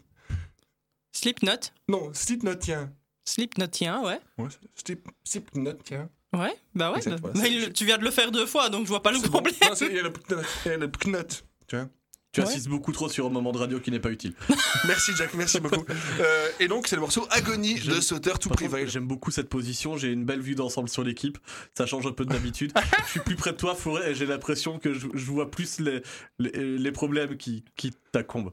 Slipknot. 1.21 1.71
Non, 1.89 2.11
Slipknot, 2.13 2.55
tiens. 2.55 2.91
Slipknot, 3.25 3.67
tiens, 3.67 4.01
ouais. 4.03 4.19
Ouais, 4.37 4.49
Slip, 4.75 5.07
Slipknot, 5.23 5.73
tiens. 5.83 6.09
Ouais, 6.33 6.53
bah 6.75 6.91
ouais. 6.91 6.99
Bah- 7.05 7.15
voilà, 7.21 7.39
bah, 7.41 7.47
il- 7.47 7.73
tu 7.73 7.85
viens 7.85 7.97
de 7.97 8.03
le 8.03 8.11
faire 8.11 8.31
deux 8.31 8.45
fois, 8.45 8.69
donc 8.69 8.83
je 8.83 8.89
vois 8.89 9.01
pas 9.01 9.11
le 9.11 9.17
C'est 9.17 9.23
bon. 9.25 9.31
problème. 9.41 9.55
Non, 9.63 9.75
c'est- 9.75 9.87
il 9.87 9.95
y 9.95 9.99
a 9.99 10.03
le 10.03 10.09
knot, 10.09 10.41
il 10.65 10.69
y 10.69 10.73
a 10.73 10.77
le 10.77 10.87
knot, 10.87 11.23
tu 11.67 11.75
vois. 11.75 11.89
Tu 12.33 12.41
Ouais. 12.41 12.47
assistes 12.47 12.67
beaucoup 12.67 12.91
trop 12.91 13.09
sur 13.09 13.25
un 13.25 13.29
moment 13.29 13.51
de 13.51 13.57
radio 13.57 13.79
qui 13.79 13.89
n'est 13.89 14.01
pas 14.01 14.11
utile. 14.11 14.33
Merci 14.85 15.13
Jack, 15.17 15.33
merci 15.33 15.59
beaucoup. 15.59 15.85
Euh, 16.19 16.49
et 16.59 16.67
donc 16.67 16.87
c'est 16.87 16.95
le 16.97 17.01
morceau 17.01 17.25
Agonie 17.31 17.75
de 17.75 17.79
J'aime- 17.79 18.01
Sauter 18.01 18.31
to 18.33 18.49
Par 18.49 18.57
contre, 18.59 18.69
Prevail. 18.69 18.87
J'aime 18.89 19.07
beaucoup 19.07 19.31
cette 19.31 19.49
position, 19.49 19.97
j'ai 19.97 20.11
une 20.11 20.23
belle 20.25 20.41
vue 20.41 20.53
d'ensemble 20.53 20.89
sur 20.89 21.03
l'équipe, 21.03 21.39
ça 21.75 21.85
change 21.87 22.05
un 22.05 22.11
peu 22.11 22.25
de 22.25 22.29
d'habitude. 22.33 22.73
je 23.05 23.09
suis 23.11 23.19
plus 23.21 23.37
près 23.37 23.53
de 23.53 23.57
toi, 23.57 23.73
Forêt, 23.73 24.11
et 24.11 24.13
j'ai 24.15 24.25
l'impression 24.27 24.77
que 24.77 24.93
je, 24.93 25.07
je 25.13 25.25
vois 25.31 25.49
plus 25.49 25.79
les, 25.79 26.03
les, 26.37 26.77
les 26.77 26.91
problèmes 26.91 27.37
qui, 27.37 27.63
qui 27.75 27.91
t'accombent. 28.11 28.51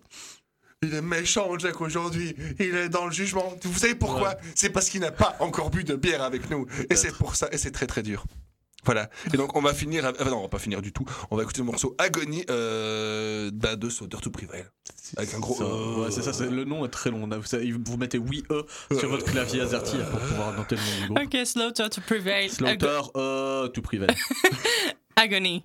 Il 0.86 0.94
est 0.94 1.01
méchant 1.02 1.59
Jack 1.59 1.81
aujourd'hui, 1.81 2.35
il 2.59 2.74
est 2.74 2.89
dans 2.89 3.06
le 3.06 3.12
jugement. 3.12 3.55
Vous 3.62 3.78
savez 3.78 3.94
pourquoi? 3.94 4.35
C'est 4.55 4.70
parce 4.70 4.90
qu'il 4.90 5.01
n'a 5.01 5.11
pas 5.12 5.36
encore 5.40 5.70
bu 5.70 5.82
de 5.85 5.94
bière 5.94 6.23
avec 6.23 6.51
nous. 6.51 6.66
Et 6.90 6.94
c'est 6.97 7.12
pour 7.16 7.36
ça, 7.36 7.48
et 7.52 7.59
c'est 7.59 7.70
très 7.70 7.86
très 7.86 8.02
dur. 8.02 8.24
Voilà. 8.85 9.09
Et 9.32 9.39
donc 9.39 9.56
on 9.56 9.62
va 9.62 9.73
finir. 9.73 10.05
avec- 10.05 10.20
ah 10.20 10.24
non, 10.28 10.40
on 10.40 10.43
va 10.43 10.48
pas 10.48 10.59
finir 10.59 10.82
du 10.82 10.93
tout. 10.93 11.06
On 11.31 11.36
va 11.36 11.43
écouter 11.43 11.61
le 11.61 11.65
morceau 11.65 11.94
Agonie 11.97 12.44
euh, 12.51 13.51
bah, 13.55 13.77
de 13.77 13.89
Sauter 13.89 14.19
to 14.20 14.28
Prevail. 14.31 14.66
Avec 15.16 15.32
un 15.32 15.39
gros. 15.39 15.55
Ça- 15.56 15.65
euh, 15.65 16.05
ouais, 16.05 16.11
c'est 16.11 16.20
ça, 16.20 16.35
c'est- 16.35 16.51
le 16.51 16.65
nom 16.65 16.85
est 16.85 16.90
très 16.90 17.11
long. 17.11 17.27
Vous, 17.27 17.44
savez, 17.44 17.73
vous 17.73 17.97
mettez 17.97 18.19
oui 18.19 18.43
E 18.51 18.66
sur 18.98 19.09
votre 19.09 19.24
clavier 19.24 19.62
AZERTY 19.62 19.97
pour 20.11 20.20
pouvoir 20.20 20.52
noter 20.52 20.77
le 20.77 20.82
nom 20.82 21.01
du 21.01 21.15
groupe. 21.15 21.35
Ok, 21.40 21.47
Slaughter 21.47 21.89
to 21.90 22.02
Prevail. 22.02 22.51
Slaughter, 22.51 23.01
euh, 23.16 23.69
tout 23.69 23.81
privé. 23.81 24.06
Agony. 25.16 25.65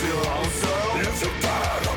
feel 0.00 0.30
also. 0.30 0.96
Live 0.96 1.22
your 1.22 1.30
power. 1.42 1.89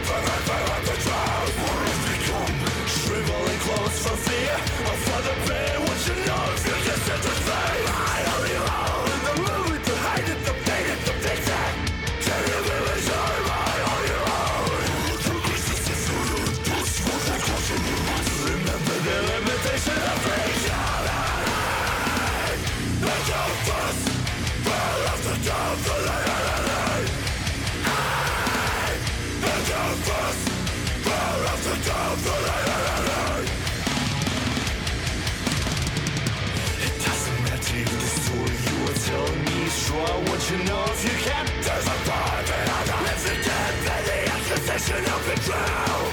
would 40.20 40.44
you 40.50 40.58
know 40.66 40.84
if 40.88 41.04
you 41.04 41.16
can? 41.26 41.46
There's 41.62 41.88
a 41.88 41.98
fire 42.06 42.44
that 42.44 42.70
I 42.70 42.86
die? 42.90 43.14
If 43.14 43.24
you 43.26 43.38
then 43.44 44.04
the 44.06 44.18
accusation 44.36 45.04
of 45.14 45.22
betrayal. 45.26 46.13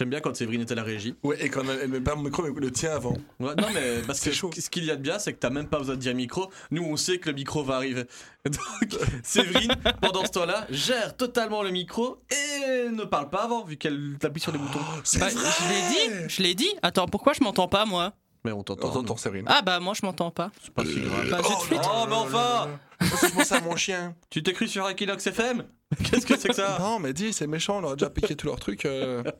J'aime 0.00 0.08
bien 0.08 0.20
quand 0.20 0.34
Séverine 0.34 0.62
était 0.62 0.72
à 0.72 0.76
la 0.76 0.82
régie. 0.82 1.14
Ouais, 1.22 1.36
et 1.44 1.50
quand 1.50 1.60
elle 1.68 1.90
met 1.90 2.00
pas 2.00 2.14
mon 2.14 2.22
micro, 2.22 2.42
mais 2.42 2.58
le 2.58 2.70
tien 2.70 2.92
avant. 2.92 3.12
Ouais, 3.38 3.54
non, 3.54 3.66
mais 3.74 4.00
parce 4.06 4.20
que 4.24 4.30
chaud. 4.32 4.48
ce 4.58 4.70
qu'il 4.70 4.86
y 4.86 4.90
a 4.90 4.96
de 4.96 5.02
bien, 5.02 5.18
c'est 5.18 5.34
que 5.34 5.38
t'as 5.38 5.50
même 5.50 5.68
pas 5.68 5.76
besoin 5.78 5.94
de 5.94 6.00
dire 6.00 6.14
micro. 6.14 6.50
Nous, 6.70 6.82
on 6.82 6.96
sait 6.96 7.18
que 7.18 7.28
le 7.28 7.34
micro 7.34 7.62
va 7.62 7.76
arriver. 7.76 8.04
Donc, 8.46 8.98
Séverine, 9.22 9.74
pendant 10.00 10.24
ce 10.24 10.30
temps-là, 10.30 10.66
gère 10.70 11.14
totalement 11.18 11.62
le 11.62 11.68
micro 11.70 12.22
et 12.30 12.88
ne 12.88 13.04
parle 13.04 13.28
pas 13.28 13.42
avant, 13.44 13.62
vu 13.62 13.76
qu'elle 13.76 14.16
appuie 14.22 14.40
sur 14.40 14.52
les 14.52 14.58
boutons. 14.58 14.78
C'est 15.04 15.18
Bah, 15.18 15.28
vrai 15.28 15.34
je 15.60 15.68
l'ai 15.68 16.08
dit, 16.22 16.34
je 16.34 16.42
l'ai 16.42 16.54
dit. 16.54 16.74
Attends, 16.80 17.06
pourquoi 17.06 17.34
je 17.34 17.44
m'entends 17.44 17.68
pas 17.68 17.84
moi? 17.84 18.14
Mais 18.44 18.52
on 18.52 18.62
t'entend. 18.62 18.88
On 18.88 18.92
t'entend, 18.92 19.16
Séverine. 19.16 19.44
Ah 19.48 19.60
bah 19.62 19.80
moi 19.80 19.92
je 19.94 20.04
m'entends 20.04 20.30
pas. 20.30 20.50
C'est 20.62 20.72
pas 20.72 20.84
si 20.84 21.00
grave. 21.00 21.28
Bah, 21.30 21.38
j'ai 21.46 21.54
de 21.54 21.60
flûte. 21.60 21.80
Oh, 21.84 22.04
mais 22.08 22.14
enfin 22.16 22.68
je 23.00 23.34
pense 23.34 23.52
à 23.52 23.60
mon 23.60 23.76
chien. 23.76 24.14
Tu 24.30 24.42
t'es 24.42 24.52
cru 24.52 24.66
sur 24.68 24.88
Equinox 24.88 25.26
FM 25.26 25.64
Qu'est-ce 26.04 26.24
que 26.26 26.38
c'est 26.38 26.48
que 26.48 26.54
ça? 26.54 26.76
Non, 26.80 26.98
mais 27.00 27.12
dis, 27.12 27.32
c'est 27.32 27.46
méchant, 27.46 27.78
on 27.78 27.80
leur 27.80 27.90
a 27.92 27.96
déjà 27.96 28.10
piqué 28.10 28.34
tous 28.36 28.46
leurs 28.46 28.60
trucs. 28.60 28.84
euh. 28.86 29.22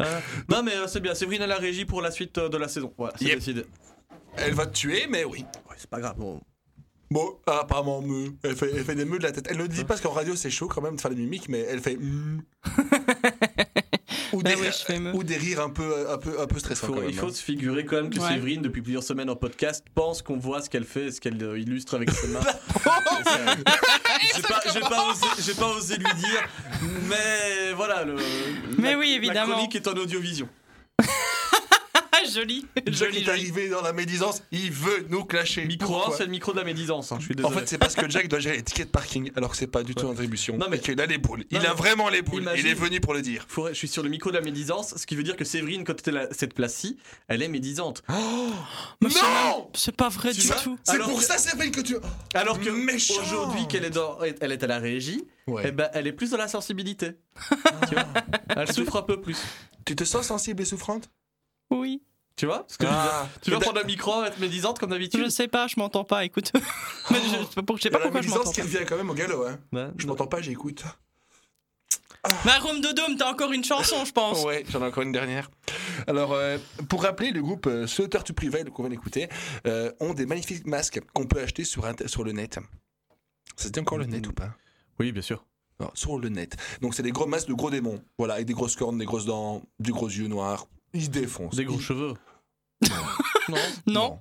Ah. 0.00 0.20
Non, 0.48 0.62
mais 0.62 0.74
euh, 0.74 0.86
c'est 0.86 1.00
bien. 1.00 1.14
Séverine 1.14 1.42
à 1.42 1.46
la 1.46 1.56
régie 1.56 1.84
pour 1.84 2.00
la 2.00 2.10
suite 2.10 2.38
euh, 2.38 2.48
de 2.48 2.56
la 2.56 2.66
saison. 2.66 2.94
Voilà, 2.96 3.12
c'est 3.18 3.26
Yep. 3.26 3.34
décidé. 3.38 3.66
Elle 4.36 4.54
va 4.54 4.64
te 4.66 4.72
tuer, 4.72 5.06
mais 5.08 5.22
oui. 5.24 5.40
Ouais, 5.68 5.76
c'est 5.76 5.88
pas 5.90 6.00
grave. 6.00 6.16
Bon. 6.16 6.40
Bon, 7.10 7.36
apparemment, 7.46 8.00
me. 8.00 8.30
Elle 8.42 8.56
fait, 8.56 8.70
elle 8.74 8.84
fait 8.84 8.94
des 8.94 9.04
meux 9.04 9.18
de 9.18 9.22
la 9.24 9.32
tête. 9.32 9.46
Elle 9.50 9.58
ne 9.58 9.62
le 9.62 9.68
dit 9.68 9.82
pas 9.82 9.88
parce 9.88 10.00
qu'en 10.00 10.12
radio, 10.12 10.34
c'est 10.34 10.48
chaud 10.48 10.66
quand 10.66 10.80
même 10.80 10.96
de 10.96 11.00
faire 11.00 11.10
des 11.10 11.16
mimiques, 11.20 11.50
mais 11.50 11.60
elle 11.60 11.80
fait. 11.80 11.96
mm. 11.96 12.40
Ou, 14.32 14.42
Bah 14.42 14.50
des, 14.54 14.98
me. 14.98 15.14
ou 15.14 15.22
des 15.24 15.36
rires 15.36 15.60
un 15.60 15.70
peu, 15.70 16.08
un 16.10 16.18
peu, 16.18 16.40
un 16.40 16.46
peu 16.46 16.58
stressants. 16.58 16.86
Faut- 16.88 16.94
quand 16.94 17.00
même, 17.00 17.10
il 17.10 17.16
faut 17.16 17.26
hein. 17.26 17.32
se 17.32 17.42
figurer 17.42 17.84
quand 17.84 17.96
même 17.96 18.10
que 18.10 18.18
Ouais. 18.18 18.28
Séverine, 18.28 18.62
depuis 18.62 18.82
plusieurs 18.82 19.02
semaines 19.02 19.28
en 19.30 19.36
podcast, 19.36 19.84
pense 19.94 20.22
qu'on 20.22 20.36
voit 20.38 20.62
ce 20.62 20.70
qu'elle 20.70 20.84
fait, 20.84 21.10
ce 21.10 21.20
qu'elle 21.20 21.42
euh, 21.42 21.58
illustre 21.58 21.94
avec 21.94 22.10
ses 22.10 22.28
mains. 22.28 22.40
J'ai 24.34 24.42
pas, 24.42 24.60
j'ai 24.72 24.80
pas 24.80 25.10
osé, 25.10 25.54
pas 25.54 25.68
osé 25.68 25.96
lui 25.96 26.14
dire, 26.16 26.48
mais 27.08 27.72
voilà. 27.74 28.04
Le, 28.04 28.16
Mais 28.78 28.92
la- 28.92 28.98
oui, 28.98 29.10
La 29.10 29.16
évidemment. 29.16 29.52
chronique 29.54 29.74
est 29.76 29.86
en 29.88 29.92
audiovision. 29.94 30.48
Ah 32.24 32.28
joli, 32.30 32.66
Jack 32.76 32.92
joli, 32.94 33.16
est 33.18 33.20
joli. 33.24 33.30
arrivé 33.30 33.68
dans 33.68 33.82
la 33.82 33.92
médisance, 33.92 34.42
il 34.52 34.70
veut 34.70 35.06
nous 35.08 35.24
clasher. 35.24 35.64
Micro 35.64 35.94
1, 35.94 35.98
Pourquoi 35.98 36.16
c'est 36.16 36.24
le 36.24 36.30
micro 36.30 36.52
de 36.52 36.58
la 36.58 36.64
médisance. 36.64 37.12
hein, 37.12 37.18
je 37.20 37.26
suis 37.32 37.44
En 37.44 37.50
fait, 37.50 37.68
c'est 37.68 37.78
parce 37.78 37.94
que 37.94 38.08
Jack 38.08 38.28
doit 38.28 38.38
gérer 38.40 38.56
les 38.56 38.62
tickets 38.62 38.86
de 38.86 38.90
parking, 38.92 39.30
alors 39.36 39.50
que 39.50 39.56
c'est 39.56 39.66
pas 39.66 39.82
du 39.82 39.94
tout 39.94 40.06
en 40.06 40.12
attribution. 40.12 40.56
Non, 40.56 40.66
mais- 40.70 40.78
qu'il 40.78 41.00
a 41.00 41.06
les 41.06 41.18
boules. 41.18 41.44
Il 41.50 41.64
a 41.66 41.74
vraiment 41.74 42.08
les 42.08 42.22
boules. 42.22 42.42
Imagine- 42.42 42.66
Il 42.66 42.70
est 42.70 42.74
venu 42.74 43.00
pour 43.00 43.14
le 43.14 43.22
dire. 43.22 43.44
Faudrait- 43.48 43.72
je 43.74 43.78
suis 43.78 43.88
sur 43.88 44.02
le 44.02 44.08
micro 44.08 44.30
de 44.30 44.36
la 44.36 44.42
médisance, 44.42 44.94
ce 44.96 45.06
qui 45.06 45.16
veut 45.16 45.22
dire 45.22 45.36
que 45.36 45.44
Séverine, 45.44 45.84
quand 45.84 46.06
elle 46.06 46.16
à 46.18 46.28
cette 46.32 46.54
place-ci, 46.54 46.98
elle 47.28 47.42
est 47.42 47.48
médisante. 47.48 48.02
Mais 49.00 49.10
c'est 49.10 49.20
Non 49.22 49.70
C'est 49.74 49.96
pas 49.96 50.08
vrai 50.08 50.32
du 50.32 50.40
tout. 50.40 50.78
C'est 50.84 50.92
Alors 50.94 51.08
pour 51.08 51.18
que- 51.18 51.24
ça, 51.24 51.38
Séverine, 51.38 51.72
que 51.72 51.80
tu. 51.80 51.96
Alors 52.34 52.60
que 52.60 52.70
Méchant. 52.70 53.14
aujourd'hui 53.22 53.66
qu'elle 53.68 53.84
est 53.84 53.90
dans, 53.90 54.18
elle 54.40 54.52
est 54.52 54.62
à 54.62 54.66
la 54.66 54.78
régie, 54.78 55.24
Ouais. 55.46 55.62
eh 55.66 55.72
ben, 55.72 55.88
elle 55.92 56.06
est 56.06 56.12
plus 56.12 56.30
dans 56.30 56.36
la 56.36 56.48
sensibilité. 56.48 57.12
tu 57.88 57.94
vois 57.94 58.04
elle 58.56 58.72
souffre 58.72 58.96
un 58.96 59.02
peu 59.02 59.20
plus. 59.20 59.36
Tu 59.84 59.96
te 59.96 60.04
sens 60.04 60.26
sensible 60.26 60.62
et 60.62 60.64
souffrante? 60.64 61.10
Oui. 61.70 62.02
Tu 62.36 62.46
vois 62.46 62.64
ce 62.66 62.78
que 62.78 62.86
je 62.86 62.90
veux 62.90 62.96
dire 62.96 63.10
Ah, 63.12 63.28
Tu 63.42 63.50
vas 63.50 63.58
mais 63.58 63.64
prendre 63.64 63.80
un 63.80 63.84
micro, 63.84 64.24
être 64.24 64.38
médisante 64.38 64.78
comme 64.78 64.90
Je 64.90 64.94
d'habitude 64.94 65.28
sais 65.30 65.48
pas, 65.48 65.66
je 65.66 65.74
m'entends 65.78 66.04
pas, 66.04 66.24
écoute. 66.24 66.50
Mais 67.10 67.18
je, 67.20 67.26
je 67.26 67.32
sais 67.54 67.62
pas 67.62 67.74
Il 67.74 67.84
y 67.84 67.88
a 67.88 67.90
la 67.90 67.98
pourquoi 68.00 68.22
je 68.22 68.28
m'entends 68.28 68.38
médisance 68.40 68.54
qui 68.54 68.60
pas. 68.60 68.66
revient 68.66 68.86
quand 68.86 68.96
même 68.96 69.10
au 69.10 69.14
galop. 69.14 69.44
Hein. 69.46 69.58
Ouais. 69.72 69.88
Je 69.98 70.06
m'entends 70.06 70.26
pas, 70.26 70.40
j'écoute. 70.40 70.82
Bah, 72.44 72.58
de 72.60 72.94
Dome, 72.94 73.16
t'as 73.18 73.30
encore 73.32 73.52
une 73.52 73.64
chanson, 73.64 74.04
je 74.04 74.12
pense. 74.12 74.44
Ouais, 74.44 74.64
j'en 74.70 74.80
ai 74.80 74.86
encore 74.86 75.02
une 75.02 75.10
dernière. 75.10 75.50
Alors, 76.06 76.32
euh, 76.32 76.56
pour 76.88 77.02
rappeler, 77.02 77.32
le 77.32 77.42
groupe 77.42 77.66
euh, 77.66 77.88
Slaughter 77.88 78.20
to 78.24 78.32
Prevail 78.32 78.64
qu'on 78.66 78.82
vient 78.84 78.90
d'écouter 78.90 79.28
euh, 79.66 79.90
ont 79.98 80.14
des 80.14 80.24
magnifiques 80.24 80.64
masques 80.66 81.00
qu'on 81.12 81.26
peut 81.26 81.40
acheter 81.40 81.64
sur, 81.64 81.84
sur 82.06 82.22
le 82.22 82.30
net. 82.32 82.58
Ça 83.56 83.64
se 83.64 83.68
dit 83.70 83.80
encore 83.80 83.98
le 83.98 84.06
net 84.06 84.24
ou 84.28 84.32
pas? 84.32 84.50
Oui, 85.00 85.10
bien 85.10 85.22
sûr. 85.22 85.44
Non, 85.80 85.90
Sur 85.94 86.18
le 86.18 86.28
net. 86.28 86.56
Donc, 86.80 86.94
c'est 86.94 87.02
des 87.02 87.10
gros 87.10 87.26
masques 87.26 87.48
de 87.48 87.54
gros 87.54 87.70
démons. 87.70 88.00
Voilà, 88.18 88.34
avec 88.34 88.46
des 88.46 88.54
grosses 88.54 88.76
cornes, 88.76 88.98
des 88.98 89.04
grosses 89.04 89.26
dents, 89.26 89.62
des 89.80 89.90
gros 89.90 90.08
yeux 90.08 90.28
noirs. 90.28 90.66
Ils 90.94 91.04
se 91.04 91.10
défoncent. 91.10 91.56
Des 91.56 91.64
gros 91.64 91.78
cheveux. 91.80 92.14
non. 93.48 93.56
Non. 93.86 94.18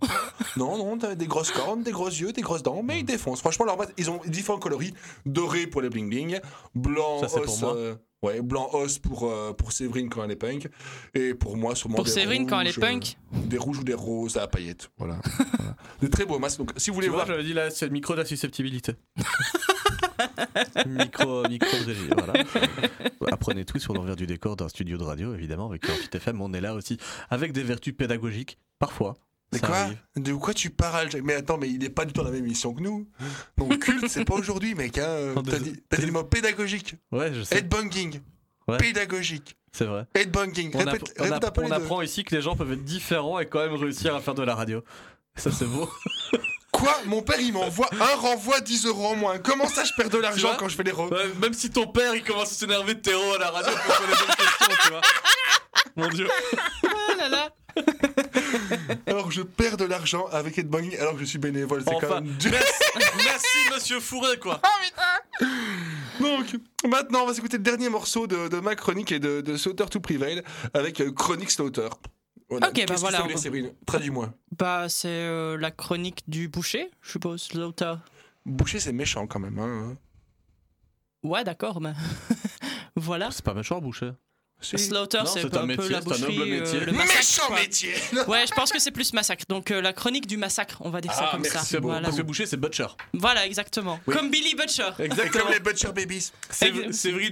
Non, 0.57 0.77
non, 0.77 0.97
t'as 0.97 1.15
des 1.15 1.27
grosses 1.27 1.51
cornes, 1.51 1.83
des 1.83 1.91
gros 1.91 2.07
yeux, 2.09 2.31
des 2.33 2.41
grosses 2.41 2.63
dents, 2.63 2.83
mais 2.83 2.99
ils 2.99 3.05
défoncent. 3.05 3.39
Franchement, 3.39 3.65
leurs 3.65 3.77
masques, 3.77 3.93
ils 3.97 4.09
ont 4.11 4.19
différents 4.27 4.59
coloris. 4.59 4.93
Doré 5.25 5.67
pour 5.67 5.81
les 5.81 5.89
bling 5.89 6.09
bling, 6.09 6.39
blanc 6.75 7.19
Ça, 7.21 7.27
c'est 7.29 7.39
os. 7.39 7.45
pour 7.45 7.59
moi. 7.59 7.75
euh, 7.77 7.95
ouais, 8.21 8.41
blanc 8.41 8.69
os 8.73 8.99
pour, 8.99 9.29
euh, 9.29 9.53
pour 9.53 9.71
Séverine 9.71 10.09
quand 10.09 10.23
elle 10.23 10.31
est 10.31 10.35
punk. 10.35 10.69
Et 11.13 11.33
pour 11.33 11.57
moi, 11.57 11.75
sûrement 11.75 11.95
Pour 11.95 12.05
des 12.05 12.11
Séverine, 12.11 12.47
quand 12.47 12.59
elle 12.59 12.67
est 12.67 12.69
rouges, 12.71 12.77
euh, 12.79 12.81
punk. 12.81 13.17
des 13.31 13.57
rouges 13.57 13.79
ou 13.79 13.83
des 13.83 13.93
roses 13.93 14.37
à 14.37 14.47
paillettes. 14.47 14.89
Voilà. 14.97 15.19
Voilà. 15.61 15.75
De 16.01 16.07
très 16.07 16.25
beaux 16.25 16.39
masques. 16.39 16.57
Donc, 16.59 16.71
si 16.77 16.89
vous 16.89 16.95
voulez 16.95 17.07
Tu 17.07 17.11
vois, 17.11 17.23
voir. 17.23 17.27
j'avais 17.27 17.43
dit 17.43 17.53
là, 17.53 17.69
c'est 17.69 17.85
le 17.85 17.91
micro 17.91 18.13
de 18.13 18.19
la 18.19 18.25
susceptibilité. 18.25 18.93
micro, 20.85 21.47
micro 21.47 21.77
voilà. 22.15 22.33
Apprenez 23.31 23.65
tout 23.65 23.79
sur 23.79 23.93
l'envers 23.93 24.15
du 24.15 24.25
décor 24.27 24.55
d'un 24.55 24.69
studio 24.69 24.97
de 24.97 25.03
radio, 25.03 25.33
évidemment, 25.33 25.69
avec 25.69 25.87
Amphi 25.89 26.09
FM. 26.11 26.41
On 26.41 26.53
est 26.53 26.61
là 26.61 26.73
aussi 26.73 26.97
avec 27.29 27.51
des 27.51 27.63
vertus 27.63 27.95
pédagogiques, 27.95 28.57
parfois. 28.79 29.15
Mais 29.51 29.59
Ça 29.59 29.67
quoi 29.67 29.77
arrive. 29.77 29.97
De 30.15 30.33
quoi 30.33 30.53
tu 30.53 30.69
parles 30.69 31.11
Jack? 31.11 31.23
Mais 31.23 31.33
attends, 31.35 31.57
mais 31.57 31.69
il 31.69 31.83
est 31.83 31.89
pas 31.89 32.05
du 32.05 32.13
tout 32.13 32.21
dans 32.21 32.27
la 32.27 32.33
même 32.33 32.45
émission 32.45 32.73
que 32.73 32.81
nous. 32.81 33.07
Donc 33.57 33.79
culte, 33.83 34.07
c'est 34.07 34.25
pas 34.25 34.35
aujourd'hui, 34.35 34.75
mec. 34.75 34.97
Hein. 34.97 35.35
T'as 35.49 35.59
dit, 35.59 35.73
dit 35.73 36.05
le 36.05 36.11
mot 36.11 36.23
pédagogique. 36.23 36.95
Ouais, 37.11 37.33
je 37.33 37.43
sais. 37.43 37.57
Headbanging. 37.57 38.21
Ouais. 38.67 38.77
Pédagogique. 38.77 39.57
C'est 39.73 39.85
vrai. 39.85 40.05
Headbanging. 40.15 40.71
On, 40.73 40.77
Répète, 40.79 41.13
on 41.19 41.23
répète 41.23 41.51
on 41.57 41.71
apprend 41.71 42.01
ici 42.01 42.23
que 42.23 42.35
les 42.35 42.41
gens 42.41 42.55
peuvent 42.55 42.71
être 42.71 42.83
différents 42.83 43.39
et 43.39 43.45
quand 43.47 43.59
même 43.59 43.75
réussir 43.75 44.15
à 44.15 44.21
faire 44.21 44.35
de 44.35 44.43
la 44.43 44.55
radio. 44.55 44.83
Ça, 45.35 45.51
c'est 45.51 45.65
beau. 45.65 45.89
Quoi? 46.71 46.97
Mon 47.05 47.21
père, 47.21 47.39
il 47.39 47.53
m'envoie 47.53 47.89
un 47.99 48.15
renvoi 48.15 48.61
10 48.61 48.85
euros 48.85 49.07
en 49.07 49.15
moins. 49.15 49.37
Comment 49.39 49.67
ça, 49.67 49.83
je 49.83 49.91
perds 49.95 50.09
de 50.09 50.17
l'argent 50.17 50.55
quand 50.57 50.69
je 50.69 50.75
fais 50.75 50.83
les 50.83 50.91
re 50.91 51.11
Ouais, 51.11 51.27
même 51.41 51.53
si 51.53 51.69
ton 51.69 51.87
père 51.87 52.15
il 52.15 52.23
commence 52.23 52.51
à 52.51 52.55
s'énerver 52.55 52.95
de 52.95 53.01
terreau 53.01 53.33
à 53.33 53.39
la 53.39 53.51
radio 53.51 53.71
pour 53.71 53.95
poser 53.95 54.07
les 54.07 54.17
bonnes 54.17 54.35
questions, 54.35 54.75
tu 54.83 54.89
vois. 54.89 55.01
Mon 55.97 56.07
dieu. 56.09 56.27
Ah 56.85 57.15
là 57.17 57.29
là. 57.29 57.49
Alors 59.07 59.31
je 59.31 59.41
perds 59.41 59.77
de 59.77 59.85
l'argent 59.85 60.25
avec 60.31 60.57
Headbanging 60.57 60.97
alors 60.97 61.13
que 61.13 61.19
je 61.19 61.25
suis 61.25 61.39
bénévole. 61.39 61.83
C'est 61.85 61.91
quand 61.91 61.97
Enfin, 62.07 62.21
même 62.21 62.33
dur. 62.37 62.51
merci, 62.51 63.13
merci 63.23 63.57
monsieur 63.73 63.99
Fourré, 63.99 64.37
quoi. 64.39 64.61
Donc, 66.19 66.55
maintenant, 66.87 67.23
on 67.23 67.27
va 67.27 67.33
s'écouter 67.33 67.57
le 67.57 67.63
dernier 67.63 67.89
morceau 67.89 68.27
de, 68.27 68.47
de 68.47 68.59
ma 68.59 68.75
chronique 68.75 69.11
et 69.11 69.19
de, 69.19 69.41
de 69.41 69.57
Slaughter 69.57 69.85
to 69.89 69.99
Prevail 69.99 70.43
avec 70.73 71.01
euh, 71.01 71.11
Chronique 71.11 71.51
Slaughter. 71.51 71.89
Voilà. 72.49 72.69
Ok, 72.69 72.83
bah 72.87 72.95
voilà, 72.97 73.25
Traduis-moi. 73.85 74.33
Bah, 74.57 74.87
c'est 74.89 75.07
euh, 75.07 75.57
la 75.57 75.71
chronique 75.71 76.23
du 76.27 76.47
boucher, 76.49 76.91
je 77.01 77.11
suppose, 77.11 77.41
Slaughter. 77.43 77.93
Boucher, 78.45 78.79
c'est 78.79 78.91
méchant 78.91 79.25
quand 79.25 79.39
même. 79.39 79.57
Hein. 79.57 79.95
Ouais, 81.23 81.43
d'accord, 81.43 81.79
mais. 81.81 81.93
voilà. 82.95 83.31
C'est 83.31 83.45
pas 83.45 83.53
méchant, 83.53 83.79
Boucher. 83.79 84.11
Slaughter, 84.61 85.21
c'est 85.25 85.45
un 85.45 85.49
peu 85.49 85.57
un 85.57 85.65
métier, 85.65 85.89
la 85.89 85.97
un 85.97 86.01
boucherie, 86.01 86.37
métier. 86.37 86.79
euh, 86.81 86.85
le 86.85 86.91
massacre. 86.91 87.17
Méchant 87.17 87.47
quoi. 87.47 87.59
métier 87.59 87.93
Ouais, 88.27 88.45
je 88.47 88.53
pense 88.53 88.71
que 88.71 88.79
c'est 88.79 88.91
plus 88.91 89.11
massacre. 89.13 89.43
Donc 89.49 89.71
euh, 89.71 89.81
la 89.81 89.93
chronique 89.93 90.27
du 90.27 90.37
massacre, 90.37 90.77
on 90.81 90.89
va 90.89 91.01
dire 91.01 91.11
ça 91.13 91.25
Ah, 91.27 91.31
comme 91.31 91.41
merci 91.41 91.57
ça. 91.65 91.77
beaucoup. 91.79 91.91
Voilà. 91.91 92.05
Parce 92.07 92.17
que 92.17 92.21
Boucher, 92.21 92.45
c'est 92.45 92.57
Butcher. 92.57 92.87
Voilà, 93.13 93.45
exactement. 93.45 93.99
Oui. 94.07 94.15
Comme 94.15 94.29
Billy 94.29 94.55
Butcher. 94.55 94.89
Et 94.99 95.03
Exactement. 95.03 95.43
comme 95.45 95.53
les 95.53 95.59
Butcher 95.59 95.91
Babies. 95.93 96.31
Vrai, 96.49 96.71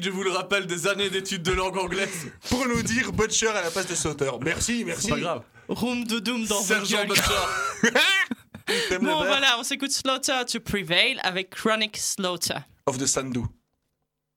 je 0.01 0.09
vous 0.09 0.23
le 0.23 0.31
rappelle, 0.31 0.65
des 0.65 0.87
années 0.87 1.09
d'études 1.09 1.43
de 1.43 1.51
langue 1.51 1.77
anglaise. 1.77 2.31
Pour 2.49 2.65
nous 2.67 2.81
dire 2.83 3.11
Butcher 3.11 3.47
à 3.49 3.61
la 3.61 3.69
place 3.71 3.87
de 3.87 3.95
Slaughter. 3.95 4.31
Merci, 4.41 4.83
merci. 4.85 5.03
C'est 5.03 5.09
pas 5.11 5.19
grave. 5.19 5.41
Room 5.67 6.03
de 6.05 6.19
Doom 6.19 6.45
dans 6.45 6.61
Sergent. 6.61 7.05
Butcher. 7.05 7.21
Bon, 9.01 9.17
voilà, 9.25 9.57
on 9.59 9.63
s'écoute 9.63 9.91
Slaughter 9.91 10.41
to 10.47 10.59
Prevail 10.59 11.19
avec 11.23 11.49
Chronic 11.49 11.97
Slaughter. 11.97 12.57
Of 12.85 12.97
the 12.99 13.07
Sandu. 13.07 13.41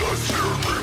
Just 0.00 0.30
hear 0.32 0.74
me. 0.74 0.79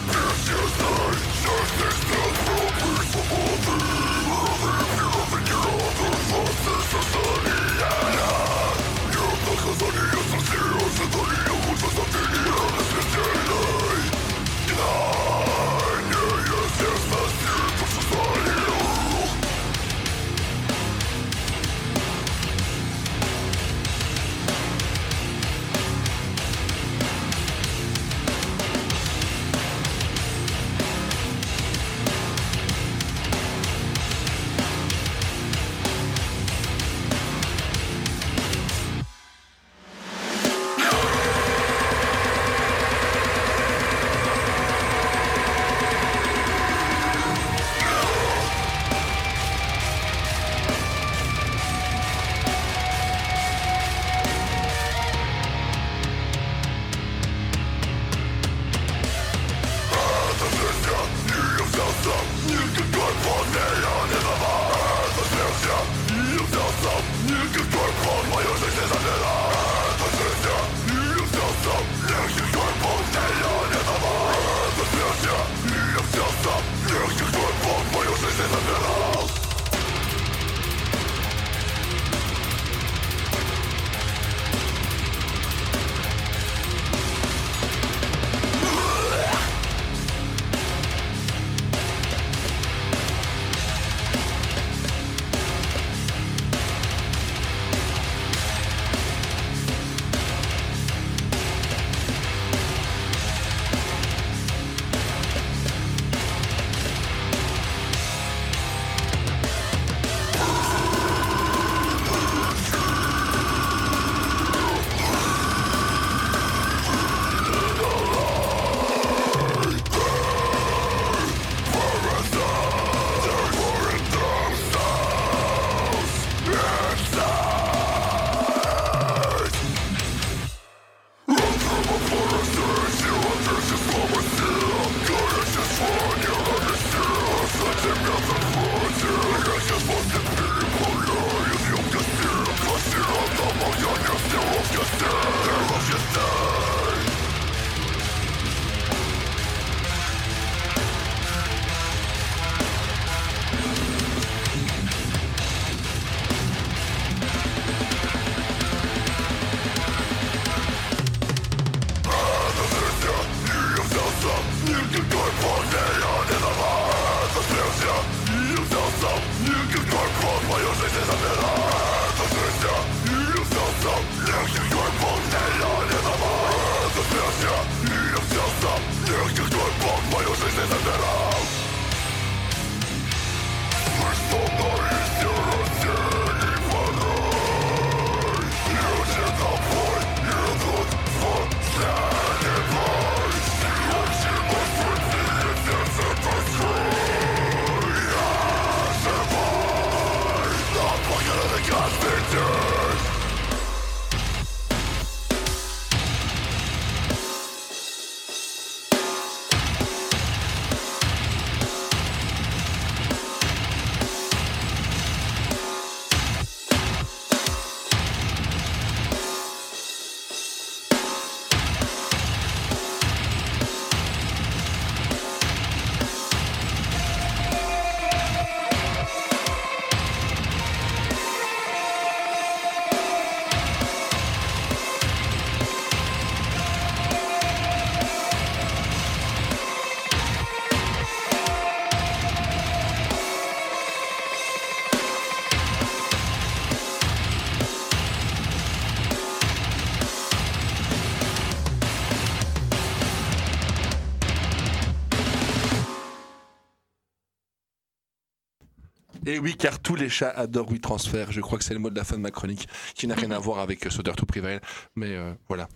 Et 259.37 259.39
oui, 259.39 259.55
car 259.55 259.79
tous 259.79 259.93
les 259.95 260.09
chats 260.09 260.31
adorent 260.31 260.71
Oui 260.71 260.79
Transfert. 260.79 261.31
Je 261.31 261.41
crois 261.41 261.59
que 261.59 261.63
c'est 261.63 261.75
le 261.75 261.79
mot 261.79 261.91
de 261.91 261.95
la 261.95 262.03
fin 262.03 262.15
de 262.15 262.21
ma 262.21 262.31
chronique, 262.31 262.67
qui 262.95 263.05
n'a 263.05 263.13
rien 263.13 263.29
à 263.29 263.37
voir 263.37 263.59
avec 263.59 263.85
euh, 263.85 263.91
Soder 263.91 264.13
to 264.17 264.25
Prevail. 264.25 264.59
Mais 264.95 265.15
euh, 265.15 265.31
voilà. 265.47 265.69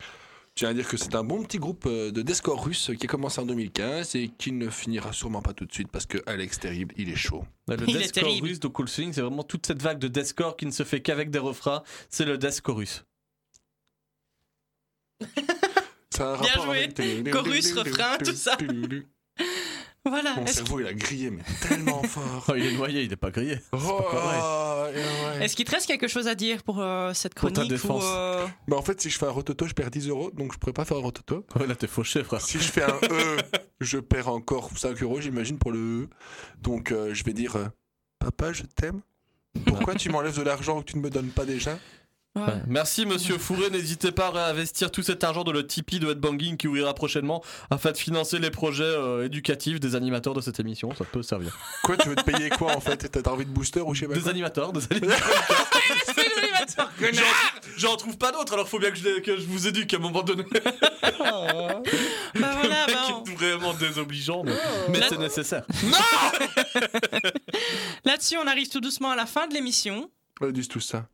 Je 0.00 0.56
tiens 0.56 0.70
à 0.70 0.74
dire 0.74 0.88
que 0.88 0.96
c'est 0.96 1.14
un 1.14 1.22
bon 1.22 1.44
petit 1.44 1.58
groupe 1.58 1.84
euh, 1.86 2.10
de 2.10 2.22
deathcore 2.22 2.64
russe 2.64 2.90
qui 2.98 3.06
a 3.06 3.08
commencé 3.08 3.40
en 3.40 3.46
2015 3.46 4.16
et 4.16 4.28
qui 4.36 4.50
ne 4.50 4.68
finira 4.68 5.12
sûrement 5.12 5.42
pas 5.42 5.52
tout 5.52 5.64
de 5.64 5.72
suite 5.72 5.92
parce 5.92 6.06
que 6.06 6.18
Alex 6.26 6.58
Terrible, 6.58 6.92
il 6.96 7.08
est 7.08 7.14
chaud. 7.14 7.44
Le 7.68 7.76
Il 7.88 8.42
russe 8.42 8.58
de 8.58 8.66
Cool 8.68 8.88
Swing, 8.88 9.12
c'est 9.12 9.20
vraiment 9.20 9.44
toute 9.44 9.64
cette 9.66 9.80
vague 9.80 10.00
de 10.00 10.08
deathcore 10.08 10.56
qui 10.56 10.66
ne 10.66 10.72
se 10.72 10.82
fait 10.82 11.00
qu'avec 11.00 11.30
des 11.30 11.38
refrains. 11.38 11.84
C'est 12.10 12.24
le 12.24 12.36
deathcore 12.36 12.78
russe. 12.78 13.04
Ça 16.10 16.34
a 16.34 16.36
un 16.36 16.40
Bien 16.40 16.50
rapport 16.50 16.64
joué. 16.66 16.78
avec- 16.84 17.30
Chorus, 17.32 17.72
refrain, 17.74 18.18
tout 18.18 18.34
ça. 18.34 18.56
Voilà. 20.06 20.34
Mon 20.36 20.44
Est-ce 20.44 20.56
cerveau, 20.56 20.80
il 20.80 20.86
a 20.86 20.92
grillé, 20.92 21.30
mais 21.30 21.42
tellement 21.66 22.02
fort. 22.04 22.44
Oh, 22.48 22.52
il 22.56 22.66
est 22.66 22.72
noyé, 22.76 23.02
il 23.02 23.08
n'est 23.08 23.16
pas 23.16 23.30
grillé. 23.30 23.58
Oh, 23.72 23.78
pas 23.78 24.90
ouais, 24.90 24.94
ouais. 25.38 25.44
est-ce 25.44 25.56
qu'il 25.56 25.64
te 25.64 25.70
reste 25.70 25.86
quelque 25.86 26.08
chose 26.08 26.28
à 26.28 26.34
dire 26.34 26.62
pour 26.62 26.80
euh, 26.80 27.12
cette 27.14 27.34
Pour 27.34 27.48
ta 27.50 27.54
chronique 27.62 27.70
défense. 27.70 28.04
ou, 28.04 28.06
euh, 28.06 28.46
Bah, 28.68 28.76
en 28.76 28.82
fait, 28.82 29.00
si 29.00 29.08
je 29.10 29.18
fais 29.18 29.26
un 29.26 29.30
rototo, 29.30 29.66
je 29.66 29.72
perds 29.72 29.90
10 29.90 30.08
euros, 30.08 30.30
donc 30.32 30.52
je 30.52 30.58
pourrais 30.58 30.72
pas 30.74 30.84
faire 30.84 30.98
un 30.98 31.00
rototo. 31.00 31.46
Ouais, 31.58 31.66
là, 31.66 31.74
t'es 31.74 31.86
fauché, 31.86 32.22
frère. 32.22 32.40
Si 32.42 32.58
je 32.58 32.70
fais 32.70 32.82
un 32.82 32.98
E, 33.10 33.38
je 33.80 33.98
perds 33.98 34.28
encore 34.28 34.70
5 34.76 35.02
euros, 35.02 35.20
j'imagine, 35.20 35.58
pour 35.58 35.72
le 35.72 35.78
E. 36.02 36.08
Donc, 36.60 36.92
euh, 36.92 37.14
je 37.14 37.24
vais 37.24 37.32
dire 37.32 37.56
euh, 37.56 37.66
Papa, 38.18 38.52
je 38.52 38.62
t'aime. 38.64 39.00
Pourquoi 39.66 39.94
tu 39.94 40.10
m'enlèves 40.10 40.36
de 40.36 40.42
l'argent 40.42 40.80
que 40.82 40.90
tu 40.90 40.96
ne 40.98 41.02
me 41.02 41.10
donnes 41.10 41.28
pas 41.30 41.44
déjà? 41.44 41.78
Ouais. 42.36 42.42
Merci 42.66 43.06
Monsieur 43.06 43.38
Fourré, 43.38 43.70
n'hésitez 43.70 44.12
pas 44.12 44.26
à 44.26 44.30
réinvestir 44.30 44.90
tout 44.90 45.02
cet 45.02 45.24
argent 45.24 45.44
dans 45.44 45.52
le 45.52 45.66
Tipeee 45.66 46.00
de 46.00 46.10
Headbanging 46.10 46.56
qui 46.56 46.68
ouvrira 46.68 46.94
prochainement 46.94 47.42
afin 47.70 47.92
de 47.92 47.96
financer 47.96 48.38
les 48.38 48.50
projets 48.50 48.82
euh, 48.84 49.24
éducatifs 49.26 49.80
des 49.80 49.94
animateurs 49.94 50.34
de 50.34 50.40
cette 50.40 50.60
émission, 50.60 50.94
ça 50.94 51.04
peut 51.04 51.22
servir. 51.22 51.56
Quoi, 51.82 51.96
tu 51.96 52.08
veux 52.08 52.16
te 52.16 52.24
payer 52.24 52.50
quoi 52.50 52.76
en 52.76 52.80
fait? 52.80 53.08
T'as 53.10 53.30
envie 53.30 53.46
de 53.46 53.50
booster 53.50 53.80
ou 53.80 53.94
je 53.94 54.00
sais 54.00 54.06
pas 54.08 54.14
Des 54.14 54.20
quoi? 54.20 54.30
animateurs, 54.30 54.72
des 54.72 54.80
animateurs. 54.96 55.30
J'en- 57.12 57.22
J'en 57.76 57.96
trouve 57.96 58.16
pas 58.16 58.32
d'autres, 58.32 58.52
alors 58.54 58.68
faut 58.68 58.78
bien 58.78 58.90
que 58.90 58.96
je, 58.96 59.04
les- 59.08 59.22
que 59.22 59.36
je 59.36 59.42
vous 59.46 59.66
éduque 59.66 59.92
à 59.94 59.96
un 59.96 60.00
moment 60.00 60.22
donné. 60.22 60.44
Bah 61.20 61.80
voilà, 62.58 62.86
Le 62.86 62.92
mec 62.92 62.96
bah, 62.96 63.14
on- 63.14 63.24
est 63.24 63.34
vraiment 63.34 63.74
désobligeant, 63.74 64.42
mais, 64.44 64.52
mais 64.88 65.00
Là- 65.00 65.06
c'est 65.08 65.18
nécessaire. 65.18 65.64
Là-dessus, 68.04 68.36
on 68.38 68.46
arrive 68.46 68.68
tout 68.68 68.80
doucement 68.80 69.10
à 69.10 69.16
la 69.16 69.26
fin 69.26 69.46
de 69.46 69.54
l'émission. 69.54 70.10
Ils 70.42 70.52
disent 70.52 70.68
tout 70.68 70.80
ça. 70.80 71.06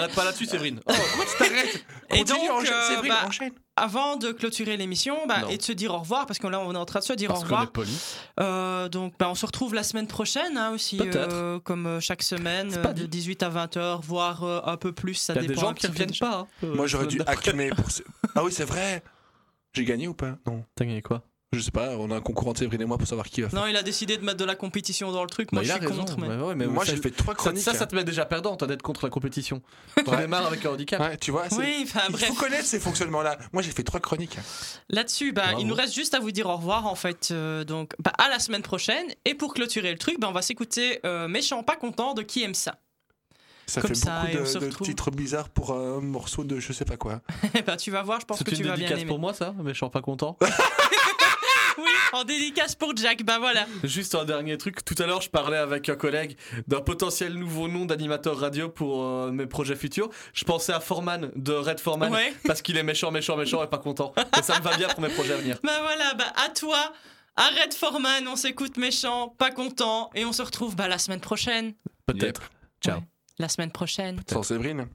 T'arrêtes 0.00 0.14
pas 0.14 0.24
là-dessus, 0.24 0.46
Séverine. 0.46 0.80
Oh, 0.86 0.92
Et 2.10 2.18
Continue, 2.18 2.48
donc, 2.48 2.50
enchaîne, 2.60 2.72
euh, 2.72 2.88
c'est 2.88 2.96
vrai, 2.96 3.08
bah, 3.08 3.24
enchaîne. 3.26 3.52
avant 3.76 4.16
de 4.16 4.32
clôturer 4.32 4.76
l'émission 4.76 5.26
bah, 5.26 5.42
et 5.50 5.58
de 5.58 5.62
se 5.62 5.72
dire 5.72 5.92
au 5.94 5.98
revoir, 5.98 6.26
parce 6.26 6.38
que 6.38 6.46
là, 6.46 6.60
on 6.60 6.72
est 6.74 6.78
en 6.78 6.84
train 6.86 7.00
de 7.00 7.04
se 7.04 7.12
dire 7.12 7.28
parce 7.28 7.40
au 7.40 7.44
qu'on 7.44 7.50
est 7.50 7.56
revoir. 7.56 7.72
poli. 7.72 7.98
Euh, 8.40 8.88
donc, 8.88 9.14
bah, 9.18 9.28
on 9.30 9.34
se 9.34 9.44
retrouve 9.46 9.74
la 9.74 9.82
semaine 9.82 10.06
prochaine 10.06 10.56
hein, 10.56 10.70
aussi, 10.70 10.98
euh, 11.00 11.58
comme 11.60 11.86
euh, 11.86 12.00
chaque 12.00 12.22
semaine, 12.22 12.72
euh, 12.76 12.92
de 12.92 13.02
dit. 13.02 13.08
18 13.08 13.42
à 13.42 13.48
20 13.50 13.76
heures, 13.76 14.00
voire 14.00 14.42
euh, 14.44 14.60
un 14.64 14.76
peu 14.76 14.92
plus. 14.92 15.14
Ça 15.14 15.34
Il 15.34 15.36
y 15.36 15.38
a 15.38 15.42
dépend 15.48 15.60
des 15.60 15.66
gens 15.68 15.74
qui 15.74 15.86
reviennent 15.86 16.16
pas. 16.18 16.38
hein, 16.40 16.46
euh, 16.64 16.74
Moi, 16.74 16.86
j'aurais 16.86 17.06
dû 17.06 17.18
pour. 17.76 17.90
ce- 17.90 18.02
Ah 18.34 18.42
oui, 18.44 18.52
c'est 18.52 18.64
vrai 18.64 19.02
J'ai 19.74 19.84
gagné 19.84 20.08
ou 20.08 20.14
pas? 20.14 20.36
Non. 20.46 20.64
T'as 20.74 20.84
gagné 20.86 21.02
quoi? 21.02 21.22
Je 21.54 21.60
sais 21.60 21.70
pas, 21.70 21.96
on 21.96 22.10
a 22.10 22.16
un 22.16 22.20
concours 22.20 22.46
entre 22.48 22.58
Séverine 22.58 22.82
et 22.82 22.84
moi 22.84 22.98
pour 22.98 23.08
savoir 23.08 23.26
qui 23.26 23.40
va 23.40 23.48
faire. 23.48 23.58
Non, 23.58 23.66
il 23.66 23.74
a 23.74 23.82
décidé 23.82 24.18
de 24.18 24.22
mettre 24.22 24.36
de 24.36 24.44
la 24.44 24.54
compétition 24.54 25.10
dans 25.12 25.22
le 25.22 25.30
truc. 25.30 25.48
Bah, 25.50 25.56
Moi, 25.56 25.62
il 25.64 25.66
je 25.68 25.72
suis 25.72 25.80
raison. 25.86 26.00
contre. 26.04 26.18
Mais... 26.18 26.28
Ouais, 26.28 26.36
ouais, 26.42 26.54
mais 26.54 26.66
moi, 26.66 26.84
ça- 26.84 26.94
j'ai 26.94 27.00
fait 27.00 27.10
trois 27.10 27.32
ça, 27.32 27.38
chroniques. 27.38 27.62
ça, 27.62 27.72
ça 27.72 27.84
hein. 27.84 27.86
te 27.86 27.96
met 27.96 28.04
déjà 28.04 28.26
perdant, 28.26 28.54
t'as 28.56 28.66
d'être 28.66 28.82
contre 28.82 29.06
la 29.06 29.10
compétition. 29.10 29.62
Tu 29.96 30.10
Ouais. 30.10 30.18
démarres 30.18 30.46
avec 30.46 30.66
un 30.66 30.72
handicap. 30.72 31.00
Ouais, 31.00 31.16
tu 31.16 31.30
vois, 31.30 31.48
c'est- 31.48 31.56
Oui, 31.56 31.80
enfin 31.84 32.00
il 32.10 32.12
bref. 32.12 32.26
faut 32.28 32.34
connaître 32.34 32.66
ces 32.66 32.78
fonctionnements-là. 32.78 33.38
Moi, 33.54 33.62
j'ai 33.62 33.70
fait 33.70 33.82
trois 33.82 33.98
chroniques. 33.98 34.36
Là-dessus, 34.90 35.32
bah, 35.32 35.44
Bravo. 35.46 35.60
il 35.60 35.66
nous 35.66 35.74
reste 35.74 35.94
juste 35.94 36.12
à 36.12 36.20
vous 36.20 36.32
dire 36.32 36.46
au 36.48 36.56
revoir 36.56 36.86
en 36.86 36.94
fait. 36.94 37.30
euh, 37.30 37.64
donc, 37.64 37.94
bah, 37.98 38.12
à 38.18 38.28
la 38.28 38.40
semaine 38.40 38.62
prochaine. 38.62 39.06
Et 39.24 39.34
pour 39.34 39.54
clôturer 39.54 39.90
le 39.90 39.98
truc, 39.98 40.20
bah, 40.20 40.28
on 40.28 40.32
va 40.32 40.42
s'écouter 40.42 41.00
euh, 41.06 41.28
Méchant 41.28 41.62
pas 41.62 41.76
content 41.76 42.12
de 42.12 42.20
qui 42.20 42.42
aime 42.42 42.52
ça. 42.54 42.74
Ça 43.66 43.80
Comme 43.80 43.88
fait 43.88 43.94
ça, 43.94 44.20
beaucoup 44.24 44.36
on 44.56 44.60
de, 44.60 44.66
de 44.66 44.84
titres 44.84 45.10
bizarres 45.10 45.48
pour 45.48 45.72
un 45.72 46.00
morceau 46.02 46.44
de 46.44 46.60
je 46.60 46.72
sais 46.74 46.84
pas 46.84 46.98
quoi. 46.98 47.22
bah, 47.66 47.78
tu 47.78 47.90
vas 47.90 48.02
voir, 48.02 48.20
je 48.20 48.26
pense 48.26 48.36
C'est 48.38 48.44
que 48.44 48.50
tu 48.50 48.56
une 48.60 48.68
vas 48.68 48.74
bien 48.74 48.80
dédicace 48.84 49.00
aimer. 49.00 49.08
pour 49.08 49.18
moi, 49.18 49.32
ça 49.32 49.54
suis 49.72 49.88
pas 49.88 50.02
content. 50.02 50.36
Oui, 51.78 51.84
en 52.12 52.24
dédicace 52.24 52.74
pour 52.74 52.96
Jack, 52.96 53.22
bah 53.24 53.38
voilà. 53.38 53.66
Juste 53.84 54.14
un 54.14 54.24
dernier 54.24 54.58
truc. 54.58 54.84
Tout 54.84 54.94
à 54.98 55.06
l'heure, 55.06 55.20
je 55.22 55.30
parlais 55.30 55.56
avec 55.56 55.88
un 55.88 55.94
collègue 55.96 56.36
d'un 56.66 56.80
potentiel 56.80 57.34
nouveau 57.34 57.68
nom 57.68 57.84
d'animateur 57.86 58.36
radio 58.38 58.68
pour 58.68 59.02
euh, 59.04 59.30
mes 59.30 59.46
projets 59.46 59.76
futurs. 59.76 60.10
Je 60.34 60.44
pensais 60.44 60.72
à 60.72 60.80
Foreman 60.80 61.30
de 61.36 61.52
Red 61.52 61.80
Foreman 61.80 62.12
Ouais. 62.12 62.34
parce 62.44 62.62
qu'il 62.62 62.76
est 62.76 62.82
méchant, 62.82 63.10
méchant, 63.10 63.36
méchant 63.36 63.62
et 63.62 63.68
pas 63.68 63.78
content. 63.78 64.12
Et 64.38 64.42
ça 64.42 64.58
me 64.58 64.64
va 64.64 64.76
bien 64.76 64.88
pour 64.88 65.00
mes 65.00 65.08
projets 65.08 65.34
à 65.34 65.36
venir. 65.36 65.58
Bah 65.62 65.78
voilà, 65.82 66.14
bah 66.14 66.32
à 66.44 66.48
toi. 66.50 66.92
Arrête 67.36 67.72
Foreman, 67.74 68.26
on 68.26 68.34
s'écoute 68.34 68.76
méchant, 68.76 69.28
pas 69.38 69.52
content. 69.52 70.10
Et 70.16 70.24
on 70.24 70.32
se 70.32 70.42
retrouve 70.42 70.74
bah, 70.74 70.88
la 70.88 70.98
semaine 70.98 71.20
prochaine. 71.20 71.74
Peut-être. 72.06 72.50
Ciao. 72.82 72.98
Ouais. 72.98 73.04
La 73.38 73.48
semaine 73.48 73.70
prochaine. 73.70 74.20
Sans 74.28 74.42
Séverine. 74.42 74.88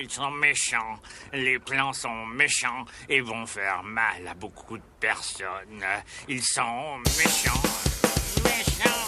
Ils 0.00 0.10
sont 0.10 0.30
méchants, 0.30 1.00
les 1.32 1.58
plans 1.58 1.92
sont 1.92 2.26
méchants 2.26 2.84
et 3.08 3.20
vont 3.20 3.46
faire 3.46 3.82
mal 3.82 4.28
à 4.28 4.34
beaucoup 4.34 4.76
de 4.76 4.82
personnes. 5.00 5.84
Ils 6.28 6.42
sont 6.42 6.98
méchants, 7.16 7.62
méchants. 8.44 9.07